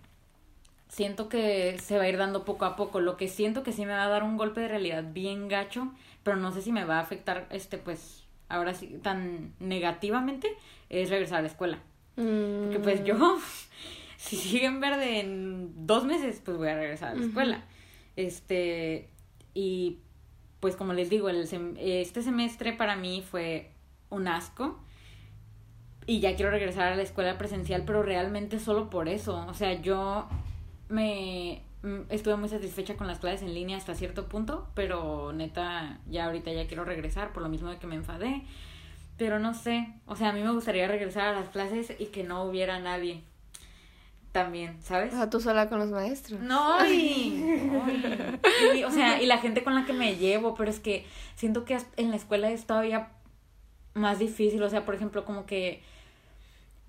siento 0.87 1.29
que 1.29 1.77
se 1.79 1.97
va 1.97 2.03
a 2.03 2.09
ir 2.09 2.17
dando 2.17 2.45
poco 2.45 2.65
a 2.65 2.75
poco. 2.75 2.99
Lo 2.99 3.17
que 3.17 3.27
siento 3.27 3.63
que 3.63 3.71
sí 3.71 3.85
me 3.85 3.93
va 3.93 4.05
a 4.05 4.09
dar 4.09 4.23
un 4.23 4.37
golpe 4.37 4.61
de 4.61 4.67
realidad 4.67 5.03
bien 5.13 5.47
gacho, 5.47 5.91
pero 6.23 6.37
no 6.37 6.51
sé 6.51 6.61
si 6.63 6.71
me 6.71 6.85
va 6.85 6.97
a 6.97 7.01
afectar, 7.01 7.47
este, 7.51 7.77
pues, 7.77 8.18
ahora 8.49 8.73
sí, 8.73 8.99
tan 9.01 9.53
negativamente, 9.59 10.49
es 10.89 11.09
regresar 11.09 11.39
a 11.39 11.41
la 11.43 11.47
escuela. 11.47 11.79
Porque 12.15 12.79
pues 12.83 13.03
yo, 13.05 13.15
mm. 13.15 13.39
si 14.17 14.35
sigue 14.35 14.65
en 14.65 14.81
verde 14.81 15.21
en 15.21 15.87
dos 15.87 16.05
meses, 16.05 16.41
pues 16.43 16.57
voy 16.57 16.67
a 16.67 16.75
regresar 16.75 17.13
a 17.13 17.15
la 17.15 17.25
escuela. 17.25 17.63
Este, 18.15 19.07
y 19.53 19.99
pues 20.59 20.75
como 20.75 20.93
les 20.93 21.09
digo, 21.09 21.29
el 21.29 21.47
este 21.77 22.21
semestre 22.21 22.73
para 22.73 22.97
mí 22.97 23.23
fue 23.25 23.71
un 24.09 24.27
asco 24.27 24.79
y 26.05 26.19
ya 26.19 26.35
quiero 26.35 26.51
regresar 26.51 26.91
a 26.91 26.95
la 26.95 27.03
escuela 27.03 27.37
presencial, 27.37 27.83
pero 27.85 28.03
realmente 28.03 28.59
solo 28.59 28.89
por 28.89 29.07
eso. 29.07 29.45
O 29.47 29.53
sea, 29.53 29.79
yo 29.81 30.27
me 30.89 31.61
estuve 32.09 32.35
muy 32.35 32.49
satisfecha 32.49 32.97
con 32.97 33.07
las 33.07 33.19
clases 33.19 33.43
en 33.43 33.53
línea 33.53 33.77
hasta 33.77 33.95
cierto 33.95 34.27
punto, 34.27 34.67
pero 34.73 35.31
neta, 35.33 35.99
ya 36.07 36.25
ahorita 36.25 36.51
ya 36.51 36.67
quiero 36.67 36.83
regresar 36.83 37.31
por 37.31 37.43
lo 37.43 37.49
mismo 37.49 37.69
de 37.69 37.77
que 37.77 37.87
me 37.87 37.95
enfadé. 37.95 38.43
Pero 39.17 39.39
no 39.39 39.53
sé, 39.53 39.93
o 40.05 40.15
sea, 40.15 40.29
a 40.29 40.33
mí 40.33 40.41
me 40.41 40.51
gustaría 40.51 40.87
regresar 40.87 41.27
a 41.27 41.39
las 41.39 41.49
clases 41.49 41.93
y 41.99 42.05
que 42.05 42.23
no 42.23 42.43
hubiera 42.43 42.79
nadie 42.79 43.23
también, 44.31 44.81
¿sabes? 44.81 45.13
O 45.13 45.17
sea, 45.17 45.29
tú 45.29 45.41
sola 45.41 45.67
con 45.67 45.79
los 45.79 45.89
maestros. 45.89 46.39
No, 46.39 46.85
y, 46.85 47.43
o 48.85 48.91
sea, 48.91 49.21
y 49.21 49.25
la 49.25 49.39
gente 49.39 49.63
con 49.63 49.75
la 49.75 49.85
que 49.85 49.93
me 49.93 50.15
llevo, 50.15 50.55
pero 50.55 50.69
es 50.69 50.79
que 50.79 51.05
siento 51.35 51.65
que 51.65 51.77
en 51.97 52.11
la 52.11 52.15
escuela 52.15 52.49
es 52.49 52.65
todavía 52.65 53.09
más 53.93 54.19
difícil, 54.19 54.61
o 54.63 54.69
sea, 54.69 54.85
por 54.85 54.95
ejemplo, 54.95 55.25
como 55.25 55.45
que 55.45 55.81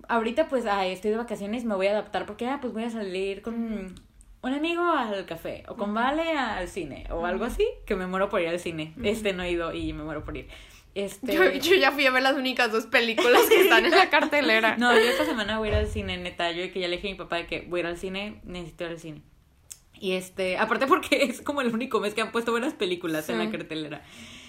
ahorita 0.07 0.47
pues 0.49 0.65
ah, 0.65 0.85
estoy 0.85 1.11
de 1.11 1.17
vacaciones, 1.17 1.65
me 1.65 1.75
voy 1.75 1.87
a 1.87 1.91
adaptar 1.91 2.25
porque 2.25 2.47
ah, 2.47 2.59
pues 2.61 2.73
voy 2.73 2.83
a 2.83 2.89
salir 2.89 3.41
con 3.41 3.95
un 4.43 4.53
amigo 4.53 4.83
al 4.83 5.25
café 5.25 5.63
o 5.67 5.75
con 5.75 5.93
Vale 5.93 6.31
al 6.31 6.67
cine 6.67 7.05
o 7.11 7.25
algo 7.25 7.45
así, 7.45 7.67
que 7.85 7.95
me 7.95 8.07
muero 8.07 8.29
por 8.29 8.41
ir 8.41 8.47
al 8.47 8.59
cine. 8.59 8.93
Este 9.03 9.33
no 9.33 9.43
he 9.43 9.51
ido 9.51 9.73
y 9.73 9.93
me 9.93 10.03
muero 10.03 10.23
por 10.23 10.35
ir. 10.35 10.47
Este... 10.93 11.33
Yo, 11.33 11.75
ya 11.75 11.91
fui 11.91 12.05
a 12.05 12.11
ver 12.11 12.21
las 12.23 12.35
únicas 12.35 12.71
dos 12.71 12.85
películas 12.85 13.43
que 13.47 13.61
están 13.61 13.85
en 13.85 13.91
la 13.91 14.09
cartelera. 14.09 14.75
No, 14.79 14.93
yo 14.93 14.99
esta 14.99 15.25
semana 15.25 15.57
voy 15.57 15.69
a 15.69 15.71
ir 15.71 15.77
al 15.77 15.87
cine, 15.87 16.17
neta. 16.17 16.51
Yo 16.51 16.71
que 16.73 16.79
ya 16.79 16.87
le 16.87 16.97
dije 16.97 17.09
a 17.09 17.11
mi 17.11 17.17
papá 17.17 17.37
de 17.37 17.47
que 17.47 17.61
voy 17.61 17.79
a 17.79 17.81
ir 17.81 17.87
al 17.87 17.97
cine, 17.97 18.41
necesito 18.43 18.85
ir 18.85 18.89
al 18.89 18.99
cine. 18.99 19.21
Y 19.99 20.13
este, 20.13 20.57
aparte 20.57 20.87
porque 20.87 21.23
es 21.23 21.41
como 21.41 21.61
el 21.61 21.73
único 21.73 21.99
mes 21.99 22.13
que 22.13 22.21
han 22.21 22.31
puesto 22.31 22.51
buenas 22.51 22.73
películas 22.73 23.29
en 23.29 23.37
la 23.37 23.49
cartelera. 23.51 24.01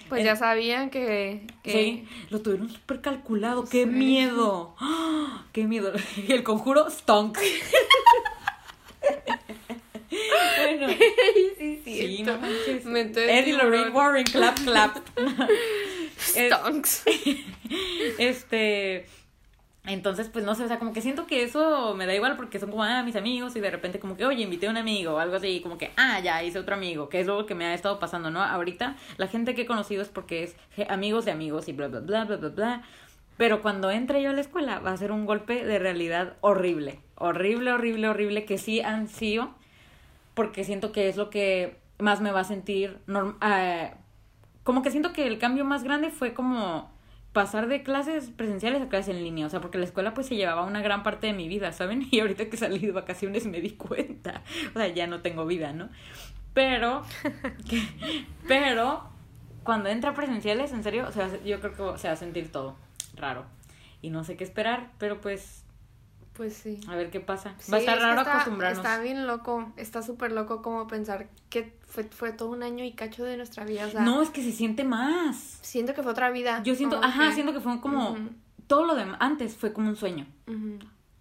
Pues 0.08 0.24
ya 0.24 0.36
sabían 0.36 0.90
que, 0.90 1.46
Sí, 1.64 2.06
lo 2.30 2.40
tuvieron 2.40 2.70
súper 2.70 3.00
calculado. 3.00 3.64
¡Qué 3.70 3.86
miedo! 3.86 4.74
¡Qué 5.52 5.66
miedo! 5.66 5.92
Y 6.16 6.32
el 6.32 6.42
conjuro, 6.42 6.90
stonk. 6.90 7.38
bueno. 10.12 10.88
sí, 11.58 11.80
sí. 11.84 12.16
sí 12.16 12.22
no 12.22 12.38
Eddie 13.20 13.54
Lorraine 13.54 13.90
Warren, 13.90 14.24
clap, 14.24 14.58
clap. 14.64 14.96
Stonks. 16.18 17.04
este. 18.18 19.06
Entonces, 19.84 20.28
pues 20.28 20.44
no 20.44 20.54
sé, 20.54 20.62
o 20.62 20.68
sea, 20.68 20.78
como 20.78 20.92
que 20.92 21.00
siento 21.00 21.26
que 21.26 21.42
eso 21.42 21.94
me 21.96 22.06
da 22.06 22.14
igual 22.14 22.36
porque 22.36 22.60
son 22.60 22.70
como, 22.70 22.84
ah, 22.84 23.02
mis 23.02 23.16
amigos 23.16 23.56
y 23.56 23.60
de 23.60 23.68
repente 23.68 23.98
como 23.98 24.16
que, 24.16 24.24
oye, 24.24 24.40
invité 24.40 24.68
a 24.68 24.70
un 24.70 24.76
amigo 24.76 25.14
o 25.14 25.18
algo 25.18 25.34
así, 25.34 25.60
como 25.60 25.76
que, 25.76 25.90
ah, 25.96 26.20
ya 26.20 26.40
hice 26.44 26.60
otro 26.60 26.76
amigo, 26.76 27.08
que 27.08 27.18
es 27.18 27.26
lo 27.26 27.46
que 27.46 27.56
me 27.56 27.66
ha 27.66 27.74
estado 27.74 27.98
pasando, 27.98 28.30
¿no? 28.30 28.40
Ahorita 28.40 28.94
la 29.16 29.26
gente 29.26 29.56
que 29.56 29.62
he 29.62 29.66
conocido 29.66 30.00
es 30.00 30.08
porque 30.08 30.44
es 30.44 30.56
amigos 30.88 31.24
de 31.24 31.32
amigos 31.32 31.66
y 31.66 31.72
bla, 31.72 31.88
bla, 31.88 31.98
bla, 31.98 32.24
bla, 32.26 32.36
bla, 32.36 32.48
bla. 32.50 32.82
Pero 33.36 33.60
cuando 33.60 33.90
entre 33.90 34.22
yo 34.22 34.30
a 34.30 34.34
la 34.34 34.40
escuela 34.40 34.78
va 34.78 34.92
a 34.92 34.96
ser 34.96 35.10
un 35.10 35.26
golpe 35.26 35.64
de 35.64 35.80
realidad 35.80 36.36
horrible, 36.42 37.00
horrible, 37.16 37.72
horrible, 37.72 38.08
horrible, 38.08 38.44
que 38.44 38.58
sí 38.58 38.80
han 38.80 39.08
sido, 39.08 39.52
porque 40.34 40.64
siento 40.64 40.92
que 40.92 41.08
es 41.08 41.16
lo 41.16 41.30
que 41.30 41.78
más 41.98 42.20
me 42.20 42.32
va 42.32 42.40
a 42.40 42.44
sentir, 42.44 42.98
norm 43.06 43.36
eh, 43.42 43.94
como 44.64 44.82
que 44.82 44.90
siento 44.90 45.12
que 45.12 45.26
el 45.26 45.38
cambio 45.38 45.64
más 45.64 45.82
grande 45.82 46.10
fue 46.10 46.34
como 46.34 46.90
pasar 47.32 47.66
de 47.66 47.82
clases 47.82 48.30
presenciales 48.30 48.82
a 48.82 48.88
clases 48.88 49.16
en 49.16 49.24
línea, 49.24 49.46
o 49.46 49.50
sea, 49.50 49.60
porque 49.60 49.78
la 49.78 49.84
escuela 49.84 50.14
pues 50.14 50.26
se 50.26 50.36
llevaba 50.36 50.64
una 50.64 50.82
gran 50.82 51.02
parte 51.02 51.26
de 51.26 51.32
mi 51.32 51.48
vida, 51.48 51.72
¿saben? 51.72 52.06
Y 52.10 52.20
ahorita 52.20 52.48
que 52.48 52.56
salí 52.56 52.78
de 52.78 52.92
vacaciones 52.92 53.46
me 53.46 53.60
di 53.60 53.70
cuenta, 53.70 54.42
o 54.74 54.78
sea, 54.78 54.88
ya 54.88 55.06
no 55.06 55.20
tengo 55.20 55.46
vida, 55.46 55.72
¿no? 55.72 55.88
Pero, 56.54 57.02
pero, 58.48 59.08
cuando 59.62 59.88
entra 59.88 60.12
presenciales, 60.12 60.72
en 60.72 60.82
serio, 60.82 61.06
o 61.08 61.12
sea, 61.12 61.30
yo 61.44 61.60
creo 61.60 61.94
que 61.94 61.98
se 61.98 62.08
va 62.08 62.14
a 62.14 62.16
sentir 62.16 62.52
todo 62.52 62.76
raro. 63.16 63.46
Y 64.02 64.10
no 64.10 64.24
sé 64.24 64.36
qué 64.36 64.44
esperar, 64.44 64.90
pero 64.98 65.20
pues 65.20 65.64
pues 66.34 66.54
sí. 66.54 66.80
A 66.88 66.96
ver 66.96 67.10
qué 67.10 67.20
pasa. 67.20 67.54
Va 67.70 67.76
a 67.76 67.80
estar 67.80 67.98
raro 67.98 68.20
acostumbrarnos. 68.20 68.78
Está 68.78 69.00
bien 69.00 69.26
loco, 69.26 69.72
está 69.76 70.02
súper 70.02 70.32
loco 70.32 70.62
como 70.62 70.86
pensar 70.86 71.28
que 71.50 71.76
fue, 71.86 72.04
fue 72.04 72.32
todo 72.32 72.50
un 72.50 72.62
año 72.62 72.84
y 72.84 72.92
cacho 72.92 73.24
de 73.24 73.36
nuestra 73.36 73.64
vida. 73.64 73.86
no, 74.00 74.22
es 74.22 74.30
que 74.30 74.42
se 74.42 74.52
siente 74.52 74.84
más. 74.84 75.58
Siento 75.62 75.94
que 75.94 76.02
fue 76.02 76.12
otra 76.12 76.30
vida. 76.30 76.62
Yo 76.64 76.74
siento, 76.74 77.00
ajá, 77.02 77.32
siento 77.32 77.52
que 77.52 77.60
fue 77.60 77.80
como, 77.80 78.16
todo 78.66 78.86
lo 78.86 78.94
de 78.94 79.04
antes 79.18 79.56
fue 79.56 79.72
como 79.72 79.88
un 79.88 79.96
sueño. 79.96 80.26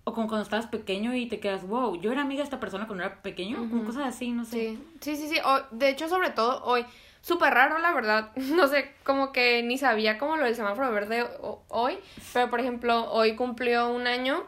O 0.03 0.13
como 0.13 0.27
cuando 0.27 0.43
estabas 0.43 0.67
pequeño 0.67 1.13
y 1.13 1.27
te 1.27 1.39
quedas, 1.39 1.67
wow, 1.67 1.99
yo 1.99 2.11
era 2.11 2.21
amiga 2.21 2.39
de 2.39 2.45
esta 2.45 2.59
persona 2.59 2.87
cuando 2.87 3.03
era 3.03 3.21
pequeño, 3.21 3.57
como 3.69 3.83
cosas 3.83 4.07
así, 4.07 4.31
no 4.31 4.45
sé. 4.45 4.51
Sí, 4.51 4.79
sí, 5.01 5.15
sí, 5.15 5.27
sí. 5.27 5.41
de 5.71 5.89
hecho, 5.89 6.07
sobre 6.09 6.31
todo 6.31 6.63
hoy, 6.63 6.85
súper 7.21 7.53
raro, 7.53 7.77
la 7.79 7.93
verdad. 7.93 8.31
No 8.35 8.67
sé, 8.67 8.93
como 9.03 9.31
que 9.31 9.61
ni 9.63 9.77
sabía 9.77 10.17
cómo 10.17 10.37
lo 10.37 10.45
del 10.45 10.55
semáforo 10.55 10.91
verde 10.91 11.27
hoy, 11.67 11.97
pero 12.33 12.49
por 12.49 12.59
ejemplo, 12.59 13.11
hoy 13.11 13.35
cumplió 13.35 13.91
un 13.91 14.07
año 14.07 14.45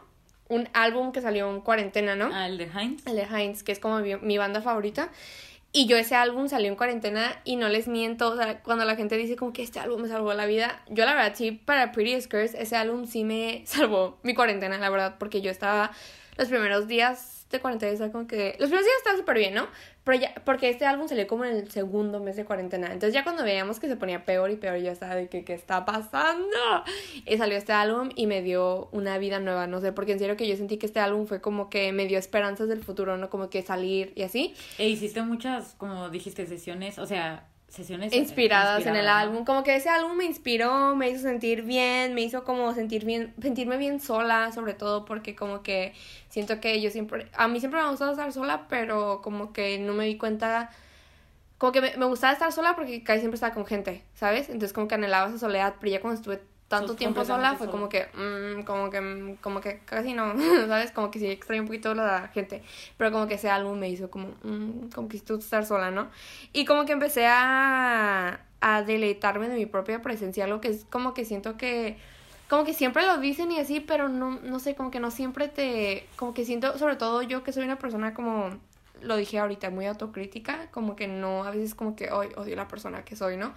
un 0.54 0.68
álbum 0.72 1.12
que 1.12 1.20
salió 1.20 1.50
en 1.50 1.60
cuarentena, 1.60 2.14
¿no? 2.14 2.30
Ah, 2.32 2.46
el 2.46 2.58
de 2.58 2.64
Heinz. 2.64 3.06
El 3.06 3.16
de 3.16 3.22
Heinz, 3.22 3.62
que 3.62 3.72
es 3.72 3.80
como 3.80 3.98
mi, 4.00 4.38
banda 4.38 4.62
favorita. 4.62 5.10
Y 5.72 5.86
yo 5.86 5.96
ese 5.96 6.14
álbum 6.14 6.48
salió 6.48 6.68
en 6.68 6.76
cuarentena 6.76 7.40
y 7.44 7.56
no 7.56 7.68
les 7.68 7.88
miento, 7.88 8.28
o 8.30 8.36
sea, 8.36 8.62
cuando 8.62 8.84
la 8.84 8.94
gente 8.94 9.16
dice 9.16 9.34
como 9.34 9.52
que 9.52 9.64
este 9.64 9.80
álbum 9.80 10.02
me 10.02 10.08
salvó 10.08 10.32
la 10.32 10.46
vida, 10.46 10.80
yo 10.88 11.04
la 11.04 11.14
verdad 11.14 11.32
sí, 11.34 11.50
para 11.50 11.90
Pretty 11.90 12.20
Skirts, 12.20 12.54
ese 12.54 12.76
álbum 12.76 13.06
sí 13.06 13.24
me 13.24 13.62
salvó 13.66 14.18
mi 14.22 14.34
cuarentena, 14.34 14.78
la 14.78 14.88
verdad, 14.88 15.16
porque 15.18 15.40
yo 15.40 15.50
estaba 15.50 15.90
los 16.36 16.48
primeros 16.48 16.86
días 16.86 17.33
de 17.50 17.60
cuarentena, 17.60 17.92
estaba 17.92 18.10
como 18.10 18.26
que... 18.26 18.56
Los 18.58 18.68
primeros 18.68 18.84
días 18.84 18.96
estaba 18.98 19.16
súper 19.16 19.38
bien, 19.38 19.54
¿no? 19.54 19.68
Pero 20.04 20.18
ya, 20.18 20.34
porque 20.44 20.68
este 20.68 20.86
álbum 20.86 21.08
salió 21.08 21.26
como 21.26 21.44
en 21.44 21.56
el 21.56 21.70
segundo 21.70 22.20
mes 22.20 22.36
de 22.36 22.44
cuarentena. 22.44 22.86
Entonces 22.86 23.14
ya 23.14 23.24
cuando 23.24 23.44
veíamos 23.44 23.80
que 23.80 23.88
se 23.88 23.96
ponía 23.96 24.24
peor 24.24 24.50
y 24.50 24.56
peor, 24.56 24.76
yo 24.78 24.90
estaba 24.90 25.14
de 25.14 25.28
¿qué 25.28 25.44
está 25.54 25.84
pasando? 25.84 26.56
Y 27.24 27.36
salió 27.38 27.56
este 27.56 27.72
álbum 27.72 28.10
y 28.14 28.26
me 28.26 28.42
dio 28.42 28.88
una 28.92 29.18
vida 29.18 29.40
nueva, 29.40 29.66
no 29.66 29.80
sé, 29.80 29.92
porque 29.92 30.12
en 30.12 30.18
serio 30.18 30.36
que 30.36 30.46
yo 30.46 30.56
sentí 30.56 30.76
que 30.76 30.86
este 30.86 31.00
álbum 31.00 31.26
fue 31.26 31.40
como 31.40 31.70
que 31.70 31.92
me 31.92 32.06
dio 32.06 32.18
esperanzas 32.18 32.68
del 32.68 32.82
futuro, 32.82 33.16
¿no? 33.16 33.30
Como 33.30 33.48
que 33.50 33.62
salir 33.62 34.12
y 34.14 34.22
así. 34.22 34.54
E 34.78 34.88
hiciste 34.88 35.22
muchas, 35.22 35.74
como 35.78 36.10
dijiste, 36.10 36.46
sesiones, 36.46 36.98
o 36.98 37.06
sea, 37.06 37.48
sesiones 37.74 38.12
inspiradas, 38.12 38.86
en 38.86 38.96
el 38.96 39.08
álbum. 39.08 39.44
Como 39.44 39.62
que 39.64 39.74
ese 39.76 39.88
álbum 39.88 40.16
me 40.16 40.24
inspiró, 40.24 40.94
me 40.96 41.10
hizo 41.10 41.22
sentir 41.22 41.62
bien, 41.62 42.14
me 42.14 42.22
hizo 42.22 42.44
como 42.44 42.72
sentir 42.72 43.04
bien, 43.04 43.34
sentirme 43.42 43.76
bien 43.76 44.00
sola, 44.00 44.52
sobre 44.52 44.74
todo 44.74 45.04
porque 45.04 45.34
como 45.34 45.62
que 45.62 45.92
siento 46.28 46.60
que 46.60 46.80
yo 46.80 46.90
siempre, 46.90 47.28
a 47.34 47.48
mí 47.48 47.60
siempre 47.60 47.80
me 47.80 47.86
ha 47.86 47.90
gustado 47.90 48.12
estar 48.12 48.32
sola, 48.32 48.66
pero 48.68 49.20
como 49.22 49.52
que 49.52 49.78
no 49.78 49.92
me 49.92 50.06
di 50.06 50.16
cuenta, 50.16 50.70
como 51.58 51.72
que 51.72 51.80
me, 51.80 51.96
me 51.96 52.06
gustaba 52.06 52.32
estar 52.32 52.52
sola 52.52 52.76
porque 52.76 53.02
casi 53.02 53.20
siempre 53.20 53.36
estaba 53.36 53.54
con 53.54 53.66
gente, 53.66 54.04
¿sabes? 54.14 54.48
Entonces 54.48 54.72
como 54.72 54.88
que 54.88 54.94
anhelaba 54.94 55.28
esa 55.28 55.38
soledad, 55.38 55.74
pero 55.80 55.92
ya 55.92 56.00
cuando 56.00 56.20
estuve 56.20 56.53
tanto 56.68 56.96
tiempo 56.96 57.24
sola 57.24 57.54
fue 57.56 57.68
como 57.70 57.88
que 57.88 58.06
mm, 58.14 58.62
como 58.62 58.90
que 58.90 59.36
como 59.40 59.60
que 59.60 59.80
casi 59.84 60.14
no 60.14 60.34
sabes 60.68 60.92
como 60.92 61.10
que 61.10 61.18
sí 61.18 61.26
extraño 61.28 61.62
un 61.62 61.68
poquito 61.68 61.94
la 61.94 62.28
gente 62.28 62.62
pero 62.96 63.12
como 63.12 63.26
que 63.26 63.34
ese 63.34 63.50
álbum 63.50 63.78
me 63.78 63.90
hizo 63.90 64.10
como 64.10 64.28
mm, 64.42 64.90
como 64.94 65.08
que 65.08 65.20
tú 65.20 65.36
estar 65.36 65.64
sola 65.66 65.90
no 65.90 66.08
y 66.52 66.64
como 66.64 66.84
que 66.84 66.92
empecé 66.92 67.26
a 67.26 68.40
a 68.60 68.82
deleitarme 68.82 69.48
de 69.48 69.56
mi 69.56 69.66
propia 69.66 70.00
presencia 70.00 70.44
algo 70.44 70.60
que 70.60 70.68
es 70.68 70.86
como 70.86 71.12
que 71.12 71.24
siento 71.24 71.56
que 71.56 71.98
como 72.48 72.64
que 72.64 72.72
siempre 72.72 73.06
lo 73.06 73.18
dicen 73.18 73.52
y 73.52 73.58
así 73.58 73.80
pero 73.80 74.08
no 74.08 74.38
no 74.42 74.58
sé 74.58 74.74
como 74.74 74.90
que 74.90 75.00
no 75.00 75.10
siempre 75.10 75.48
te 75.48 76.06
como 76.16 76.32
que 76.32 76.44
siento 76.44 76.78
sobre 76.78 76.96
todo 76.96 77.22
yo 77.22 77.44
que 77.44 77.52
soy 77.52 77.64
una 77.64 77.78
persona 77.78 78.14
como 78.14 78.50
lo 79.02 79.16
dije 79.16 79.38
ahorita 79.38 79.70
muy 79.70 79.86
autocrítica 79.86 80.70
como 80.70 80.96
que 80.96 81.08
no 81.08 81.44
a 81.44 81.50
veces 81.50 81.74
como 81.74 81.94
que 81.94 82.10
hoy 82.10 82.28
odio 82.36 82.56
la 82.56 82.68
persona 82.68 83.04
que 83.04 83.16
soy 83.16 83.36
no 83.36 83.52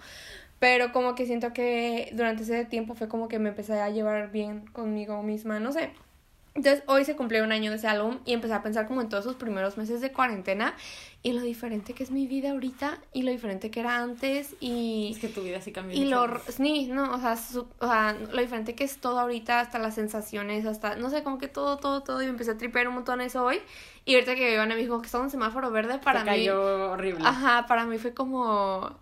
pero 0.58 0.92
como 0.92 1.14
que 1.14 1.26
siento 1.26 1.52
que 1.52 2.10
durante 2.12 2.42
ese 2.42 2.64
tiempo 2.64 2.94
fue 2.94 3.08
como 3.08 3.28
que 3.28 3.38
me 3.38 3.50
empecé 3.50 3.80
a 3.80 3.90
llevar 3.90 4.30
bien 4.30 4.66
conmigo 4.72 5.22
misma, 5.22 5.60
no 5.60 5.72
sé. 5.72 5.90
Entonces 6.54 6.82
hoy 6.86 7.04
se 7.04 7.14
cumplió 7.14 7.44
un 7.44 7.52
año 7.52 7.70
de 7.70 7.76
ese 7.76 7.86
álbum 7.86 8.18
y 8.24 8.32
empecé 8.32 8.52
a 8.52 8.62
pensar 8.62 8.88
como 8.88 9.00
en 9.00 9.08
todos 9.08 9.24
esos 9.24 9.36
primeros 9.36 9.76
meses 9.76 10.00
de 10.00 10.10
cuarentena 10.10 10.74
y 11.22 11.32
lo 11.32 11.40
diferente 11.42 11.92
que 11.94 12.02
es 12.02 12.10
mi 12.10 12.26
vida 12.26 12.50
ahorita 12.50 12.98
y 13.12 13.22
lo 13.22 13.30
diferente 13.30 13.70
que 13.70 13.78
era 13.78 13.98
antes 13.98 14.56
y... 14.58 15.12
Es 15.12 15.20
que 15.20 15.28
tu 15.28 15.42
vida 15.42 15.60
sí 15.60 15.70
cambió. 15.70 15.96
Y 15.96 16.06
lo... 16.06 16.40
Sí, 16.48 16.88
no, 16.90 17.14
o 17.14 17.20
sea, 17.20 17.36
o 17.78 17.86
sea, 17.86 18.12
lo 18.12 18.40
diferente 18.40 18.74
que 18.74 18.82
es 18.82 18.98
todo 18.98 19.20
ahorita, 19.20 19.60
hasta 19.60 19.78
las 19.78 19.94
sensaciones, 19.94 20.66
hasta, 20.66 20.96
no 20.96 21.10
sé, 21.10 21.22
como 21.22 21.38
que 21.38 21.46
todo, 21.46 21.76
todo, 21.76 22.02
todo 22.02 22.22
y 22.22 22.24
me 22.24 22.30
empecé 22.30 22.50
a 22.50 22.56
tripear 22.56 22.88
un 22.88 22.94
montón 22.94 23.20
eso 23.20 23.44
hoy 23.44 23.60
y 24.04 24.14
ahorita 24.14 24.34
que 24.34 24.54
Ivana 24.54 24.74
me 24.74 24.80
dijo 24.80 25.00
que 25.00 25.06
estaba 25.06 25.22
en 25.22 25.30
semáforo 25.30 25.70
verde 25.70 26.00
para 26.00 26.20
mí... 26.20 26.26
cayó 26.26 26.90
horrible. 26.90 27.24
Ajá, 27.24 27.66
para 27.68 27.84
mí 27.84 27.98
fue 27.98 28.14
como 28.14 28.98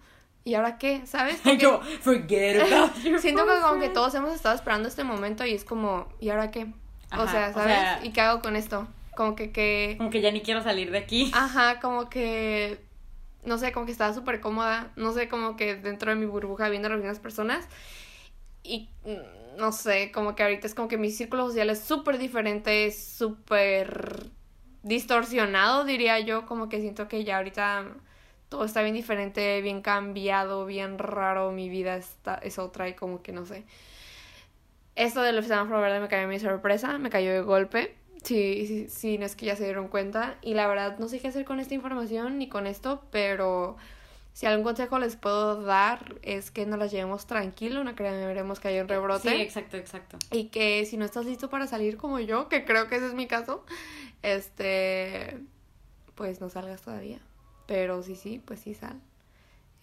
¿y 0.47 0.55
ahora 0.55 0.79
qué? 0.79 1.05
¿Sabes? 1.07 1.43
Yo, 1.59 1.81
forget 2.01 2.61
about 2.73 2.95
Siento 3.21 3.45
que 3.45 3.61
como 3.61 3.81
que 3.81 3.89
todos 3.91 4.15
hemos 4.15 4.33
estado 4.33 4.55
esperando 4.55 4.89
este 4.89 5.05
momento 5.05 5.45
y 5.45 5.53
es 5.53 5.65
como, 5.65 6.09
¿y 6.21 6.31
ahora 6.31 6.51
qué? 6.51 6.69
o 7.13 7.27
sea, 7.27 7.53
¿sabes? 7.53 8.05
¿Y 8.05 8.13
qué 8.13 8.21
hago 8.21 8.41
con 8.41 8.57
esto? 8.57 8.87
Como 9.17 9.35
que, 9.35 9.51
que... 9.51 9.97
Como 9.99 10.11
que 10.11 10.21
ya 10.21 10.31
ni 10.31 10.43
quiero 10.43 10.63
salir 10.63 10.91
de 10.91 10.99
aquí. 10.99 11.31
Ajá, 11.35 11.81
como 11.81 12.09
que... 12.09 12.81
No 13.45 13.59
sé, 13.59 13.73
como 13.73 13.87
que 13.87 13.93
estaba 13.93 14.13
súper 14.13 14.41
cómoda. 14.41 14.93
No 14.97 15.13
sé, 15.13 15.29
como 15.29 15.57
que 15.57 15.77
dentro 15.77 16.11
de 16.11 16.17
mi 16.17 16.27
burbuja 16.27 16.69
viendo 16.69 16.87
a 16.87 16.91
las 16.91 16.99
mismas 16.99 17.21
personas. 17.21 17.67
Y 18.63 18.89
mm, 19.05 19.57
no 19.57 19.73
sé, 19.73 20.13
como 20.13 20.35
que 20.35 20.43
ahorita 20.43 20.67
es 20.67 20.75
como 20.75 20.89
que 20.89 20.99
mi 20.99 21.11
círculo 21.11 21.47
social 21.47 21.71
es 21.71 21.81
súper 21.81 22.19
diferente, 22.19 22.91
súper 22.93 24.27
distorsionado, 24.83 25.85
diría 25.85 26.21
yo. 26.21 26.45
Como 26.45 26.69
que 26.69 26.81
siento 26.81 27.09
que 27.09 27.25
ya 27.25 27.39
ahorita 27.39 27.87
todo 28.49 28.65
está 28.65 28.83
bien 28.83 28.95
diferente, 28.95 29.61
bien 29.63 29.83
cambiado, 29.83 30.67
bien 30.67 30.99
raro, 30.99 31.53
mi 31.53 31.69
vida 31.69 31.97
está, 31.97 32.37
es 32.37 32.59
otra 32.59 32.89
y 32.89 32.95
como 32.95 33.23
que 33.23 33.33
no 33.33 33.45
sé. 33.47 33.65
Esto 34.95 35.23
del 35.23 35.43
semáforo 35.45 35.81
verde 35.81 36.01
me 36.01 36.09
cayó 36.09 36.27
mi 36.27 36.39
sorpresa, 36.39 36.99
me 36.99 37.11
cayó 37.11 37.33
de 37.33 37.43
golpe. 37.43 37.97
Sí, 38.23 38.67
sí, 38.67 38.89
sí, 38.89 39.19
no 39.19 39.27
es 39.27 39.37
que 39.37 39.47
ya 39.47 39.57
se 39.57 39.65
dieron 39.65 39.89
cuenta. 39.89 40.39
Y 40.43 40.55
la 40.55 40.67
verdad 40.67 40.99
no 40.99 41.09
sé 41.09 41.21
qué 41.21 41.29
hacer 41.29 41.45
con 41.45 41.61
esta 41.61 41.75
información 41.75 42.39
ni 42.39 42.49
con 42.49 42.67
esto, 42.67 43.03
pero 43.11 43.77
si 44.33 44.47
algún 44.47 44.65
consejo 44.65 44.99
les 44.99 45.17
puedo 45.17 45.63
dar 45.63 46.17
es 46.23 46.51
que 46.51 46.67
nos 46.67 46.79
las 46.79 46.91
llevemos 46.91 47.27
tranquilo, 47.27 47.85
no 47.85 47.95
creeremos 47.95 48.59
que 48.59 48.69
hay 48.69 48.81
un 48.81 48.89
rebrote. 48.89 49.31
Sí, 49.31 49.41
exacto, 49.41 49.77
exacto. 49.77 50.19
Y 50.31 50.49
que 50.49 50.85
si 50.87 50.97
no 50.97 51.05
estás 51.05 51.27
listo 51.27 51.51
para 51.51 51.67
salir 51.67 51.97
como 51.97 52.19
yo, 52.21 52.49
que 52.49 52.65
creo 52.65 52.89
que 52.89 52.97
ese 52.97 53.07
es 53.07 53.15
mi 53.15 53.27
caso, 53.27 53.65
este, 54.23 55.39
pues 56.15 56.41
no 56.41 56.49
salgas 56.49 56.83
todavía. 56.83 57.21
Pero 57.67 58.03
sí, 58.03 58.15
sí, 58.15 58.41
pues 58.45 58.61
sí 58.61 58.75
sal. 58.75 59.01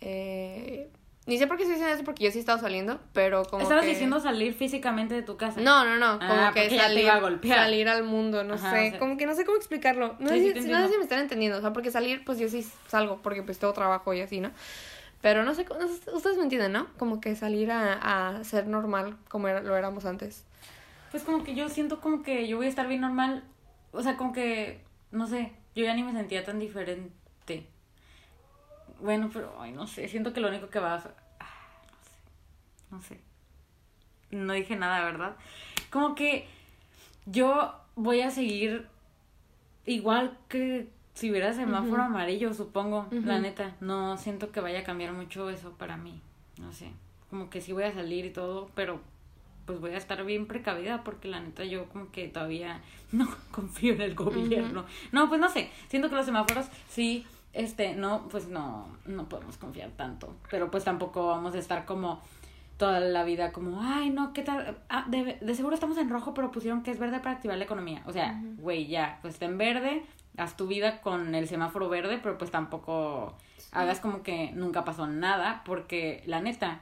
Eh, 0.02 0.90
ni 1.26 1.38
sé 1.38 1.48
por 1.48 1.56
qué 1.56 1.64
estoy 1.64 1.76
diciendo 1.76 1.96
eso 1.96 2.04
porque 2.04 2.26
yo 2.26 2.32
sí 2.32 2.40
he 2.40 2.42
estado 2.42 2.60
saliendo, 2.60 3.00
pero 3.14 3.44
como 3.46 3.64
¿Estabas 3.64 3.86
diciendo 3.86 4.20
salir 4.20 4.54
físicamente 4.54 5.16
de 5.16 5.24
tu 5.24 5.38
casa? 5.38 5.62
No, 5.62 5.86
no, 5.86 5.96
no, 5.96 6.20
como 6.20 6.34
ah, 6.34 6.52
que 6.54 6.70
salir, 6.70 7.08
salir 7.48 7.88
al 7.88 8.04
mundo, 8.04 8.44
no 8.44 8.58
sé, 8.58 8.96
como 9.00 9.16
que 9.16 9.26
no 9.26 9.34
sé 9.34 9.46
cómo 9.46 9.58
explicarlo. 9.58 10.18
No, 10.20 10.30
sé, 10.30 10.54
si, 10.54 10.68
no 10.68 10.82
sé 10.82 10.90
si 10.90 10.98
me 10.98 11.04
están 11.04 11.20
entendiendo, 11.20 11.58
o 11.58 11.62
sea, 11.62 11.72
porque 11.72 11.92
salir, 11.92 12.26
pues 12.26 12.40
yo 12.40 12.50
sí 12.50 12.68
salgo 12.88 13.22
porque 13.22 13.42
pues 13.42 13.58
tengo 13.58 13.72
trabajo 13.72 14.14
y 14.14 14.20
así, 14.20 14.42
¿no? 14.42 14.52
Pero 15.22 15.46
no 15.46 15.56
sé, 15.56 15.66
ustedes 16.14 16.36
me 16.36 16.44
entienden, 16.44 16.74
¿no? 16.74 16.88
Como 16.98 17.22
que 17.22 17.38
salir 17.38 17.72
a, 17.72 17.94
a 18.38 18.44
ser 18.44 18.68
normal 18.68 19.16
como 19.30 19.48
lo 19.48 19.78
éramos 19.78 20.04
antes. 20.04 20.44
Pues 21.12 21.24
como 21.24 21.46
que 21.46 21.56
yo 21.56 21.70
siento 21.70 22.02
como 22.02 22.22
que 22.22 22.50
yo 22.50 22.58
voy 22.58 22.66
a 22.66 22.70
estar 22.70 22.90
bien 22.90 23.00
normal, 23.00 23.46
o 23.94 24.04
sea, 24.04 24.18
como 24.18 24.34
que, 24.34 24.82
no 25.12 25.28
sé, 25.28 25.54
yo 25.74 25.86
ya 25.86 25.94
ni 25.94 26.04
me 26.04 26.12
sentía 26.12 26.44
tan 26.44 26.60
diferente 26.60 27.23
bueno, 29.02 29.30
pero, 29.32 29.56
ay, 29.60 29.72
no 29.72 29.88
sé, 29.88 30.08
siento 30.08 30.34
que 30.34 30.42
lo 30.42 30.50
único 30.50 30.70
que 30.70 30.80
va 30.80 30.96
a... 30.96 31.14
Ah, 31.40 31.82
no 32.92 33.02
sé, 33.02 33.18
no 33.18 33.20
sé. 33.20 33.20
No 34.32 34.54
dije 34.54 34.76
nada, 34.76 35.04
¿verdad? 35.04 35.36
Como 35.90 36.16
que 36.16 36.48
yo 37.26 37.76
voy 37.96 38.22
a 38.22 38.32
seguir 38.32 38.88
igual 39.86 40.38
que 40.48 40.88
si 41.14 41.30
hubiera 41.30 41.54
semáforo 41.54 42.02
amarillo, 42.02 42.54
supongo, 42.54 43.08
la 43.12 43.40
neta. 43.40 43.76
No 43.82 44.18
siento 44.18 44.52
que 44.52 44.62
vaya 44.62 44.80
a 44.80 44.84
cambiar 44.84 45.14
mucho 45.14 45.50
eso 45.50 45.72
para 45.74 45.96
mí. 45.96 46.20
No 46.58 46.74
sé. 46.74 46.92
Como 47.30 47.50
que 47.50 47.62
sí 47.62 47.72
voy 47.72 47.84
a 47.84 47.94
salir 47.94 48.26
y 48.26 48.32
todo, 48.32 48.70
pero 48.74 49.00
pues 49.66 49.80
voy 49.80 49.92
a 49.92 49.98
estar 49.98 50.24
bien 50.26 50.46
precavida 50.46 51.04
porque 51.04 51.28
la 51.28 51.40
neta 51.40 51.64
yo 51.64 51.86
como 51.86 52.12
que 52.12 52.28
todavía 52.28 52.82
no 53.12 53.28
confío 53.52 53.94
en 53.94 54.02
el 54.02 54.16
gobierno. 54.16 54.86
No, 55.12 55.30
pues 55.30 55.40
no 55.40 55.50
sé. 55.50 55.70
Siento 55.88 56.10
que 56.10 56.16
los 56.16 56.26
semáforos 56.26 56.66
sí 56.90 57.26
este, 57.54 57.96
no, 57.96 58.28
pues 58.30 58.48
no, 58.48 58.88
no 59.06 59.30
podemos 59.30 59.58
confiar 59.58 59.92
tanto. 59.92 60.36
Pero 60.50 60.70
pues 60.70 60.84
tampoco 60.84 61.28
vamos 61.28 61.56
a 61.56 61.60
estar 61.60 61.86
como 61.86 62.22
toda 62.78 63.00
la 63.00 63.24
vida 63.24 63.52
como, 63.52 63.82
ay, 63.82 64.10
no, 64.10 64.34
¿qué 64.34 64.42
tal? 64.42 64.78
Ah, 64.90 65.06
de, 65.08 65.38
de 65.40 65.56
seguro 65.56 65.76
estamos 65.76 65.98
en 65.98 66.10
rojo, 66.10 66.34
pero 66.34 66.52
pusieron 66.52 66.84
que 66.84 66.92
es 66.92 67.00
verde 67.00 67.20
para 67.20 67.36
activar 67.36 67.58
la 67.58 67.64
economía. 67.64 68.02
O 68.06 68.12
sea, 68.12 68.42
güey, 68.58 68.88
ya, 68.88 69.20
pues 69.22 69.36
está 69.36 69.46
en 69.46 69.58
verde, 69.58 70.04
haz 70.38 70.58
tu 70.58 70.68
vida 70.68 71.02
con 71.02 71.36
el 71.36 71.48
semáforo 71.48 71.88
verde, 71.90 72.20
pero 72.22 72.38
pues 72.38 72.52
tampoco 72.52 73.38
hagas 73.72 74.00
como 74.00 74.24
que 74.24 74.52
nunca 74.54 74.84
pasó 74.84 75.08
nada, 75.08 75.62
porque 75.66 76.24
la 76.26 76.42
neta, 76.42 76.82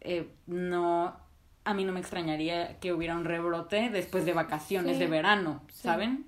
eh, 0.00 0.28
no, 0.46 1.16
a 1.64 1.74
mí 1.74 1.84
no 1.84 1.92
me 1.92 2.00
extrañaría 2.00 2.78
que 2.78 2.92
hubiera 2.92 3.16
un 3.16 3.24
rebrote 3.24 3.90
después 3.90 4.24
de 4.24 4.32
vacaciones 4.32 4.98
de 4.98 5.06
verano, 5.06 5.62
¿saben? 5.72 6.26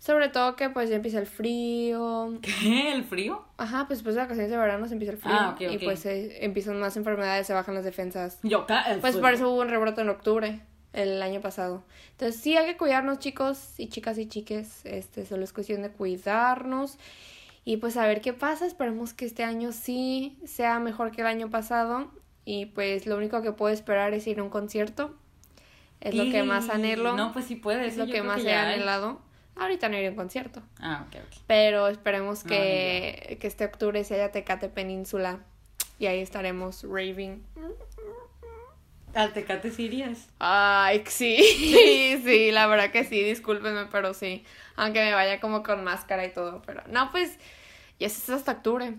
Sobre 0.00 0.30
todo 0.30 0.56
que 0.56 0.70
pues 0.70 0.88
ya 0.88 0.96
empieza 0.96 1.18
el 1.18 1.26
frío. 1.26 2.38
¿Qué? 2.40 2.90
¿El 2.94 3.04
frío? 3.04 3.44
Ajá, 3.58 3.86
pues 3.86 3.98
después 3.98 4.14
de 4.14 4.22
vacaciones 4.22 4.50
de 4.50 4.56
verano 4.56 4.88
se 4.88 4.94
empieza 4.94 5.12
el 5.12 5.18
frío. 5.18 5.34
Ah, 5.36 5.54
Y 5.58 5.76
pues 5.76 6.06
empiezan 6.06 6.80
más 6.80 6.96
enfermedades, 6.96 7.46
se 7.46 7.52
bajan 7.52 7.74
las 7.74 7.84
defensas. 7.84 8.38
Yo, 8.42 8.66
Pues 9.02 9.18
por 9.18 9.34
eso 9.34 9.50
hubo 9.50 9.60
un 9.60 9.68
rebrote 9.68 10.00
en 10.00 10.08
octubre, 10.08 10.62
el 10.94 11.20
año 11.20 11.42
pasado. 11.42 11.84
Entonces 12.12 12.40
sí 12.40 12.56
hay 12.56 12.64
que 12.64 12.78
cuidarnos, 12.78 13.18
chicos 13.18 13.74
y 13.78 13.88
chicas 13.88 14.16
y 14.16 14.26
chiques. 14.26 14.80
Este, 14.86 15.26
solo 15.26 15.44
es 15.44 15.52
cuestión 15.52 15.82
de 15.82 15.90
cuidarnos. 15.90 16.96
Y 17.66 17.76
pues 17.76 17.98
a 17.98 18.06
ver 18.06 18.22
qué 18.22 18.32
pasa. 18.32 18.64
Esperemos 18.64 19.12
que 19.12 19.26
este 19.26 19.44
año 19.44 19.70
sí 19.70 20.38
sea 20.46 20.78
mejor 20.78 21.10
que 21.10 21.20
el 21.20 21.26
año 21.26 21.50
pasado. 21.50 22.10
Y 22.46 22.64
pues 22.64 23.06
lo 23.06 23.18
único 23.18 23.42
que 23.42 23.52
puedo 23.52 23.72
esperar 23.72 24.14
es 24.14 24.26
ir 24.26 24.40
a 24.40 24.42
un 24.42 24.48
concierto. 24.48 25.14
Es 26.00 26.14
lo 26.14 26.24
que 26.24 26.42
más 26.42 26.70
anhelo. 26.70 27.14
No, 27.16 27.34
pues 27.34 27.44
sí 27.44 27.56
puedes. 27.56 27.92
Es 27.92 27.98
lo 27.98 28.06
que 28.06 28.22
más 28.22 28.42
he 28.42 28.54
anhelado. 28.54 29.20
Ahorita 29.60 29.90
no 29.90 29.98
iré 29.98 30.06
a 30.06 30.10
un 30.10 30.16
concierto. 30.16 30.62
Ah, 30.80 31.04
ok, 31.06 31.16
ok. 31.16 31.42
Pero 31.46 31.86
esperemos 31.88 32.44
que, 32.44 33.36
que 33.38 33.46
este 33.46 33.66
octubre 33.66 34.02
se 34.04 34.14
haya 34.14 34.32
Tecate 34.32 34.70
Península. 34.70 35.40
Y 35.98 36.06
ahí 36.06 36.20
estaremos 36.20 36.82
raving. 36.82 37.44
¿Al 39.14 39.34
Tecate 39.34 39.70
sí 39.70 40.02
Ay, 40.38 41.04
sí. 41.06 41.36
sí, 41.42 42.22
sí, 42.24 42.50
la 42.52 42.68
verdad 42.68 42.90
que 42.90 43.04
sí, 43.04 43.22
discúlpenme, 43.22 43.84
pero 43.92 44.14
sí. 44.14 44.46
Aunque 44.76 45.04
me 45.04 45.12
vaya 45.12 45.40
como 45.40 45.62
con 45.62 45.84
máscara 45.84 46.24
y 46.24 46.32
todo, 46.32 46.62
pero 46.64 46.82
no, 46.86 47.10
pues 47.10 47.36
ya 47.98 48.06
es 48.06 48.30
hasta 48.30 48.52
octubre. 48.52 48.94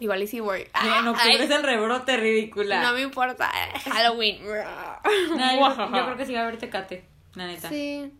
Igual 0.00 0.24
y 0.24 0.26
sí 0.26 0.40
voy. 0.40 0.66
en 0.82 1.06
octubre 1.06 1.44
es 1.44 1.50
el 1.50 1.62
rebrote 1.62 2.16
ridícula. 2.16 2.82
No 2.82 2.94
me 2.94 3.02
importa. 3.02 3.48
Halloween. 3.92 4.38
yo, 4.42 6.04
creo 6.04 6.16
que 6.16 6.26
sí 6.26 6.32
va 6.32 6.40
a 6.40 6.42
haber 6.42 6.58
Tecate, 6.58 7.04
la 7.34 7.46
neta. 7.46 7.68
Sí. 7.68 8.12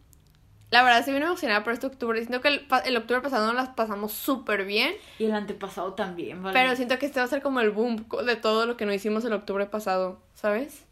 La 0.73 0.83
verdad, 0.83 1.05
sí 1.05 1.13
vine 1.13 1.27
emocionada 1.27 1.63
por 1.63 1.75
este 1.75 1.87
octubre. 1.87 2.19
Siento 2.19 2.41
que 2.41 2.49
el, 2.49 2.67
el 2.87 2.97
octubre 2.97 3.21
pasado 3.21 3.47
nos 3.47 3.55
las 3.55 3.69
pasamos 3.69 4.13
súper 4.13 4.65
bien. 4.65 4.95
Y 5.19 5.27
el 5.27 5.35
antepasado 5.35 5.93
también, 5.93 6.43
¿vale? 6.43 6.55
Pero 6.55 6.75
siento 6.77 6.99
que 6.99 7.05
este 7.05 7.21
va 7.21 7.27
a 7.27 7.29
ser 7.29 7.43
como 7.43 7.61
el 7.61 7.71
boom 7.71 8.07
de 8.25 8.37
todo 8.37 8.65
lo 8.65 8.77
que 8.79 8.87
no 8.87 8.95
hicimos 8.95 9.23
el 9.27 9.35
octubre 9.35 9.67
pasado, 9.67 10.23
¿sabes? 10.35 10.87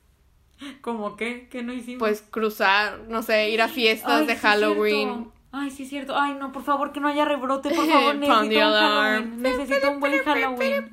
¿Cómo 0.80 1.16
qué? 1.16 1.48
¿Qué 1.50 1.62
no 1.62 1.74
hicimos? 1.74 1.98
Pues 1.98 2.22
cruzar, 2.22 3.00
no 3.08 3.22
sé, 3.22 3.50
ir 3.50 3.60
a 3.60 3.68
fiestas 3.68 4.26
de 4.26 4.36
Halloween. 4.36 5.30
Ay, 5.52 5.70
sí 5.70 5.82
es 5.82 5.90
cierto. 5.90 6.16
Ay, 6.16 6.34
no, 6.34 6.52
por 6.52 6.62
favor, 6.62 6.92
que 6.92 7.00
no 7.00 7.08
haya 7.08 7.26
rebrote, 7.26 7.70
por 7.74 7.86
favor. 7.90 8.14
necesito 8.14 8.40
un 8.40 8.72
Halloween. 8.72 9.42
Necesito 9.42 9.90
un 9.90 10.00
buen 10.00 10.18
Halloween. 10.24 10.90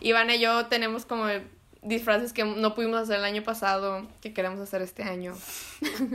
Iván 0.00 0.30
y 0.30 0.38
yo 0.38 0.66
tenemos 0.66 1.04
como 1.04 1.26
disfraces 1.86 2.32
que 2.32 2.44
no 2.44 2.74
pudimos 2.74 3.00
hacer 3.00 3.18
el 3.18 3.24
año 3.24 3.42
pasado, 3.42 4.06
que 4.20 4.32
queremos 4.32 4.60
hacer 4.60 4.82
este 4.82 5.02
año. 5.02 5.34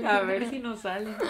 A 0.05 0.21
ver 0.21 0.49
si 0.49 0.59
nos 0.59 0.81
sale. 0.81 1.11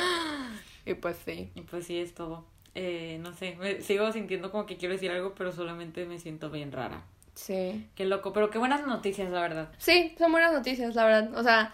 Y 0.83 0.95
pues 0.95 1.15
sí. 1.23 1.51
Y 1.53 1.61
pues 1.61 1.85
sí, 1.85 1.99
es 1.99 2.15
todo. 2.15 2.43
Eh, 2.73 3.19
no 3.21 3.33
sé, 3.33 3.55
me 3.59 3.81
sigo 3.81 4.11
sintiendo 4.11 4.49
como 4.51 4.65
que 4.65 4.77
quiero 4.77 4.95
decir 4.95 5.11
algo, 5.11 5.35
pero 5.35 5.51
solamente 5.51 6.07
me 6.07 6.17
siento 6.17 6.49
bien 6.49 6.71
rara. 6.71 7.03
Sí. 7.35 7.87
Qué 7.95 8.05
loco, 8.05 8.33
pero 8.33 8.49
qué 8.49 8.57
buenas 8.57 8.85
noticias, 8.87 9.29
la 9.29 9.41
verdad. 9.41 9.69
Sí, 9.77 10.15
son 10.17 10.31
buenas 10.31 10.53
noticias, 10.53 10.95
la 10.95 11.05
verdad. 11.05 11.37
O 11.37 11.43
sea, 11.43 11.73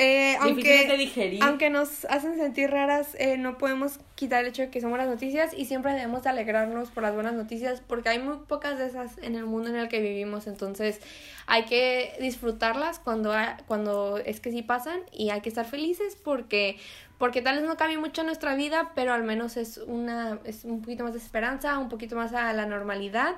eh, 0.00 0.36
aunque, 0.40 1.38
aunque 1.40 1.70
nos 1.70 2.04
hacen 2.04 2.36
sentir 2.36 2.70
raras, 2.70 3.16
eh, 3.18 3.36
no 3.36 3.58
podemos 3.58 3.98
quitar 4.14 4.44
el 4.44 4.50
hecho 4.50 4.62
de 4.62 4.70
que 4.70 4.80
son 4.80 4.90
buenas 4.90 5.08
noticias 5.08 5.52
y 5.52 5.64
siempre 5.64 5.92
debemos 5.92 6.24
alegrarnos 6.24 6.90
por 6.90 7.02
las 7.02 7.14
buenas 7.14 7.34
noticias 7.34 7.82
porque 7.84 8.10
hay 8.10 8.20
muy 8.20 8.36
pocas 8.46 8.78
de 8.78 8.86
esas 8.86 9.18
en 9.18 9.34
el 9.34 9.44
mundo 9.44 9.70
en 9.70 9.76
el 9.76 9.88
que 9.88 10.00
vivimos, 10.00 10.46
entonces 10.46 11.00
hay 11.46 11.64
que 11.64 12.12
disfrutarlas 12.20 13.00
cuando, 13.00 13.34
cuando 13.66 14.18
es 14.18 14.38
que 14.38 14.52
sí 14.52 14.62
pasan 14.62 15.00
y 15.12 15.30
hay 15.30 15.40
que 15.40 15.48
estar 15.48 15.66
felices 15.66 16.16
porque 16.22 16.76
porque 17.18 17.42
tal 17.42 17.56
vez 17.56 17.64
no 17.64 17.76
cambie 17.76 17.98
mucho 17.98 18.22
nuestra 18.22 18.54
vida, 18.54 18.92
pero 18.94 19.12
al 19.12 19.24
menos 19.24 19.56
es 19.56 19.78
una 19.78 20.38
es 20.44 20.64
un 20.64 20.80
poquito 20.80 21.02
más 21.02 21.12
de 21.12 21.18
esperanza, 21.18 21.76
un 21.76 21.88
poquito 21.88 22.14
más 22.14 22.32
a 22.34 22.52
la 22.52 22.66
normalidad 22.66 23.34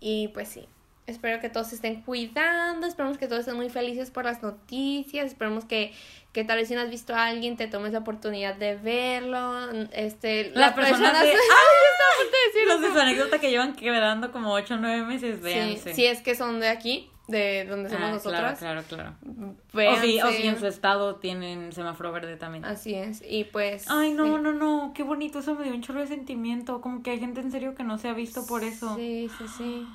y 0.00 0.28
pues 0.34 0.48
sí. 0.48 0.66
Espero 1.06 1.40
que 1.40 1.48
todos 1.48 1.68
se 1.68 1.74
estén 1.74 2.02
cuidando, 2.02 2.86
esperemos 2.86 3.18
que 3.18 3.26
todos 3.26 3.40
estén 3.40 3.56
muy 3.56 3.68
felices 3.68 4.12
por 4.12 4.24
las 4.24 4.40
noticias, 4.40 5.26
esperemos 5.26 5.64
que, 5.64 5.92
que 6.32 6.44
tal 6.44 6.58
vez 6.58 6.68
si 6.68 6.76
no 6.76 6.80
has 6.80 6.90
visto 6.90 7.12
a 7.12 7.26
alguien 7.26 7.56
te 7.56 7.66
tomes 7.66 7.92
la 7.92 7.98
oportunidad 7.98 8.54
de 8.54 8.76
verlo, 8.76 9.68
este, 9.90 10.52
las, 10.54 10.74
personas, 10.74 11.24
de... 11.24 11.30
¡Ay, 11.32 12.66
Los 12.68 12.80
de 12.80 12.92
su 12.92 12.98
anécdota 13.00 13.40
que 13.40 13.50
llevan 13.50 13.74
quedando 13.74 14.30
como 14.30 14.52
8 14.52 14.74
o 14.74 14.76
9 14.76 15.04
meses, 15.04 15.42
véanse. 15.42 15.90
Sí, 15.90 15.94
si 15.94 16.06
es 16.06 16.20
que 16.20 16.36
son 16.36 16.60
de 16.60 16.68
aquí, 16.68 17.10
de 17.26 17.64
donde 17.64 17.90
somos 17.90 18.04
ah, 18.04 18.12
nosotras. 18.12 18.58
Claro, 18.60 18.84
claro, 18.88 19.16
claro. 19.26 19.56
O 19.74 20.00
si, 20.00 20.20
o 20.20 20.30
si 20.30 20.46
en 20.46 20.60
su 20.60 20.68
estado 20.68 21.16
tienen 21.16 21.72
semáforo 21.72 22.12
verde 22.12 22.36
también. 22.36 22.64
Así 22.64 22.94
es, 22.94 23.24
y 23.28 23.42
pues... 23.42 23.86
Ay, 23.90 24.12
no, 24.12 24.38
no, 24.38 24.52
no, 24.52 24.92
qué 24.94 25.02
bonito, 25.02 25.40
eso 25.40 25.56
me 25.56 25.64
dio 25.64 25.74
un 25.74 25.82
chorro 25.82 25.98
de 25.98 26.06
sentimiento, 26.06 26.80
como 26.80 27.02
que 27.02 27.10
hay 27.10 27.18
gente 27.18 27.40
en 27.40 27.50
serio 27.50 27.74
que 27.74 27.82
no 27.82 27.98
se 27.98 28.08
ha 28.08 28.12
visto 28.12 28.46
por 28.46 28.62
eso. 28.62 28.94
Sí, 28.94 29.28
sí, 29.36 29.44
sí. 29.58 29.86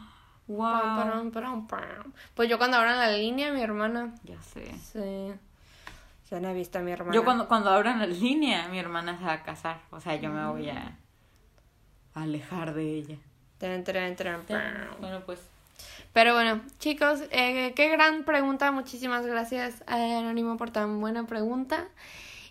Wow. 0.47 1.31
Pues 2.33 2.49
yo 2.49 2.57
cuando 2.57 2.77
abran 2.77 2.97
la 2.97 3.12
línea, 3.12 3.51
mi 3.51 3.62
hermana. 3.62 4.13
Ya 4.23 4.41
sé. 4.41 4.73
Sí. 4.79 5.33
Ya 6.29 6.39
no 6.39 6.49
he 6.49 6.53
visto 6.53 6.79
a 6.79 6.81
mi 6.81 6.91
hermana. 6.91 7.13
Yo 7.13 7.23
cuando, 7.23 7.47
cuando 7.47 7.69
abran 7.69 7.99
la 7.99 8.05
línea, 8.05 8.67
mi 8.69 8.79
hermana 8.79 9.17
se 9.17 9.25
va 9.25 9.33
a 9.33 9.43
casar. 9.43 9.79
O 9.91 9.99
sea, 9.99 10.15
yo 10.15 10.29
me 10.29 10.45
voy 10.47 10.69
a 10.69 10.97
alejar 12.13 12.73
de 12.73 12.83
ella. 12.83 13.17
Bueno, 14.99 15.21
pues. 15.25 15.39
Pero 16.13 16.33
bueno, 16.33 16.62
chicos, 16.79 17.21
eh, 17.31 17.73
qué 17.75 17.89
gran 17.89 18.23
pregunta. 18.23 18.71
Muchísimas 18.71 19.25
gracias 19.25 19.83
a 19.88 19.95
Anónimo 19.95 20.57
por 20.57 20.71
tan 20.71 20.99
buena 20.99 21.25
pregunta. 21.27 21.88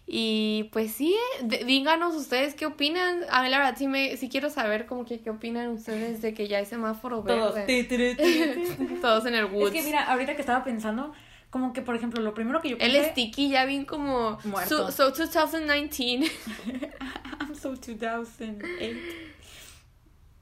Y 0.08 0.68
pues 0.72 0.92
sí, 0.92 1.16
díganos 1.42 2.14
ustedes 2.14 2.54
qué 2.54 2.64
opinan. 2.66 3.24
A 3.28 3.42
mí 3.42 3.48
la 3.48 3.58
verdad 3.58 3.74
sí, 3.76 3.88
me, 3.88 4.16
sí 4.16 4.28
quiero 4.28 4.50
saber 4.50 4.86
como 4.86 5.04
que 5.04 5.20
qué 5.20 5.30
opinan 5.30 5.68
ustedes 5.70 6.22
de 6.22 6.32
que 6.32 6.46
ya 6.46 6.58
hay 6.58 6.66
semáforo 6.66 7.24
verde. 7.24 7.84
Todos, 7.88 9.00
Todos 9.00 9.26
en 9.26 9.34
el 9.34 9.46
woods. 9.46 9.74
Es 9.74 9.80
que 9.80 9.82
mira, 9.82 10.04
ahorita 10.04 10.36
que 10.36 10.42
estaba 10.42 10.62
pensando, 10.62 11.12
como 11.50 11.72
que 11.72 11.82
por 11.82 11.96
ejemplo, 11.96 12.22
lo 12.22 12.34
primero 12.34 12.62
que 12.62 12.70
yo 12.70 12.78
pensé... 12.78 12.98
El 12.98 13.04
sticky 13.06 13.48
ya 13.50 13.64
bien 13.64 13.84
como... 13.84 14.38
Muerto. 14.44 14.92
So, 14.92 15.10
2019. 15.10 16.30
I'm 17.40 17.54
so 17.56 17.70
2008. 17.70 18.96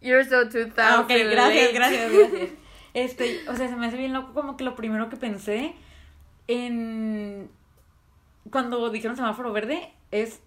You're 0.02 0.24
so 0.28 0.44
2000. 0.44 0.72
Ah, 0.76 1.00
ok, 1.00 1.08
gracias, 1.08 1.72
gracias, 1.72 2.12
gracias. 2.12 2.50
Este, 2.92 3.48
o 3.48 3.56
sea, 3.56 3.68
se 3.68 3.76
me 3.76 3.86
hace 3.86 3.96
bien 3.96 4.12
loco 4.12 4.34
como 4.34 4.58
que 4.58 4.64
lo 4.64 4.76
primero 4.76 5.08
que 5.08 5.16
pensé 5.16 5.74
en 6.48 7.48
cuando 8.50 8.90
dijeron 8.90 9.16
semáforo 9.16 9.52
verde 9.52 9.92
es 10.10 10.40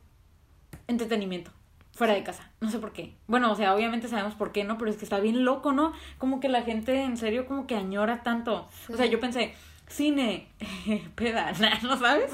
entretenimiento 0.88 1.52
fuera 1.98 2.14
de 2.14 2.24
casa. 2.24 2.52
No 2.62 2.70
sé 2.70 2.78
por 2.78 2.94
qué. 2.94 3.16
Bueno, 3.26 3.52
o 3.52 3.56
sea, 3.56 3.74
obviamente 3.74 4.08
sabemos 4.08 4.36
por 4.36 4.52
qué, 4.52 4.64
¿no? 4.64 4.78
Pero 4.78 4.92
es 4.92 4.98
que 4.98 5.04
está 5.04 5.20
bien 5.20 5.44
loco, 5.44 5.72
¿no? 5.72 5.94
Como 6.20 6.40
que 6.40 6.48
la 6.48 6.62
gente 6.62 7.02
en 7.02 7.18
serio 7.18 7.48
como 7.48 7.66
que 7.66 7.76
añora 7.76 8.22
tanto. 8.22 8.70
O 8.88 8.96
sea, 8.96 9.08
yo 9.08 9.20
pensé, 9.20 9.56
cine, 9.88 10.48
peda, 11.16 11.52
¿no 11.82 11.98
sabes? 11.98 12.32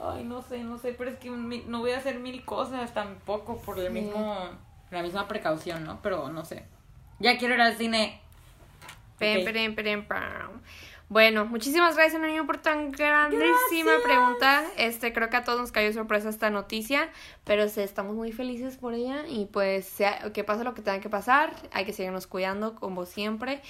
Ay, 0.00 0.24
no 0.24 0.42
sé, 0.42 0.64
no 0.64 0.76
sé, 0.76 0.92
pero 0.92 1.10
es 1.10 1.18
que 1.18 1.30
no 1.30 1.78
voy 1.78 1.92
a 1.92 1.98
hacer 1.98 2.18
mil 2.18 2.44
cosas 2.44 2.92
tampoco 2.92 3.62
por 3.62 3.78
el 3.78 3.92
mismo, 3.92 4.36
la 4.90 5.02
misma 5.02 5.28
precaución, 5.28 5.84
¿no? 5.84 6.00
Pero 6.02 6.28
no 6.30 6.44
sé. 6.44 6.64
Ya 7.20 7.38
quiero 7.38 7.54
ir 7.54 7.60
al 7.60 7.76
cine. 7.76 8.20
Pem, 9.18 9.44
pem, 9.76 10.06
bueno, 11.10 11.44
muchísimas 11.44 11.96
gracias, 11.96 12.22
niño, 12.22 12.46
por 12.46 12.58
tan 12.58 12.92
grandísima 12.92 13.90
pregunta. 14.04 14.62
Este, 14.76 15.12
creo 15.12 15.28
que 15.28 15.38
a 15.38 15.42
todos 15.42 15.58
nos 15.58 15.72
cayó 15.72 15.92
sorpresa 15.92 16.28
esta 16.28 16.50
noticia, 16.50 17.10
pero 17.42 17.64
estamos 17.64 18.14
muy 18.14 18.30
felices 18.30 18.76
por 18.76 18.94
ella 18.94 19.24
y 19.28 19.46
pues 19.46 19.86
sea, 19.86 20.32
que 20.32 20.44
pase 20.44 20.62
lo 20.62 20.72
que 20.72 20.82
tenga 20.82 21.00
que 21.00 21.10
pasar, 21.10 21.52
hay 21.72 21.84
que 21.84 21.92
seguirnos 21.92 22.28
cuidando 22.28 22.76
como 22.76 23.06
siempre. 23.06 23.60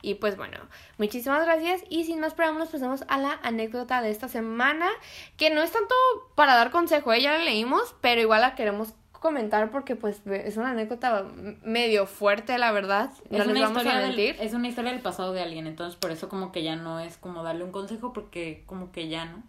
Y 0.00 0.14
pues 0.14 0.38
bueno, 0.38 0.56
muchísimas 0.96 1.44
gracias 1.44 1.82
y 1.90 2.04
sin 2.04 2.18
más 2.18 2.32
preámbulos 2.32 2.70
pasamos 2.70 3.04
a 3.08 3.18
la 3.18 3.40
anécdota 3.42 4.00
de 4.00 4.10
esta 4.10 4.28
semana, 4.28 4.88
que 5.36 5.50
no 5.50 5.62
es 5.62 5.72
tanto 5.72 5.94
para 6.34 6.54
dar 6.54 6.70
consejo, 6.70 7.12
ella 7.12 7.34
¿eh? 7.34 7.40
la 7.40 7.44
leímos, 7.44 7.94
pero 8.00 8.22
igual 8.22 8.40
la 8.40 8.54
queremos 8.54 8.94
comentar 9.18 9.70
porque 9.70 9.96
pues 9.96 10.20
es 10.26 10.56
una 10.56 10.70
anécdota 10.70 11.24
medio 11.62 12.06
fuerte, 12.06 12.58
la 12.58 12.72
verdad. 12.72 13.10
No 13.30 13.44
les 13.44 13.60
vamos 13.60 13.86
a 13.86 14.00
mentir. 14.00 14.36
es 14.40 14.54
una 14.54 14.68
historia 14.68 14.92
del 14.92 15.02
pasado 15.02 15.32
de 15.32 15.40
alguien, 15.40 15.66
entonces 15.66 15.96
por 15.96 16.10
eso 16.10 16.28
como 16.28 16.52
que 16.52 16.62
ya 16.62 16.76
no 16.76 17.00
es 17.00 17.16
como 17.16 17.42
darle 17.42 17.64
un 17.64 17.72
consejo 17.72 18.12
porque 18.12 18.62
como 18.66 18.92
que 18.92 19.08
ya 19.08 19.24
no, 19.24 19.42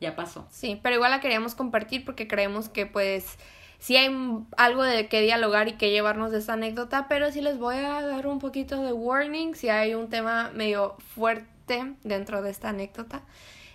ya 0.00 0.16
pasó. 0.16 0.46
Sí, 0.50 0.78
pero 0.82 0.96
igual 0.96 1.10
la 1.10 1.20
queríamos 1.20 1.54
compartir 1.54 2.04
porque 2.04 2.28
creemos 2.28 2.68
que 2.68 2.86
pues 2.86 3.38
sí 3.78 3.96
hay 3.96 4.14
algo 4.56 4.84
de 4.84 5.08
qué 5.08 5.20
dialogar 5.20 5.68
y 5.68 5.72
que 5.72 5.90
llevarnos 5.90 6.30
de 6.30 6.38
esta 6.38 6.52
anécdota, 6.52 7.08
pero 7.08 7.32
sí 7.32 7.40
les 7.40 7.58
voy 7.58 7.76
a 7.76 8.02
dar 8.02 8.26
un 8.26 8.38
poquito 8.38 8.80
de 8.82 8.92
warning 8.92 9.54
si 9.54 9.68
hay 9.68 9.94
un 9.94 10.08
tema 10.08 10.50
medio 10.54 10.96
fuerte 11.14 11.94
dentro 12.04 12.42
de 12.42 12.50
esta 12.50 12.68
anécdota. 12.68 13.22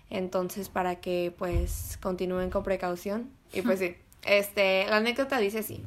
Entonces, 0.09 0.69
para 0.69 0.95
que 1.01 1.33
pues 1.37 1.99
continúen 2.01 2.49
con 2.49 2.63
precaución. 2.63 3.29
Y 3.53 3.61
pues 3.61 3.79
sí. 3.79 3.95
Este, 4.27 4.85
la 4.89 4.97
anécdota 4.97 5.37
dice 5.39 5.59
así. 5.59 5.85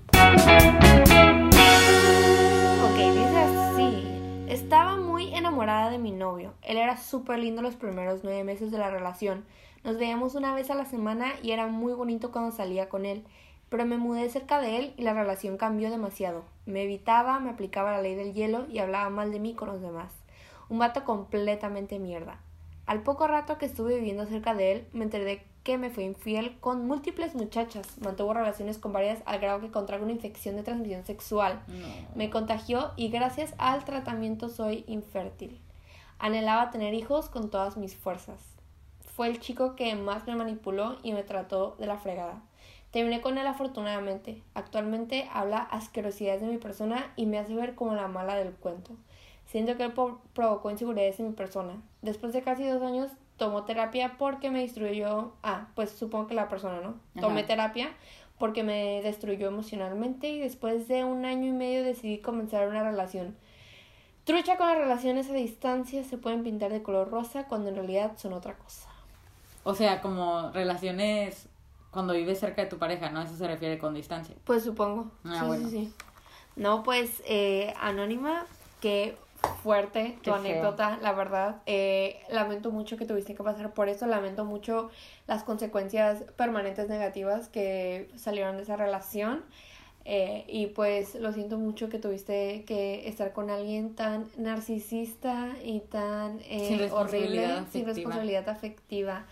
Ok, 2.82 2.96
dice 2.96 3.36
así. 3.36 4.46
Estaba 4.48 4.96
muy 4.96 5.34
enamorada 5.34 5.90
de 5.90 5.98
mi 5.98 6.10
novio. 6.10 6.54
Él 6.62 6.78
era 6.78 6.96
súper 6.96 7.38
lindo 7.38 7.60
los 7.60 7.76
primeros 7.76 8.24
nueve 8.24 8.42
meses 8.42 8.70
de 8.70 8.78
la 8.78 8.90
relación. 8.90 9.44
Nos 9.84 9.98
veíamos 9.98 10.36
una 10.36 10.54
vez 10.54 10.70
a 10.70 10.74
la 10.74 10.86
semana 10.86 11.34
y 11.42 11.50
era 11.50 11.66
muy 11.66 11.92
bonito 11.92 12.32
cuando 12.32 12.50
salía 12.50 12.88
con 12.88 13.04
él. 13.04 13.26
Pero 13.68 13.84
me 13.84 13.98
mudé 13.98 14.30
cerca 14.30 14.58
de 14.58 14.78
él 14.78 14.94
y 14.96 15.02
la 15.02 15.12
relación 15.12 15.58
cambió 15.58 15.90
demasiado. 15.90 16.44
Me 16.64 16.84
evitaba, 16.84 17.40
me 17.40 17.50
aplicaba 17.50 17.92
la 17.92 18.00
ley 18.00 18.14
del 18.14 18.32
hielo 18.32 18.64
y 18.70 18.78
hablaba 18.78 19.10
mal 19.10 19.32
de 19.32 19.38
mí 19.38 19.52
con 19.54 19.68
los 19.68 19.82
demás. 19.82 20.14
Un 20.70 20.78
vato 20.78 21.04
completamente 21.04 21.98
mierda. 21.98 22.40
Al 22.86 23.02
poco 23.02 23.26
rato 23.26 23.58
que 23.58 23.66
estuve 23.66 23.96
viviendo 23.96 24.24
cerca 24.24 24.54
de 24.54 24.72
él, 24.72 24.86
me 24.94 25.04
enteré 25.04 25.44
que 25.62 25.78
me 25.78 25.90
fue 25.90 26.04
infiel 26.04 26.58
con 26.60 26.86
múltiples 26.86 27.34
muchachas. 27.34 27.98
Mantuvo 27.98 28.34
relaciones 28.34 28.78
con 28.78 28.92
varias 28.92 29.22
al 29.26 29.40
grado 29.40 29.60
que 29.60 29.70
contrajo 29.70 30.04
una 30.04 30.12
infección 30.12 30.56
de 30.56 30.62
transmisión 30.62 31.04
sexual. 31.04 31.62
Me 32.14 32.30
contagió 32.30 32.92
y 32.96 33.08
gracias 33.08 33.54
al 33.58 33.84
tratamiento 33.84 34.48
soy 34.48 34.84
infértil. 34.86 35.60
Anhelaba 36.18 36.70
tener 36.70 36.94
hijos 36.94 37.28
con 37.28 37.50
todas 37.50 37.76
mis 37.76 37.94
fuerzas. 37.94 38.40
Fue 39.14 39.28
el 39.28 39.40
chico 39.40 39.76
que 39.76 39.94
más 39.96 40.26
me 40.26 40.36
manipuló 40.36 40.96
y 41.02 41.12
me 41.12 41.22
trató 41.22 41.76
de 41.78 41.86
la 41.86 41.98
fregada. 41.98 42.42
Terminé 42.90 43.20
con 43.20 43.38
él 43.38 43.46
afortunadamente. 43.46 44.42
Actualmente 44.54 45.28
habla 45.32 45.58
asquerosidades 45.58 46.40
de 46.40 46.48
mi 46.48 46.58
persona 46.58 47.12
y 47.16 47.26
me 47.26 47.38
hace 47.38 47.54
ver 47.54 47.74
como 47.74 47.94
la 47.94 48.08
mala 48.08 48.34
del 48.34 48.52
cuento. 48.52 48.96
Siento 49.46 49.76
que 49.76 49.84
él 49.84 49.92
provocó 50.32 50.70
inseguridades 50.70 51.20
en 51.20 51.28
mi 51.28 51.32
persona. 51.34 51.82
Después 52.02 52.32
de 52.32 52.42
casi 52.42 52.66
dos 52.66 52.82
años 52.82 53.10
tomó 53.40 53.64
terapia 53.64 54.16
porque 54.18 54.50
me 54.50 54.60
destruyó. 54.60 55.32
Ah, 55.42 55.68
pues 55.74 55.90
supongo 55.90 56.26
que 56.26 56.34
la 56.34 56.50
persona, 56.50 56.82
¿no? 56.82 57.00
Tomé 57.18 57.42
terapia 57.42 57.90
porque 58.38 58.62
me 58.62 59.00
destruyó 59.02 59.48
emocionalmente 59.48 60.28
y 60.28 60.38
después 60.38 60.88
de 60.88 61.04
un 61.04 61.24
año 61.24 61.48
y 61.48 61.52
medio 61.52 61.82
decidí 61.82 62.18
comenzar 62.18 62.68
una 62.68 62.82
relación. 62.82 63.34
Trucha 64.24 64.58
con 64.58 64.68
las 64.68 64.76
relaciones 64.76 65.30
a 65.30 65.32
distancia 65.32 66.04
se 66.04 66.18
pueden 66.18 66.42
pintar 66.42 66.70
de 66.70 66.82
color 66.82 67.10
rosa 67.10 67.48
cuando 67.48 67.70
en 67.70 67.76
realidad 67.76 68.12
son 68.18 68.34
otra 68.34 68.58
cosa. 68.58 68.90
O 69.64 69.74
sea, 69.74 70.02
como 70.02 70.50
relaciones 70.50 71.48
cuando 71.90 72.12
vives 72.12 72.40
cerca 72.40 72.60
de 72.60 72.68
tu 72.68 72.76
pareja, 72.76 73.08
¿no? 73.08 73.22
Eso 73.22 73.36
se 73.36 73.48
refiere 73.48 73.78
con 73.78 73.94
distancia. 73.94 74.34
Pues 74.44 74.64
supongo. 74.64 75.10
Ah, 75.24 75.48
sí, 75.56 75.64
sí, 75.64 75.70
sí. 75.70 75.94
No, 76.56 76.82
pues, 76.82 77.22
eh, 77.26 77.72
Anónima, 77.80 78.44
que 78.82 79.16
fuerte 79.62 80.18
tu 80.22 80.32
anécdota, 80.32 80.98
la 81.02 81.12
verdad. 81.12 81.56
Eh, 81.66 82.20
lamento 82.30 82.70
mucho 82.70 82.96
que 82.96 83.06
tuviste 83.06 83.34
que 83.34 83.42
pasar 83.42 83.72
por 83.72 83.88
eso, 83.88 84.06
lamento 84.06 84.44
mucho 84.44 84.90
las 85.26 85.44
consecuencias 85.44 86.22
permanentes 86.36 86.88
negativas 86.88 87.48
que 87.48 88.08
salieron 88.16 88.56
de 88.56 88.62
esa 88.62 88.76
relación. 88.76 89.44
Eh, 90.06 90.44
y 90.48 90.66
pues 90.68 91.14
lo 91.14 91.30
siento 91.32 91.58
mucho 91.58 91.90
que 91.90 91.98
tuviste 91.98 92.64
que 92.64 93.06
estar 93.06 93.32
con 93.34 93.50
alguien 93.50 93.94
tan 93.94 94.26
narcisista 94.38 95.50
y 95.62 95.80
tan 95.80 96.40
eh, 96.44 96.88
horrible, 96.90 97.64
sin 97.70 97.84
responsabilidad 97.84 98.48
afectiva. 98.48 99.26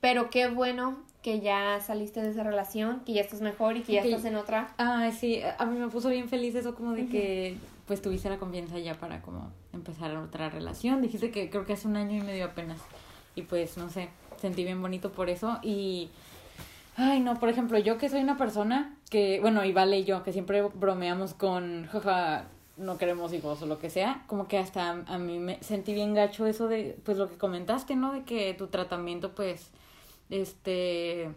Pero 0.00 0.28
qué 0.30 0.48
bueno 0.48 0.98
que 1.22 1.40
ya 1.40 1.80
saliste 1.80 2.20
de 2.20 2.30
esa 2.30 2.42
relación, 2.42 3.00
que 3.06 3.14
ya 3.14 3.22
estás 3.22 3.40
mejor 3.40 3.76
y 3.76 3.82
que 3.82 3.92
ya 3.92 4.02
estás 4.02 4.24
en 4.24 4.34
otra. 4.36 4.74
Ah, 4.76 5.10
sí, 5.18 5.40
a 5.58 5.64
mí 5.64 5.78
me 5.78 5.88
puso 5.88 6.08
bien 6.08 6.28
feliz 6.28 6.54
eso 6.56 6.74
como 6.74 6.92
de 6.92 7.06
que 7.06 7.56
pues 7.86 8.02
tuviste 8.02 8.28
la 8.28 8.38
confianza 8.38 8.78
ya 8.78 8.94
para 8.94 9.22
como 9.22 9.50
empezar 9.72 10.16
otra 10.16 10.50
relación. 10.50 11.02
Dijiste 11.02 11.30
que 11.30 11.50
creo 11.50 11.64
que 11.64 11.74
hace 11.74 11.88
un 11.88 11.96
año 11.96 12.16
y 12.16 12.20
medio 12.22 12.46
apenas. 12.46 12.80
Y 13.34 13.42
pues 13.42 13.76
no 13.76 13.90
sé, 13.90 14.08
sentí 14.40 14.64
bien 14.64 14.80
bonito 14.80 15.12
por 15.12 15.28
eso 15.28 15.58
y 15.62 16.10
ay, 16.96 17.20
no, 17.20 17.38
por 17.38 17.48
ejemplo, 17.48 17.78
yo 17.78 17.98
que 17.98 18.08
soy 18.08 18.20
una 18.20 18.36
persona 18.36 18.96
que 19.10 19.40
bueno, 19.40 19.64
y 19.64 19.72
Vale 19.72 20.00
y 20.00 20.04
yo 20.04 20.22
que 20.22 20.32
siempre 20.32 20.62
bromeamos 20.62 21.34
con 21.34 21.86
jaja 21.86 22.46
no 22.76 22.98
queremos 22.98 23.32
hijos 23.32 23.60
o 23.62 23.66
lo 23.66 23.78
que 23.78 23.90
sea, 23.90 24.24
como 24.26 24.48
que 24.48 24.58
hasta 24.58 24.90
a 25.06 25.18
mí 25.18 25.38
me 25.38 25.62
sentí 25.62 25.92
bien 25.92 26.14
gacho 26.14 26.46
eso 26.46 26.68
de 26.68 26.98
pues 27.04 27.18
lo 27.18 27.28
que 27.28 27.36
comentaste, 27.36 27.96
¿no? 27.96 28.12
De 28.12 28.24
que 28.24 28.54
tu 28.54 28.68
tratamiento 28.68 29.34
pues 29.34 29.70
este 30.30 31.30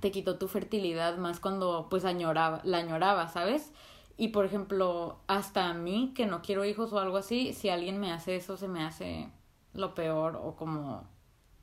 te 0.00 0.10
quitó 0.10 0.36
tu 0.38 0.46
fertilidad 0.48 1.16
más 1.16 1.40
cuando 1.40 1.88
pues 1.90 2.04
añoraba, 2.04 2.60
la 2.64 2.78
añoraba, 2.78 3.28
¿sabes? 3.28 3.72
Y 4.20 4.28
por 4.28 4.44
ejemplo, 4.44 5.16
hasta 5.28 5.70
a 5.70 5.72
mí, 5.72 6.12
que 6.14 6.26
no 6.26 6.42
quiero 6.42 6.66
hijos 6.66 6.92
o 6.92 6.98
algo 6.98 7.16
así, 7.16 7.54
si 7.54 7.70
alguien 7.70 7.98
me 7.98 8.12
hace 8.12 8.36
eso, 8.36 8.58
se 8.58 8.68
me 8.68 8.84
hace 8.84 9.30
lo 9.72 9.94
peor 9.94 10.36
o 10.36 10.56
como, 10.56 11.04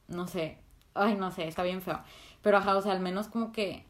no 0.08 0.26
sé, 0.26 0.58
ay, 0.96 1.14
no 1.14 1.30
sé, 1.30 1.48
está 1.48 1.62
bien 1.62 1.84
feo. 1.84 2.02
Pero 2.42 2.58
ajá, 2.58 2.76
o 2.76 2.82
sea, 2.82 2.94
al 2.94 3.00
menos 3.00 3.28
como 3.28 3.52
que 3.52 3.86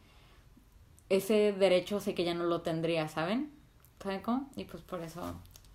ese 1.08 1.54
derecho 1.54 2.02
sé 2.02 2.14
que 2.14 2.26
ya 2.26 2.34
no 2.34 2.44
lo 2.44 2.60
tendría, 2.60 3.08
¿saben? 3.08 3.54
¿Saben 4.04 4.20
cómo? 4.20 4.50
Y 4.58 4.66
pues 4.66 4.84
por 4.84 5.02
eso 5.02 5.22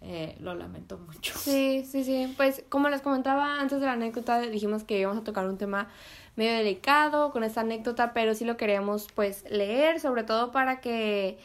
eh, 0.02 0.36
lo 0.38 0.54
lamento 0.54 0.98
mucho. 0.98 1.32
Sí, 1.38 1.86
sí, 1.90 2.04
sí. 2.04 2.34
Pues 2.36 2.62
como 2.68 2.90
les 2.90 3.00
comentaba 3.00 3.58
antes 3.58 3.80
de 3.80 3.86
la 3.86 3.92
anécdota, 3.92 4.38
dijimos 4.38 4.84
que 4.84 4.98
íbamos 4.98 5.22
a 5.22 5.24
tocar 5.24 5.46
un 5.46 5.56
tema 5.56 5.88
medio 6.36 6.52
delicado 6.52 7.30
con 7.30 7.42
esta 7.42 7.62
anécdota, 7.62 8.12
pero 8.12 8.34
sí 8.34 8.44
lo 8.44 8.58
queríamos 8.58 9.06
pues 9.14 9.50
leer, 9.50 9.98
sobre 9.98 10.24
todo 10.24 10.52
para 10.52 10.82
que 10.82 11.38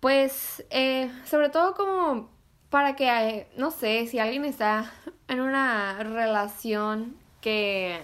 pues, 0.00 0.64
eh, 0.70 1.10
sobre 1.24 1.48
todo 1.48 1.74
como 1.74 2.30
para 2.70 2.96
que, 2.96 3.08
eh, 3.08 3.48
no 3.56 3.70
sé, 3.70 4.06
si 4.06 4.18
alguien 4.18 4.44
está 4.44 4.92
en 5.28 5.40
una 5.40 6.02
relación 6.02 7.16
que, 7.40 8.00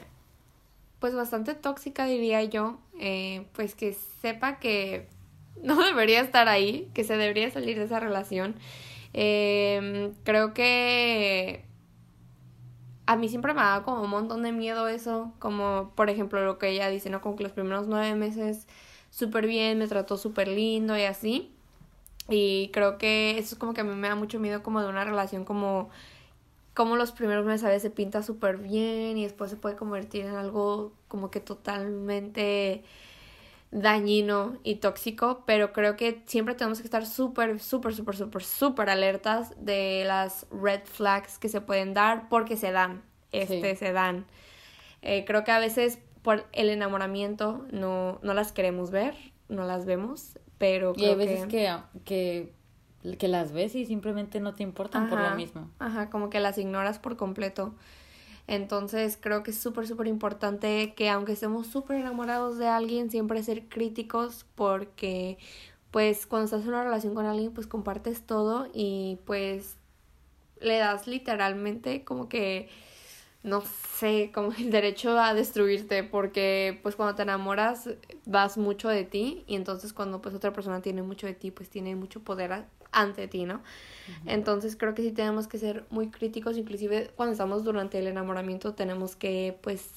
pues 0.99 1.15
bastante 1.15 1.55
tóxica 1.55 2.07
diría 2.07 2.45
yo, 2.45 2.79
eh, 2.99 3.47
pues 3.55 3.75
que 3.75 3.93
sepa 3.93 4.59
que 4.59 5.09
no 5.63 5.83
debería 5.83 6.21
estar 6.21 6.49
ahí, 6.49 6.91
que 6.95 7.05
se 7.05 7.17
debería 7.17 7.51
salir 7.51 7.79
de 7.79 7.85
esa 7.85 8.01
relación. 8.01 8.57
Em, 9.15 10.15
creo 10.25 10.55
que 10.55 11.65
a 13.07 13.17
mí 13.17 13.29
siempre 13.29 13.53
me 13.55 13.61
ha 13.61 13.65
dado 13.65 13.85
como 13.85 14.03
un 14.03 14.11
montón 14.11 14.43
de 14.43 14.53
miedo 14.53 14.89
eso, 14.89 15.33
como 15.39 15.93
por 15.97 16.09
ejemplo 16.11 16.45
lo 16.45 16.59
que 16.59 16.71
ella 16.71 16.89
dice, 16.89 17.11
¿no? 17.11 17.21
Como 17.21 17.37
que 17.37 17.43
los 17.43 17.53
primeros 17.53 17.89
nueve 17.89 18.15
meses 18.15 18.67
súper 19.11 19.47
bien, 19.47 19.79
me 19.79 19.89
trató 19.89 20.17
súper 20.17 20.49
lindo 20.49 20.97
y 20.97 21.03
así. 21.03 21.52
Y 22.29 22.71
creo 22.73 22.99
que 22.99 23.39
eso 23.39 23.55
es 23.55 23.59
como 23.59 23.75
que 23.75 23.81
a 23.81 23.85
mí 23.85 23.95
me 23.95 24.09
da 24.09 24.15
mucho 24.15 24.39
miedo 24.39 24.63
como 24.63 24.81
de 24.81 24.89
una 24.89 25.05
relación 25.05 25.45
como 25.45 25.91
como 26.75 26.97
los 26.97 27.13
primeros 27.13 27.45
meses 27.45 27.65
a 27.65 27.69
veces 27.69 27.83
se 27.83 27.91
pinta 27.91 28.23
súper 28.23 28.57
bien 28.57 29.19
y 29.19 29.25
después 29.25 29.51
se 29.51 29.57
puede 29.57 29.77
convertir 29.77 30.25
en 30.25 30.35
algo 30.35 30.93
como 31.09 31.31
que 31.31 31.41
totalmente 31.41 32.83
dañino 33.71 34.59
y 34.63 34.77
tóxico, 34.77 35.45
pero 35.47 35.73
creo 35.73 35.97
que 35.97 36.23
siempre 36.27 36.55
tenemos 36.55 36.79
que 36.79 36.85
estar 36.85 37.07
súper, 37.07 37.59
súper, 37.59 37.95
súper, 37.95 38.17
súper, 38.17 38.43
súper 38.43 38.91
alertas 38.91 39.55
de 39.65 40.05
las 40.07 40.47
red 40.51 40.81
flags 40.85 41.39
que 41.39 41.49
se 41.49 41.61
pueden 41.61 41.95
dar 41.95 42.29
porque 42.29 42.57
se 42.57 42.71
dan, 42.71 43.03
este, 43.33 43.77
se 43.77 43.93
dan. 43.93 44.27
Eh, 45.01 45.25
creo 45.27 45.43
que 45.45 45.53
a 45.53 45.59
veces 45.59 45.99
por 46.23 46.47
el 46.53 46.69
enamoramiento 46.69 47.67
no, 47.71 48.19
no 48.23 48.35
las 48.35 48.53
queremos 48.53 48.91
ver, 48.91 49.15
no 49.49 49.65
las 49.65 49.87
vemos, 49.87 50.39
pero 50.63 50.93
y 50.97 51.07
hay 51.07 51.17
veces 51.17 51.47
que... 51.47 51.77
que, 52.05 52.53
que, 53.19 53.27
las 53.27 53.51
ves 53.51 53.75
y 53.75 53.85
simplemente 53.85 54.39
no 54.39 54.55
te 54.55 54.63
importan 54.63 55.11
por 55.11 55.21
lo 55.21 55.35
mismo. 55.35 55.69
Ajá, 55.81 56.09
como 56.09 56.31
que 56.31 56.39
las 56.39 56.57
ignoras 56.57 57.01
por 57.01 57.17
completo. 57.17 57.75
Entonces 58.47 59.19
creo 59.21 59.43
que 59.43 59.51
es 59.51 59.59
súper, 59.59 59.89
súper 59.89 60.07
importante 60.07 60.95
que 60.95 61.11
aunque 61.11 61.33
estemos 61.33 61.67
súper 61.67 61.97
enamorados 61.97 62.59
de 62.59 62.69
alguien, 62.69 63.11
siempre 63.11 63.43
ser 63.43 63.69
críticos 63.69 64.47
porque 64.55 65.37
pues 65.91 66.29
cuando 66.29 66.45
estás 66.45 66.63
en 66.63 66.69
una 66.69 66.85
relación 66.85 67.17
con 67.17 67.27
alguien 67.27 67.53
pues 67.53 67.67
compartes 67.67 68.25
todo 68.25 68.69
y 68.73 69.19
pues 69.27 69.79
le 70.61 70.79
das 70.79 71.09
literalmente 71.09 72.05
como 72.05 72.29
que 72.29 72.69
no 73.43 73.63
sé, 73.99 74.31
como 74.33 74.53
el 74.53 74.71
derecho 74.71 75.19
a 75.19 75.35
destruirte, 75.35 76.05
porque 76.05 76.79
pues 76.83 76.97
cuando 76.97 77.15
te 77.15 77.23
enamoras 77.23 77.91
vas 78.25 78.57
mucho 78.57 78.89
de 78.89 79.05
ti 79.05 79.45
y 79.47 79.57
entonces 79.57 79.93
cuando 79.93 80.23
pues 80.23 80.35
otra 80.35 80.53
persona 80.53 80.81
tiene 80.81 81.03
mucho 81.03 81.27
de 81.27 81.35
ti, 81.35 81.51
pues 81.51 81.69
tiene 81.69 81.97
mucho 81.97 82.21
poder 82.21 82.65
ante 82.93 83.27
ti, 83.27 83.45
¿no? 83.45 83.63
Entonces 84.27 84.77
creo 84.77 84.95
que 84.95 85.03
sí 85.03 85.13
tenemos 85.13 85.49
que 85.49 85.59
ser 85.59 85.85
muy 85.91 86.09
críticos, 86.09 86.57
inclusive 86.57 87.11
cuando 87.17 87.33
estamos 87.33 87.65
durante 87.65 87.99
el 87.99 88.07
enamoramiento 88.07 88.75
tenemos 88.75 89.17
que 89.17 89.59
pues 89.63 89.89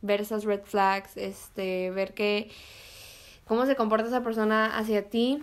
ver 0.00 0.20
esas 0.20 0.44
red 0.44 0.62
flags, 0.64 1.16
este, 1.16 1.90
ver 1.90 2.14
que 2.14 2.50
cómo 3.46 3.66
se 3.66 3.76
comporta 3.76 4.08
esa 4.08 4.22
persona 4.22 4.78
hacia 4.78 5.08
ti 5.08 5.42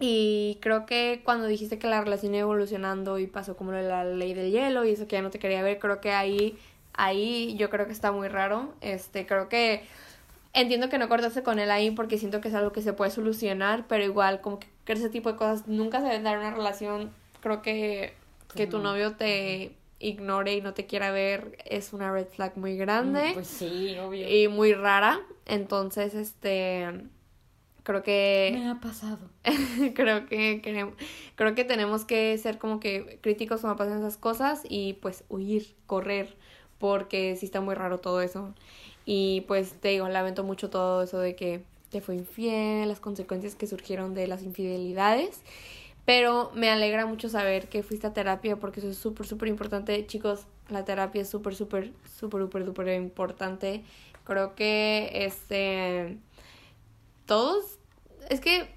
y 0.00 0.58
creo 0.60 0.86
que 0.86 1.22
cuando 1.24 1.46
dijiste 1.46 1.78
que 1.78 1.86
la 1.86 2.00
relación 2.00 2.34
iba 2.34 2.42
evolucionando 2.42 3.18
y 3.18 3.26
pasó 3.26 3.56
como 3.56 3.72
la 3.72 4.04
ley 4.04 4.34
del 4.34 4.50
hielo 4.50 4.84
y 4.84 4.90
eso 4.90 5.06
que 5.06 5.16
ya 5.16 5.22
no 5.22 5.30
te 5.30 5.38
quería 5.38 5.62
ver, 5.62 5.78
creo 5.78 6.00
que 6.00 6.12
ahí, 6.12 6.58
ahí 6.94 7.54
yo 7.56 7.70
creo 7.70 7.86
que 7.86 7.92
está 7.92 8.10
muy 8.10 8.28
raro. 8.28 8.74
Este, 8.80 9.26
creo 9.26 9.48
que 9.48 9.84
entiendo 10.52 10.88
que 10.88 10.98
no 10.98 11.08
cortaste 11.08 11.42
con 11.42 11.58
él 11.58 11.70
ahí 11.70 11.90
porque 11.92 12.18
siento 12.18 12.40
que 12.40 12.48
es 12.48 12.54
algo 12.54 12.72
que 12.72 12.82
se 12.82 12.92
puede 12.92 13.10
solucionar, 13.12 13.86
pero 13.88 14.04
igual 14.04 14.40
como 14.40 14.58
que 14.58 14.92
ese 14.92 15.10
tipo 15.10 15.30
de 15.30 15.38
cosas 15.38 15.68
nunca 15.68 16.00
se 16.00 16.06
deben 16.06 16.24
dar 16.24 16.34
en 16.34 16.40
una 16.40 16.50
relación. 16.50 17.12
Creo 17.40 17.62
que, 17.62 18.14
que 18.54 18.66
tu 18.66 18.78
novio 18.78 19.12
te 19.12 19.76
ignore 20.00 20.54
y 20.54 20.60
no 20.60 20.74
te 20.74 20.86
quiera 20.86 21.10
ver 21.12 21.56
es 21.64 21.92
una 21.92 22.10
red 22.10 22.26
flag 22.26 22.56
muy 22.56 22.76
grande. 22.76 23.30
Mm, 23.30 23.34
pues 23.34 23.46
sí, 23.46 23.96
obvio. 23.98 24.28
Y 24.28 24.48
muy 24.48 24.74
rara. 24.74 25.20
Entonces, 25.46 26.14
este 26.14 26.88
creo 27.84 28.02
que... 28.02 28.50
Me 28.58 28.68
ha 28.68 28.80
pasado. 28.80 29.18
creo 29.94 30.26
que 30.26 30.60
queremos, 30.60 30.94
creo 31.36 31.54
que 31.54 31.64
tenemos 31.64 32.04
que 32.04 32.36
ser 32.38 32.58
como 32.58 32.80
que 32.80 33.18
críticos 33.20 33.60
cuando 33.60 33.76
pasan 33.76 33.98
esas 33.98 34.16
cosas 34.16 34.62
y 34.68 34.94
pues 34.94 35.22
huir, 35.28 35.76
correr, 35.86 36.34
porque 36.78 37.36
sí 37.36 37.46
está 37.46 37.60
muy 37.60 37.74
raro 37.76 38.00
todo 38.00 38.20
eso. 38.20 38.52
Y 39.04 39.42
pues 39.42 39.74
te 39.74 39.88
digo, 39.88 40.08
lamento 40.08 40.42
mucho 40.42 40.70
todo 40.70 41.02
eso 41.02 41.18
de 41.20 41.36
que 41.36 41.62
te 41.90 42.00
fue 42.00 42.16
infiel, 42.16 42.88
las 42.88 43.00
consecuencias 43.00 43.54
que 43.54 43.66
surgieron 43.66 44.14
de 44.14 44.26
las 44.26 44.42
infidelidades. 44.42 45.42
Pero 46.06 46.50
me 46.54 46.70
alegra 46.70 47.06
mucho 47.06 47.28
saber 47.28 47.68
que 47.68 47.82
fuiste 47.82 48.06
a 48.06 48.12
terapia 48.12 48.56
porque 48.56 48.80
eso 48.80 48.90
es 48.90 48.98
súper, 48.98 49.26
súper 49.26 49.48
importante. 49.48 50.06
Chicos, 50.06 50.46
la 50.68 50.84
terapia 50.84 51.22
es 51.22 51.28
súper, 51.28 51.54
súper, 51.54 51.92
súper, 52.18 52.42
súper, 52.42 52.64
súper 52.64 52.88
importante. 53.00 53.84
Creo 54.24 54.54
que 54.54 55.10
este 55.12 56.18
todos, 57.26 57.78
es 58.30 58.40
que 58.40 58.68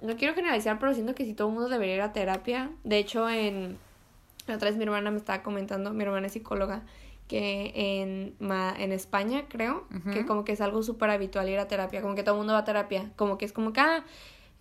no 0.00 0.16
quiero 0.16 0.34
generalizar, 0.34 0.78
pero 0.78 0.94
siento 0.94 1.14
que 1.14 1.24
si 1.24 1.34
todo 1.34 1.48
el 1.48 1.54
mundo 1.54 1.68
debería 1.68 1.94
ir 1.94 2.02
a 2.02 2.12
terapia. 2.12 2.70
De 2.84 2.98
hecho, 2.98 3.28
en 3.28 3.78
la 4.46 4.56
otra 4.56 4.68
vez 4.68 4.76
mi 4.76 4.84
hermana 4.84 5.10
me 5.10 5.18
estaba 5.18 5.42
comentando, 5.42 5.92
mi 5.92 6.02
hermana 6.02 6.26
es 6.26 6.32
psicóloga, 6.32 6.82
que 7.28 7.72
en, 7.74 8.34
en 8.40 8.92
España, 8.92 9.44
creo, 9.48 9.86
que 10.12 10.26
como 10.26 10.44
que 10.44 10.52
es 10.52 10.60
algo 10.60 10.82
súper 10.82 11.10
habitual 11.10 11.48
ir 11.48 11.58
a 11.58 11.68
terapia, 11.68 12.02
como 12.02 12.14
que 12.14 12.22
todo 12.22 12.34
el 12.34 12.38
mundo 12.38 12.52
va 12.52 12.60
a 12.60 12.64
terapia, 12.64 13.10
como 13.16 13.38
que 13.38 13.44
es 13.44 13.52
como 13.52 13.72
que, 13.72 13.80
ah, 13.80 14.04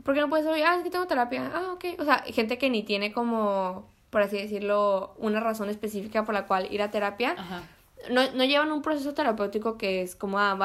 ¿por 0.03 0.13
qué 0.13 0.21
no 0.21 0.29
puedes 0.29 0.45
oír? 0.45 0.63
Ah, 0.63 0.75
es 0.77 0.83
que 0.83 0.91
tengo 0.91 1.07
terapia, 1.07 1.51
ah, 1.53 1.73
ok. 1.73 1.99
O 1.99 2.05
sea, 2.05 2.19
gente 2.27 2.57
que 2.57 2.69
ni 2.69 2.83
tiene 2.83 3.11
como, 3.11 3.89
por 4.09 4.21
así 4.21 4.37
decirlo, 4.37 5.15
una 5.17 5.39
razón 5.39 5.69
específica 5.69 6.23
por 6.23 6.35
la 6.35 6.45
cual 6.45 6.71
ir 6.71 6.81
a 6.81 6.91
terapia. 6.91 7.35
Ajá 7.37 7.63
no, 8.09 8.31
no 8.31 8.43
llevan 8.45 8.71
un 8.71 8.81
proceso 8.81 9.13
terapéutico 9.13 9.77
que 9.77 10.01
es 10.01 10.15
como, 10.15 10.39
ah, 10.39 10.57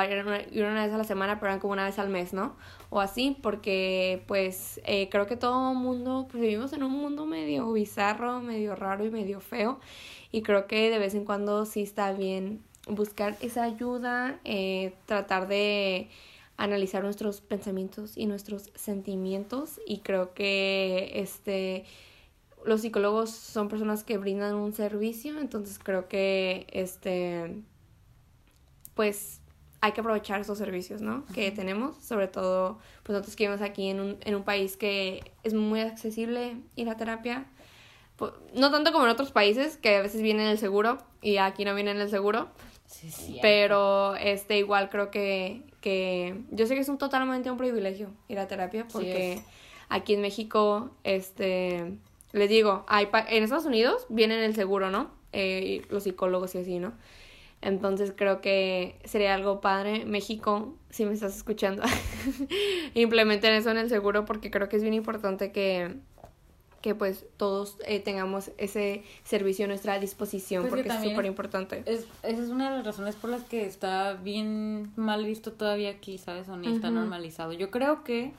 ir 0.51 0.65
una 0.65 0.85
vez 0.85 0.93
a 0.93 0.99
la 0.99 1.05
semana, 1.05 1.39
pero 1.39 1.53
van 1.53 1.61
como 1.61 1.73
una 1.73 1.85
vez 1.85 1.99
al 1.99 2.09
mes, 2.09 2.33
¿no? 2.33 2.57
O 2.91 3.01
así, 3.01 3.37
porque 3.43 4.23
pues 4.27 4.81
eh, 4.85 5.09
creo 5.11 5.27
que 5.27 5.37
todo 5.37 5.75
mundo, 5.75 6.27
pues 6.31 6.41
vivimos 6.41 6.73
en 6.73 6.83
un 6.83 6.93
mundo 6.93 7.27
medio 7.27 7.71
bizarro, 7.73 8.41
medio 8.41 8.75
raro 8.75 9.05
y 9.05 9.11
medio 9.11 9.41
feo. 9.41 9.81
Y 10.33 10.43
creo 10.43 10.67
que 10.67 10.91
de 10.91 10.99
vez 10.99 11.15
en 11.15 11.25
cuando 11.25 11.67
sí 11.67 11.83
está 11.83 12.13
bien 12.13 12.63
buscar 12.89 13.37
esa 13.41 13.65
ayuda, 13.65 14.41
eh, 14.45 14.95
tratar 15.07 15.49
de 15.49 16.09
analizar 16.57 17.03
nuestros 17.03 17.41
pensamientos 17.41 18.17
y 18.17 18.27
nuestros 18.27 18.71
sentimientos. 18.75 19.81
Y 19.87 19.99
creo 19.99 20.35
que 20.35 21.13
este 21.15 21.85
los 22.67 22.81
psicólogos 22.83 23.31
son 23.31 23.69
personas 23.69 24.05
que 24.05 24.19
brindan 24.19 24.55
un 24.57 24.73
servicio, 24.73 25.39
entonces 25.39 25.79
creo 25.83 26.09
que 26.09 26.67
este 26.71 27.63
pues 28.95 29.41
hay 29.81 29.93
que 29.93 30.01
aprovechar 30.01 30.41
esos 30.41 30.59
servicios, 30.59 31.01
¿no? 31.01 31.25
Que 31.33 31.51
tenemos, 31.53 31.97
sobre 31.99 32.27
todo 32.29 32.79
pues 33.05 33.15
nosotros 33.15 33.37
que 33.37 33.45
vivimos 33.45 33.63
aquí 33.63 33.89
en 33.89 34.01
un, 34.01 34.17
en 34.23 34.35
un 34.35 34.43
país 34.43 34.77
que 34.77 35.33
es 35.45 35.55
muy 35.55 35.81
accesible 35.81 36.57
ir 36.75 36.89
a 36.89 36.97
terapia. 36.97 37.47
No 38.55 38.71
tanto 38.71 38.93
como 38.93 39.05
en 39.05 39.11
otros 39.11 39.31
países, 39.31 39.77
que 39.77 39.97
a 39.97 40.03
veces 40.03 40.23
viene 40.23 40.51
el 40.51 40.59
seguro 40.59 40.99
y 41.21 41.37
aquí 41.37 41.65
no 41.65 41.75
viene 41.75 41.93
el 41.93 42.09
seguro. 42.09 42.49
Sí, 42.87 43.11
sí, 43.11 43.39
pero 43.43 44.17
este 44.17 44.59
igual 44.59 44.89
creo 44.89 45.11
que, 45.11 45.63
que 45.81 46.41
yo 46.51 46.67
sé 46.67 46.75
que 46.75 46.81
es 46.81 46.89
un 46.89 46.99
totalmente 46.99 47.51
un 47.51 47.59
privilegio 47.59 48.11
ir 48.29 48.39
a 48.39 48.49
terapia 48.49 48.87
porque 48.91 49.43
aquí 49.89 50.15
en 50.15 50.21
México 50.21 50.91
este 51.05 51.99
les 52.37 52.49
digo, 52.49 52.85
hay 52.89 53.09
en 53.29 53.43
Estados 53.43 53.67
Unidos 53.67 54.07
vienen 54.09 54.41
el 54.41 54.55
seguro, 54.55 54.91
¿no? 54.91 55.11
Eh, 55.33 55.85
los 55.91 56.05
psicólogos 56.05 56.55
y 56.55 56.59
así, 56.59 56.79
¿no? 56.79 56.93
Entonces 57.63 58.13
creo 58.15 58.41
que 58.41 58.99
sería 59.05 59.35
algo 59.35 59.61
padre. 59.61 60.05
México, 60.05 60.75
si 60.91 61.05
me 61.05 61.15
estás 61.15 61.37
escuchando, 61.37 61.83
implementen 62.95 63.55
eso 63.55 63.71
en 63.71 63.79
el 63.79 63.89
seguro 63.89 64.25
porque 64.25 64.51
creo 64.51 64.69
que 64.69 64.77
es 64.77 64.83
bien 64.83 64.95
importante 64.95 65.53
que, 65.53 65.97
que 66.83 66.95
pues 66.95 67.25
todos 67.39 67.79
eh, 67.87 68.01
tengamos 68.01 68.51
ese 68.59 69.03
servicio 69.25 69.65
a 69.65 69.69
nuestra 69.69 69.99
disposición 69.99 70.63
pues 70.63 70.75
porque 70.75 70.89
es 70.89 71.03
súper 71.03 71.25
importante. 71.25 71.83
Es, 71.87 72.07
esa 72.23 72.43
es 72.43 72.51
una 72.51 72.71
de 72.71 72.77
las 72.77 72.87
razones 72.87 73.17
por 73.17 73.31
las 73.31 73.43
que 73.45 73.65
está 73.65 74.13
bien 74.13 74.93
mal 74.97 75.25
visto 75.25 75.53
todavía 75.53 75.91
aquí, 75.91 76.19
¿sabes? 76.19 76.49
O 76.49 76.57
ni 76.57 76.73
está 76.73 76.91
normalizado. 76.91 77.53
Yo 77.53 77.71
creo 77.71 78.05
que 78.05 78.33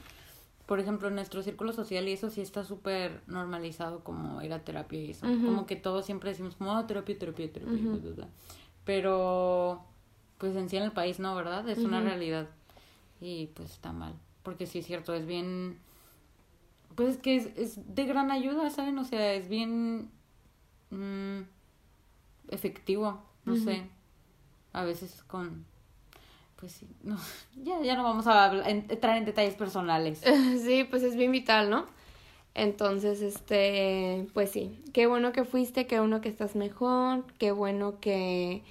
por 0.68 0.82
ejemplo, 0.82 1.08
en 1.08 1.16
nuestro 1.16 1.42
círculo 1.42 1.72
social 1.72 2.08
y 2.10 2.12
eso 2.12 2.30
sí 2.30 2.42
está 2.42 2.66
súper 2.66 3.24
normalizado 3.26 4.04
como 4.04 4.42
ir 4.42 4.52
a 4.52 4.66
terapia 4.66 5.02
y 5.02 5.12
eso. 5.12 5.26
Como 5.26 5.66
que 5.66 5.78
todos 5.78 6.06
siempre 6.06 6.30
decimos 6.30 6.58
como, 6.58 6.78
oh, 6.78 6.86
terapia, 6.86 7.18
terapia, 7.18 7.52
terapia, 7.52 8.28
Pero, 8.84 9.86
pues 10.38 10.58
en 10.58 10.68
sí 10.68 10.76
en 10.76 10.84
el 10.84 10.92
país 10.92 11.20
no, 11.20 11.34
¿verdad? 11.36 11.68
Es 11.70 11.80
una 11.80 12.02
realidad. 12.02 12.50
Y 13.22 13.48
pues 13.56 13.72
está 13.72 13.94
mal. 13.94 14.14
Porque 14.44 14.66
sí 14.66 14.80
es 14.80 14.86
cierto, 14.86 15.14
es 15.14 15.26
bien... 15.26 15.80
Pues 16.96 17.12
es 17.12 17.18
que 17.18 17.38
es, 17.38 17.96
de 17.96 18.06
gran 18.06 18.30
ayuda, 18.30 18.70
¿saben? 18.70 19.00
O 19.00 19.06
sea, 19.06 19.36
es 19.36 19.48
bien... 19.48 20.12
Mm, 20.90 21.44
efectivo, 22.50 23.24
no 23.46 23.56
sé. 23.56 23.90
A 24.74 24.84
veces 24.84 25.24
con 25.24 25.66
pues 26.60 26.74
sí, 26.74 26.88
no, 27.04 27.18
ya, 27.56 27.82
ya 27.82 27.96
no 27.96 28.04
vamos 28.04 28.28
a 28.28 28.52
entrar 28.70 29.18
en 29.18 29.26
detalles 29.26 29.56
personales. 29.56 30.22
Sí, 30.64 30.84
pues 30.84 31.04
es 31.04 31.16
bien 31.16 31.32
vital, 31.32 31.70
¿no? 31.70 31.86
Entonces, 32.54 33.22
este, 33.22 34.28
pues 34.34 34.50
sí, 34.50 34.84
qué 34.92 35.06
bueno 35.06 35.32
que 35.32 35.46
fuiste, 35.46 35.86
qué 35.86 36.00
bueno 36.00 36.22
que 36.22 36.30
estás 36.30 36.56
mejor, 36.56 37.24
qué 37.38 37.52
bueno 37.52 38.00
que, 38.00 38.64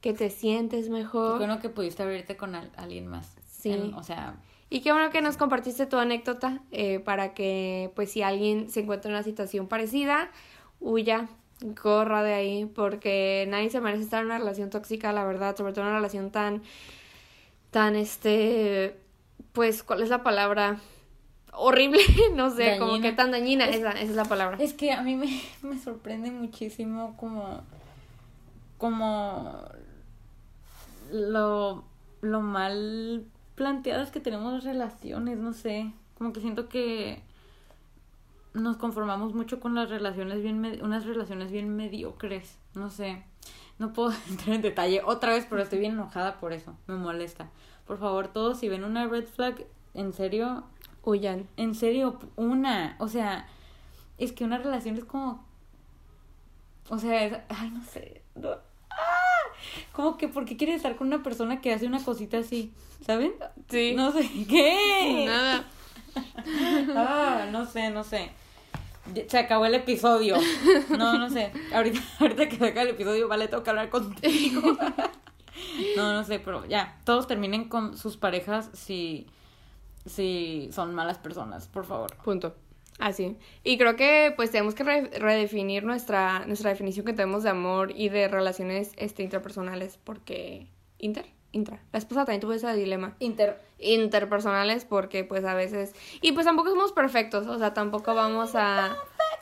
que 0.00 0.14
te 0.14 0.30
sientes 0.30 0.88
mejor. 0.88 1.32
Qué 1.32 1.46
bueno 1.46 1.60
que 1.60 1.68
pudiste 1.68 2.02
abrirte 2.02 2.36
con 2.38 2.54
alguien 2.54 3.06
más. 3.06 3.36
Sí. 3.46 3.92
o 3.96 4.02
sea... 4.02 4.36
Y 4.70 4.80
qué 4.80 4.92
bueno 4.92 5.10
que 5.10 5.20
nos 5.20 5.36
compartiste 5.36 5.86
tu 5.86 5.98
anécdota 5.98 6.62
eh, 6.72 7.00
para 7.00 7.34
que, 7.34 7.92
pues 7.94 8.10
si 8.10 8.22
alguien 8.22 8.70
se 8.70 8.80
encuentra 8.80 9.10
en 9.10 9.16
una 9.16 9.22
situación 9.22 9.68
parecida, 9.68 10.30
huya, 10.80 11.28
corra 11.80 12.22
de 12.22 12.34
ahí, 12.34 12.64
porque 12.66 13.46
nadie 13.48 13.70
se 13.70 13.80
merece 13.80 14.04
estar 14.04 14.20
en 14.20 14.26
una 14.26 14.38
relación 14.38 14.70
tóxica, 14.70 15.12
la 15.12 15.24
verdad, 15.24 15.54
sobre 15.54 15.72
todo 15.74 15.82
en 15.82 15.88
una 15.88 15.98
relación 15.98 16.30
tan 16.30 16.62
tan 17.74 17.96
este, 17.96 18.96
pues, 19.52 19.82
¿cuál 19.82 20.00
es 20.00 20.08
la 20.08 20.22
palabra? 20.22 20.78
Horrible, 21.52 21.98
no 22.36 22.50
sé, 22.50 22.78
como 22.78 23.00
que 23.00 23.10
tan 23.10 23.32
dañina, 23.32 23.64
esa, 23.64 23.90
esa, 23.90 24.00
es 24.00 24.10
la 24.10 24.24
palabra. 24.26 24.58
Es 24.60 24.74
que 24.74 24.92
a 24.92 25.02
mí 25.02 25.16
me, 25.16 25.42
me 25.68 25.76
sorprende 25.80 26.30
muchísimo 26.30 27.16
como, 27.16 27.62
como 28.78 29.60
lo, 31.10 31.82
lo 32.20 32.40
mal 32.42 33.24
planteadas 33.56 34.12
que 34.12 34.20
tenemos 34.20 34.62
relaciones, 34.62 35.36
no 35.38 35.52
sé, 35.52 35.90
como 36.16 36.32
que 36.32 36.40
siento 36.40 36.68
que 36.68 37.22
nos 38.52 38.76
conformamos 38.76 39.34
mucho 39.34 39.58
con 39.58 39.74
las 39.74 39.90
relaciones 39.90 40.40
bien, 40.44 40.80
unas 40.80 41.06
relaciones 41.06 41.50
bien 41.50 41.74
mediocres, 41.74 42.56
no 42.76 42.88
sé. 42.88 43.24
No 43.78 43.92
puedo 43.92 44.12
entrar 44.30 44.56
en 44.56 44.62
detalle 44.62 45.02
otra 45.04 45.32
vez, 45.32 45.46
pero 45.48 45.62
estoy 45.62 45.78
bien 45.78 45.92
enojada 45.92 46.40
por 46.40 46.52
eso. 46.52 46.76
Me 46.86 46.94
molesta. 46.94 47.50
Por 47.86 47.98
favor, 47.98 48.28
todos, 48.28 48.58
si 48.58 48.68
ven 48.68 48.84
una 48.84 49.06
red 49.06 49.26
flag, 49.26 49.66
en 49.94 50.12
serio. 50.12 50.64
Huyan. 51.02 51.46
En 51.56 51.74
serio, 51.74 52.18
una. 52.36 52.96
O 52.98 53.08
sea, 53.08 53.46
es 54.18 54.32
que 54.32 54.44
una 54.44 54.58
relación 54.58 54.96
es 54.96 55.04
como. 55.04 55.44
O 56.88 56.98
sea, 56.98 57.24
es, 57.24 57.38
ay, 57.48 57.70
no 57.70 57.82
sé. 57.84 58.22
¡Ah! 58.90 59.34
Como 59.92 60.16
que 60.16 60.28
porque 60.28 60.56
quieres 60.56 60.76
estar 60.76 60.96
con 60.96 61.08
una 61.08 61.22
persona 61.22 61.60
que 61.60 61.72
hace 61.72 61.86
una 61.86 62.02
cosita 62.02 62.38
así, 62.38 62.72
¿saben? 63.04 63.32
Sí. 63.68 63.94
No 63.94 64.12
sé. 64.12 64.28
¿Qué? 64.48 65.24
Nada. 65.26 65.64
ah, 66.96 67.46
no 67.50 67.66
sé, 67.66 67.90
no 67.90 68.04
sé. 68.04 68.30
Se 69.28 69.38
acabó 69.38 69.66
el 69.66 69.74
episodio. 69.74 70.36
No, 70.90 71.18
no 71.18 71.30
sé. 71.30 71.52
Ahorita, 71.72 72.00
ahorita 72.20 72.48
que 72.48 72.56
se 72.56 72.66
acabe 72.66 72.88
el 72.88 72.94
episodio, 72.94 73.28
vale, 73.28 73.48
tengo 73.48 73.62
que 73.62 73.70
hablar 73.70 73.90
contigo. 73.90 74.76
No, 75.96 76.12
no 76.12 76.24
sé, 76.24 76.40
pero 76.40 76.66
ya, 76.66 76.98
todos 77.04 77.28
terminen 77.28 77.68
con 77.68 77.96
sus 77.96 78.16
parejas 78.16 78.70
si, 78.72 79.28
si 80.04 80.68
son 80.72 80.94
malas 80.94 81.18
personas, 81.18 81.68
por 81.68 81.84
favor. 81.84 82.16
Punto. 82.24 82.56
Así. 82.98 83.36
Y 83.62 83.78
creo 83.78 83.96
que 83.96 84.32
pues 84.36 84.50
tenemos 84.50 84.74
que 84.74 84.82
redefinir 84.82 85.84
nuestra, 85.84 86.44
nuestra 86.46 86.70
definición 86.70 87.06
que 87.06 87.12
tenemos 87.12 87.42
de 87.42 87.50
amor 87.50 87.92
y 87.94 88.08
de 88.08 88.28
relaciones 88.28 88.92
este, 88.96 89.22
interpersonales, 89.22 89.98
porque... 90.02 90.68
¿Inter? 90.98 91.26
Intra. 91.54 91.80
La 91.92 91.98
esposa 91.98 92.24
también 92.24 92.40
tuvo 92.40 92.52
ese 92.52 92.72
dilema. 92.74 93.14
Inter. 93.20 93.60
Interpersonales, 93.78 94.84
porque 94.84 95.24
pues 95.24 95.44
a 95.44 95.54
veces... 95.54 95.94
Y 96.20 96.32
pues 96.32 96.46
tampoco 96.46 96.70
somos 96.70 96.92
perfectos, 96.92 97.46
o 97.46 97.58
sea, 97.58 97.74
tampoco 97.74 98.14
vamos 98.14 98.54
a, 98.54 98.96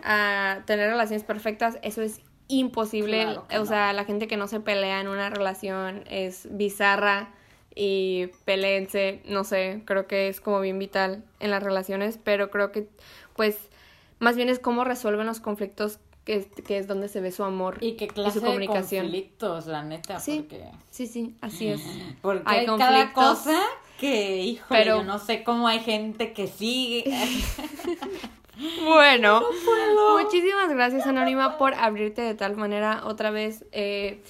a 0.04 0.62
tener 0.66 0.90
relaciones 0.90 1.24
perfectas, 1.24 1.78
eso 1.82 2.02
es 2.02 2.20
imposible. 2.48 3.38
o 3.58 3.64
sea, 3.64 3.92
la 3.92 4.04
gente 4.04 4.28
que 4.28 4.36
no 4.36 4.46
se 4.46 4.60
pelea 4.60 5.00
en 5.00 5.08
una 5.08 5.30
relación 5.30 6.04
es 6.10 6.48
bizarra 6.50 7.30
y 7.74 8.26
peleense, 8.44 9.22
no 9.24 9.44
sé, 9.44 9.82
creo 9.86 10.06
que 10.06 10.28
es 10.28 10.40
como 10.40 10.60
bien 10.60 10.78
vital 10.78 11.24
en 11.40 11.50
las 11.50 11.62
relaciones, 11.62 12.18
pero 12.22 12.50
creo 12.50 12.72
que 12.72 12.88
pues 13.34 13.70
más 14.18 14.36
bien 14.36 14.50
es 14.50 14.58
cómo 14.58 14.84
resuelven 14.84 15.26
los 15.26 15.40
conflictos 15.40 15.98
que 16.24 16.36
es, 16.36 16.46
que 16.64 16.78
es 16.78 16.86
donde 16.86 17.08
se 17.08 17.20
ve 17.20 17.32
su 17.32 17.44
amor 17.44 17.78
y 17.80 17.96
clase 17.96 18.40
su 18.40 18.44
comunicación. 18.44 19.06
de 19.06 19.12
conflictos, 19.12 19.66
la 19.66 19.82
neta, 19.82 20.20
sí, 20.20 20.46
sí, 20.90 21.06
sí, 21.06 21.34
así 21.40 21.68
es. 21.68 21.82
Porque 22.22 22.42
hay, 22.46 22.66
cada 22.66 23.12
cosa 23.12 23.60
que, 23.98 24.38
hijo, 24.38 24.66
Pero... 24.68 24.98
yo 24.98 25.04
no 25.04 25.18
sé 25.18 25.42
cómo 25.42 25.66
hay 25.66 25.80
gente 25.80 26.32
que 26.32 26.46
sigue. 26.46 27.04
bueno, 28.84 29.42
muchísimas 30.20 30.70
gracias 30.70 31.06
Anónima 31.06 31.58
por 31.58 31.74
abrirte 31.74 32.22
de 32.22 32.34
tal 32.34 32.56
manera 32.56 33.02
otra 33.04 33.30
vez. 33.30 33.64
Eh, 33.72 34.22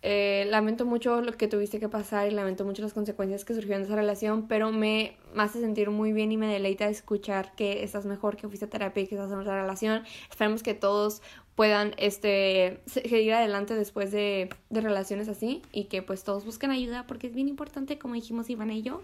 eh, 0.00 0.46
lamento 0.48 0.84
mucho 0.84 1.20
lo 1.22 1.32
que 1.32 1.48
tuviste 1.48 1.80
que 1.80 1.88
pasar 1.88 2.28
y 2.28 2.30
lamento 2.30 2.64
mucho 2.64 2.82
las 2.82 2.92
consecuencias 2.92 3.44
que 3.44 3.54
surgieron 3.54 3.82
de 3.82 3.86
esa 3.86 3.96
relación, 3.96 4.46
pero 4.46 4.70
me, 4.70 5.16
hace 5.36 5.60
sentir 5.60 5.90
muy 5.90 6.12
bien 6.12 6.30
y 6.30 6.36
me 6.36 6.46
deleita 6.46 6.88
escuchar 6.88 7.52
que 7.56 7.82
estás 7.82 8.06
mejor, 8.06 8.36
que 8.36 8.46
fuiste 8.46 8.66
a 8.66 8.70
terapia 8.70 9.02
y 9.02 9.06
que 9.08 9.16
estás 9.16 9.32
en 9.32 9.38
otra 9.38 9.60
relación. 9.60 10.04
Esperemos 10.30 10.62
que 10.62 10.74
todos 10.74 11.20
puedan 11.56 11.94
este, 11.96 12.80
seguir 12.86 13.32
adelante 13.32 13.74
después 13.74 14.12
de, 14.12 14.48
de, 14.70 14.80
relaciones 14.80 15.28
así 15.28 15.62
y 15.72 15.84
que 15.84 16.02
pues 16.02 16.22
todos 16.22 16.44
busquen 16.44 16.70
ayuda 16.70 17.04
porque 17.08 17.26
es 17.26 17.34
bien 17.34 17.48
importante, 17.48 17.98
como 17.98 18.14
dijimos 18.14 18.48
Iván 18.50 18.70
y 18.70 18.82
yo. 18.82 19.02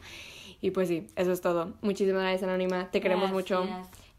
Y 0.60 0.70
pues 0.70 0.86
sí, 0.86 1.08
eso 1.16 1.32
es 1.32 1.40
todo. 1.40 1.72
Muchísimas 1.82 2.22
gracias, 2.22 2.44
Anónima. 2.44 2.90
Te 2.92 3.00
queremos 3.00 3.32
mucho. 3.32 3.66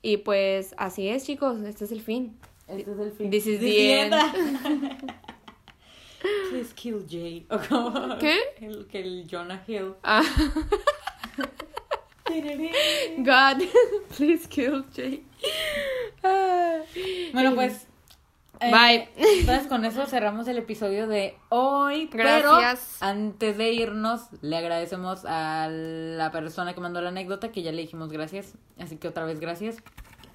Y 0.01 0.17
pues 0.17 0.75
así 0.77 1.07
es, 1.07 1.25
chicos. 1.25 1.61
Este 1.61 1.85
es 1.85 1.91
el 1.93 2.01
fin. 2.01 2.35
Este 2.67 2.91
es 2.91 2.99
el 2.99 3.11
fin. 3.13 3.29
This 3.31 3.47
is 3.47 3.59
the 3.61 4.01
end. 4.01 4.13
Please 6.49 6.73
kill 6.73 7.05
Jay. 7.07 7.45
¿Qué? 8.19 8.39
El, 8.61 8.87
que 8.87 8.99
el 8.99 9.27
Jonah 9.29 9.63
Hill. 9.67 9.93
Ah. 10.03 10.23
God, 13.17 13.63
please 14.17 14.47
kill 14.47 14.85
Jay. 14.95 15.23
Bueno, 17.33 17.55
pues. 17.55 17.87
Eh, 18.61 18.71
Bye. 18.71 19.09
Entonces, 19.15 19.67
con 19.67 19.83
eso 19.83 20.05
cerramos 20.05 20.47
el 20.47 20.57
episodio 20.57 21.07
de 21.07 21.37
hoy. 21.49 22.09
Gracias. 22.11 22.97
Pero 22.99 23.09
antes 23.09 23.57
de 23.57 23.71
irnos, 23.73 24.21
le 24.41 24.57
agradecemos 24.57 25.25
a 25.25 25.67
la 25.69 26.31
persona 26.31 26.73
que 26.73 26.81
mandó 26.81 27.01
la 27.01 27.09
anécdota, 27.09 27.51
que 27.51 27.61
ya 27.61 27.71
le 27.71 27.81
dijimos 27.81 28.11
gracias. 28.11 28.53
Así 28.79 28.97
que 28.97 29.09
otra 29.09 29.25
vez 29.25 29.39
gracias. 29.39 29.77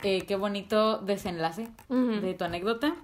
Eh, 0.02 0.22
qué 0.26 0.36
bonito 0.36 0.98
desenlace 0.98 1.68
de 1.88 2.34
tu 2.34 2.44
anécdota. 2.44 2.94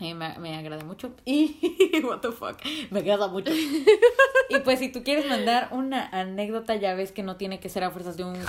Eh, 0.00 0.14
me, 0.14 0.38
me, 0.38 0.56
agrada 0.56 0.84
mucho. 0.84 1.12
Y, 1.24 2.00
what 2.04 2.20
the 2.20 2.32
fuck, 2.32 2.58
me 2.90 3.00
agrada 3.00 3.28
mucho. 3.28 3.52
y 3.52 4.58
pues 4.60 4.78
si 4.78 4.90
tú 4.90 5.02
quieres 5.02 5.26
mandar 5.28 5.68
una 5.72 6.08
anécdota, 6.08 6.76
ya 6.76 6.94
ves 6.94 7.12
que 7.12 7.22
no 7.22 7.36
tiene 7.36 7.60
que 7.60 7.68
ser 7.68 7.84
a 7.84 7.90
fuerzas 7.90 8.16
de 8.16 8.24
un... 8.24 8.36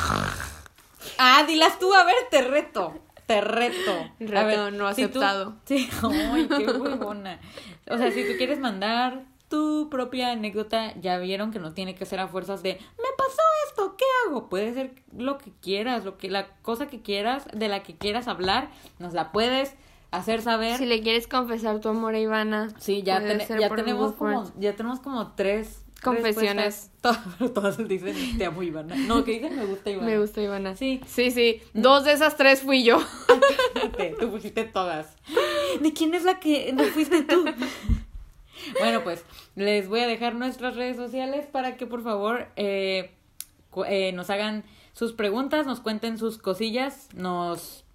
Ah, 1.17 1.45
dilas 1.47 1.79
tú, 1.79 1.93
a 1.93 2.03
ver, 2.03 2.15
te 2.29 2.41
reto. 2.41 2.93
Te 3.25 3.41
reto. 3.41 4.11
Reto 4.19 4.71
no 4.71 4.87
aceptado. 4.87 5.55
Sí, 5.65 5.89
ay, 6.03 6.47
qué 6.47 6.65
huevona. 6.65 7.39
O 7.89 7.97
sea, 7.97 8.11
si 8.11 8.25
tú 8.25 8.37
quieres 8.37 8.59
mandar 8.59 9.23
tu 9.49 9.89
propia 9.89 10.31
anécdota, 10.31 10.93
ya 10.99 11.17
vieron 11.17 11.51
que 11.51 11.59
no 11.59 11.73
tiene 11.73 11.95
que 11.95 12.05
ser 12.05 12.19
a 12.19 12.27
fuerzas 12.27 12.63
de 12.63 12.73
me 12.73 13.09
pasó 13.17 13.41
esto, 13.67 13.95
¿qué 13.97 14.05
hago? 14.25 14.49
Puede 14.49 14.73
ser 14.73 14.93
lo 15.15 15.37
que 15.37 15.51
quieras, 15.61 16.05
lo 16.05 16.17
que 16.17 16.29
la 16.29 16.47
cosa 16.61 16.87
que 16.87 17.01
quieras, 17.01 17.47
de 17.53 17.67
la 17.67 17.83
que 17.83 17.97
quieras 17.97 18.27
hablar, 18.27 18.69
nos 18.99 19.13
la 19.13 19.31
puedes 19.31 19.75
hacer 20.11 20.41
saber. 20.41 20.77
Si 20.77 20.85
le 20.85 21.01
quieres 21.01 21.27
confesar 21.27 21.79
tu 21.79 21.89
amor 21.89 22.15
a 22.15 22.19
Ivana. 22.19 22.69
Sí, 22.79 23.03
ya, 23.03 23.21
ya 23.21 23.69
tenemos 23.75 24.13
como 24.13 24.51
ya 24.59 24.75
tenemos 24.75 24.99
como 24.99 25.33
tres 25.33 25.83
confesiones. 26.01 26.91
Todas, 27.01 27.19
todas 27.53 27.87
dicen 27.87 28.37
te 28.37 28.45
amo 28.45 28.63
Ivana. 28.63 28.95
No, 28.95 29.23
que 29.23 29.33
dicen 29.33 29.55
me 29.55 29.65
gusta 29.65 29.89
Ivana. 29.89 30.07
Me 30.07 30.19
gusta 30.19 30.41
Ivana. 30.41 30.75
Sí. 30.75 31.01
Sí, 31.05 31.31
sí. 31.31 31.61
Dos 31.73 32.05
de 32.05 32.13
esas 32.13 32.37
tres 32.37 32.61
fui 32.61 32.83
yo. 32.83 32.99
tú 34.19 34.31
pusiste 34.31 34.63
todas. 34.63 35.15
¿De 35.79 35.93
quién 35.93 36.13
es 36.13 36.23
la 36.23 36.39
que 36.39 36.71
no 36.73 36.83
fuiste 36.85 37.23
tú? 37.23 37.45
bueno, 38.79 39.03
pues 39.03 39.23
les 39.55 39.87
voy 39.87 40.01
a 40.01 40.07
dejar 40.07 40.35
nuestras 40.35 40.75
redes 40.75 40.97
sociales 40.97 41.45
para 41.45 41.77
que 41.77 41.85
por 41.85 42.03
favor 42.03 42.47
eh, 42.55 43.11
eh, 43.87 44.11
nos 44.13 44.29
hagan 44.29 44.63
sus 44.93 45.13
preguntas, 45.13 45.65
nos 45.65 45.79
cuenten 45.79 46.17
sus 46.17 46.37
cosillas, 46.37 47.09
nos 47.13 47.85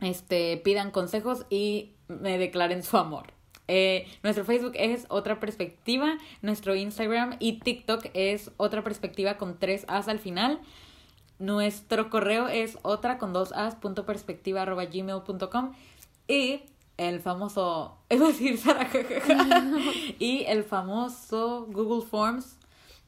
este, 0.00 0.56
pidan 0.58 0.90
consejos 0.90 1.46
y 1.50 1.92
me 2.08 2.38
declaren 2.38 2.82
su 2.82 2.96
amor. 2.96 3.32
Eh, 3.68 4.08
nuestro 4.24 4.44
Facebook 4.44 4.72
es 4.74 5.06
otra 5.08 5.38
perspectiva, 5.38 6.18
nuestro 6.42 6.74
Instagram 6.74 7.36
y 7.38 7.60
TikTok 7.60 8.06
es 8.14 8.50
otra 8.56 8.82
perspectiva 8.82 9.36
con 9.36 9.58
tres 9.58 9.84
As 9.86 10.08
al 10.08 10.18
final. 10.18 10.60
Nuestro 11.38 12.10
correo 12.10 12.48
es 12.48 12.78
otra 12.82 13.16
con 13.18 13.32
dos 13.32 13.52
As 13.52 13.76
punto 13.76 14.06
perspectiva 14.06 14.62
arroba 14.62 14.86
gmail.com 14.86 15.72
y 16.26 16.62
el 16.96 17.20
famoso, 17.20 17.96
es 18.08 18.20
decir, 18.20 18.58
y 20.18 20.44
el 20.48 20.64
famoso 20.64 21.66
Google 21.70 22.04
Forms 22.06 22.58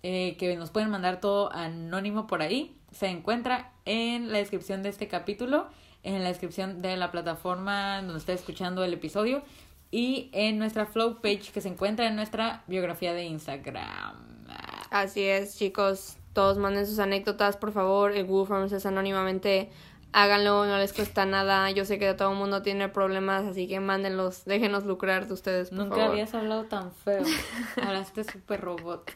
eh, 0.05 0.37
que 0.39 0.57
nos 0.57 0.71
pueden 0.71 0.91
mandar 0.91 1.21
todo 1.21 1.53
anónimo 1.53 2.27
por 2.27 2.41
ahí 2.41 2.77
se 2.93 3.09
encuentra 3.09 3.73
en 3.85 4.31
la 4.31 4.39
descripción 4.39 4.83
de 4.83 4.91
este 4.91 5.09
capítulo 5.09 5.67
en 6.03 6.23
la 6.23 6.29
descripción 6.29 6.83
de 6.83 6.97
la 6.97 7.11
plataforma 7.11 8.03
donde 8.03 8.19
esté 8.19 8.33
escuchando 8.33 8.85
el 8.85 8.93
episodio 8.93 9.43
y 9.91 10.31
en 10.33 10.59
nuestra 10.59 10.87
flow 10.87 11.21
page 11.21 11.53
que 11.53 11.61
se 11.61 11.69
encuentra 11.69 12.07
en 12.07 12.17
nuestra 12.17 12.65
biografía 12.67 13.13
de 13.13 13.25
Instagram. 13.25 14.47
Así 14.91 15.23
es, 15.23 15.57
chicos. 15.57 16.17
Todos 16.33 16.59
manden 16.59 16.87
sus 16.87 16.99
anécdotas, 16.99 17.57
por 17.57 17.73
favor. 17.73 18.13
El 18.13 18.27
Google 18.27 18.47
Forms 18.49 18.73
es 18.73 18.87
anónimamente. 18.87 19.71
Háganlo, 20.13 20.67
no 20.67 20.79
les 20.79 20.93
cuesta 20.93 21.25
nada. 21.25 21.71
Yo 21.71 21.85
sé 21.85 21.99
que 21.99 22.13
todo 22.15 22.33
el 22.33 22.39
mundo 22.39 22.63
tiene 22.63 22.89
problemas, 22.89 23.45
así 23.45 23.69
que 23.69 23.81
mándenlos. 23.81 24.45
Déjenos 24.45 24.85
lucrar 24.85 25.27
de 25.27 25.35
ustedes, 25.35 25.71
por 25.71 25.79
Nunca 25.79 26.07
habías 26.07 26.35
hablado 26.35 26.65
tan 26.65 26.93
feo. 26.93 27.23
Hablaste 27.83 28.25
súper 28.25 28.61
robot. 28.61 29.11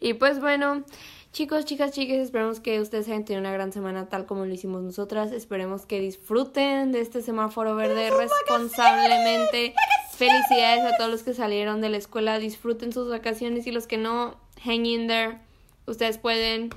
y 0.00 0.14
pues 0.14 0.40
bueno, 0.40 0.84
Chicos, 1.32 1.64
chicas, 1.64 1.92
chicas, 1.92 2.18
esperemos 2.18 2.60
que 2.60 2.78
ustedes 2.78 3.08
hayan 3.08 3.24
tenido 3.24 3.40
una 3.40 3.52
gran 3.52 3.72
semana 3.72 4.10
tal 4.10 4.26
como 4.26 4.44
lo 4.44 4.52
hicimos 4.52 4.82
nosotras. 4.82 5.32
Esperemos 5.32 5.86
que 5.86 5.98
disfruten 5.98 6.92
de 6.92 7.00
este 7.00 7.22
semáforo 7.22 7.74
verde 7.74 8.10
responsablemente. 8.10 9.74
Felicidades 10.14 10.92
a 10.92 10.98
todos 10.98 11.10
los 11.10 11.22
que 11.22 11.32
salieron 11.32 11.80
de 11.80 11.88
la 11.88 11.96
escuela. 11.96 12.38
Disfruten 12.38 12.92
sus 12.92 13.08
vacaciones 13.08 13.66
y 13.66 13.70
los 13.72 13.86
que 13.86 13.96
no, 13.96 14.36
hang 14.62 14.84
in 14.84 15.08
there. 15.08 15.38
Ustedes 15.86 16.18
pueden. 16.18 16.68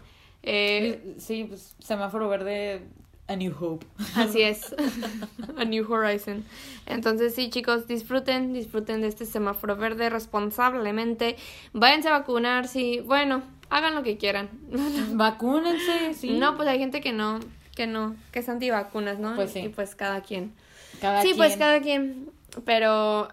Eh, 0.42 1.16
sí, 1.18 1.44
pues 1.44 1.76
semáforo 1.80 2.30
verde 2.30 2.88
a 3.28 3.36
New 3.36 3.54
Hope. 3.60 3.86
Así 4.16 4.42
es. 4.42 4.74
A 5.58 5.66
New 5.66 5.92
Horizon. 5.92 6.46
Entonces, 6.86 7.34
sí, 7.36 7.50
chicos, 7.50 7.88
disfruten, 7.88 8.54
disfruten 8.54 9.02
de 9.02 9.08
este 9.08 9.26
semáforo 9.26 9.76
verde 9.76 10.10
responsablemente. 10.10 11.36
Váyanse 11.74 12.10
a 12.10 12.20
vacunar, 12.20 12.68
sí. 12.68 13.02
Bueno, 13.06 13.44
hagan 13.76 13.94
lo 13.94 14.04
que 14.04 14.18
quieran. 14.18 14.50
Vacúnense, 15.18 16.14
sí. 16.14 16.32
No, 16.32 16.56
pues 16.56 16.68
hay 16.70 16.80
gente 16.80 17.02
que 17.02 17.12
no, 17.12 17.40
que 17.76 17.88
no, 17.88 18.16
que 18.32 18.40
es 18.40 18.50
antivacunas, 18.50 19.20
¿no? 19.20 19.36
Pues 19.36 19.52
sí. 19.52 19.60
Y 19.60 19.70
pues 19.70 19.96
cada 19.96 20.22
quien. 20.22 20.54
Cada 21.02 21.22
sí, 21.22 21.34
pues 21.36 21.58
cada 21.58 21.82
quien. 21.82 22.30
Pero 22.64 23.28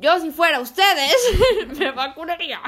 yo 0.00 0.20
si 0.20 0.30
fuera 0.30 0.60
ustedes, 0.60 1.14
me 1.78 1.90
vacunaría. 1.90 2.60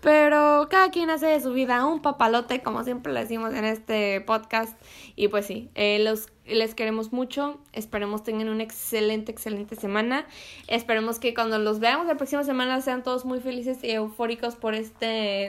Pero 0.00 0.68
cada 0.70 0.90
quien 0.90 1.10
hace 1.10 1.26
de 1.26 1.40
su 1.40 1.52
vida 1.52 1.84
un 1.84 2.00
papalote, 2.00 2.62
como 2.62 2.84
siempre 2.84 3.12
le 3.12 3.20
decimos 3.20 3.52
en 3.54 3.64
este 3.64 4.20
podcast. 4.20 4.78
Y 5.18 5.26
pues 5.26 5.46
sí, 5.46 5.68
eh, 5.74 5.98
los 5.98 6.28
les 6.48 6.74
queremos 6.74 7.12
mucho. 7.12 7.58
Esperemos 7.72 8.24
tengan 8.24 8.48
una 8.48 8.62
excelente, 8.62 9.30
excelente 9.30 9.76
semana. 9.76 10.26
Esperemos 10.66 11.18
que 11.18 11.34
cuando 11.34 11.58
los 11.58 11.78
veamos 11.80 12.06
la 12.06 12.16
próxima 12.16 12.44
semana 12.44 12.80
sean 12.80 13.02
todos 13.02 13.24
muy 13.24 13.40
felices 13.40 13.82
y 13.82 13.90
eufóricos 13.90 14.56
por 14.56 14.74
esta 14.74 15.06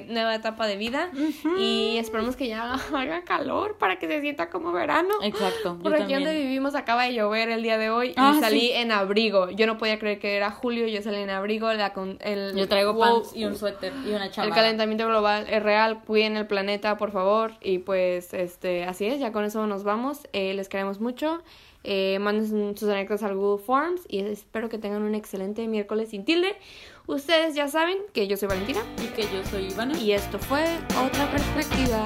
nueva 0.08 0.36
etapa 0.36 0.68
de 0.68 0.78
vida. 0.78 1.12
Y 1.58 1.98
esperemos 1.98 2.36
que 2.36 2.48
ya 2.48 2.74
haga 2.94 3.24
calor 3.24 3.78
para 3.78 3.98
que 3.98 4.08
se 4.08 4.22
sienta 4.22 4.50
como 4.50 4.72
verano. 4.72 5.14
Exacto. 5.24 5.78
Por 5.82 5.96
aquí 5.96 6.14
donde 6.14 6.34
vivimos 6.34 6.76
acaba 6.76 7.04
de 7.04 7.14
llover 7.14 7.50
el 7.50 7.64
día 7.64 7.78
de 7.78 7.90
hoy 7.90 8.10
y 8.10 8.14
ah, 8.18 8.38
salí 8.40 8.72
en 8.72 8.92
abrigo. 8.92 9.50
Yo 9.50 9.68
no 9.68 9.78
podía 9.78 10.00
creer 10.00 10.20
que 10.20 10.36
era 10.36 10.52
julio, 10.52 10.88
yo 10.88 11.02
salí 11.02 11.18
en 11.18 11.30
abrigo. 11.30 11.72
La 11.74 11.94
con, 11.94 12.18
el, 12.22 12.56
yo 12.56 12.68
traigo 12.68 12.98
pants 12.98 13.36
y 13.36 13.46
un 13.46 13.56
suéter 13.56 13.94
y 14.06 14.10
una 14.10 14.30
chamarra. 14.30 14.50
El 14.50 14.56
calentamiento 14.56 15.08
global 15.08 15.46
es 15.50 15.64
real. 15.64 16.02
Cuiden 16.06 16.36
el 16.38 16.48
planeta, 16.48 16.98
por 16.98 17.12
favor. 17.12 17.54
Y 17.62 17.80
pues 17.80 18.34
este 18.34 18.84
así 18.84 19.06
es, 19.06 19.20
ya 19.20 19.32
con 19.32 19.44
eso 19.60 19.68
nos 19.68 19.84
vamos. 19.84 20.28
Eh, 20.34 20.54
les 20.54 20.70
queremos 20.70 21.00
mucho. 21.00 21.42
Eh, 21.84 22.20
manden 22.20 22.78
sus 22.78 22.90
anécdotas 22.90 23.24
al 23.24 23.36
Google 23.36 23.64
Forms 23.64 24.02
y 24.10 24.20
espero 24.20 24.68
que 24.68 24.78
tengan 24.78 25.02
un 25.02 25.16
excelente 25.16 25.68
miércoles 25.68 26.10
sin 26.10 26.26
tilde. 26.26 26.56
Ustedes 27.08 27.56
ya 27.56 27.68
saben 27.68 27.98
que 28.14 28.28
yo 28.28 28.38
soy 28.38 28.48
Valentina 28.50 28.82
y 29.04 29.08
que 29.08 29.24
yo 29.24 29.44
soy 29.50 29.72
Ivana 29.72 29.98
y 29.98 30.12
esto 30.12 30.40
fue 30.40 30.64
Otra 31.06 31.32
Perspectiva. 31.32 32.04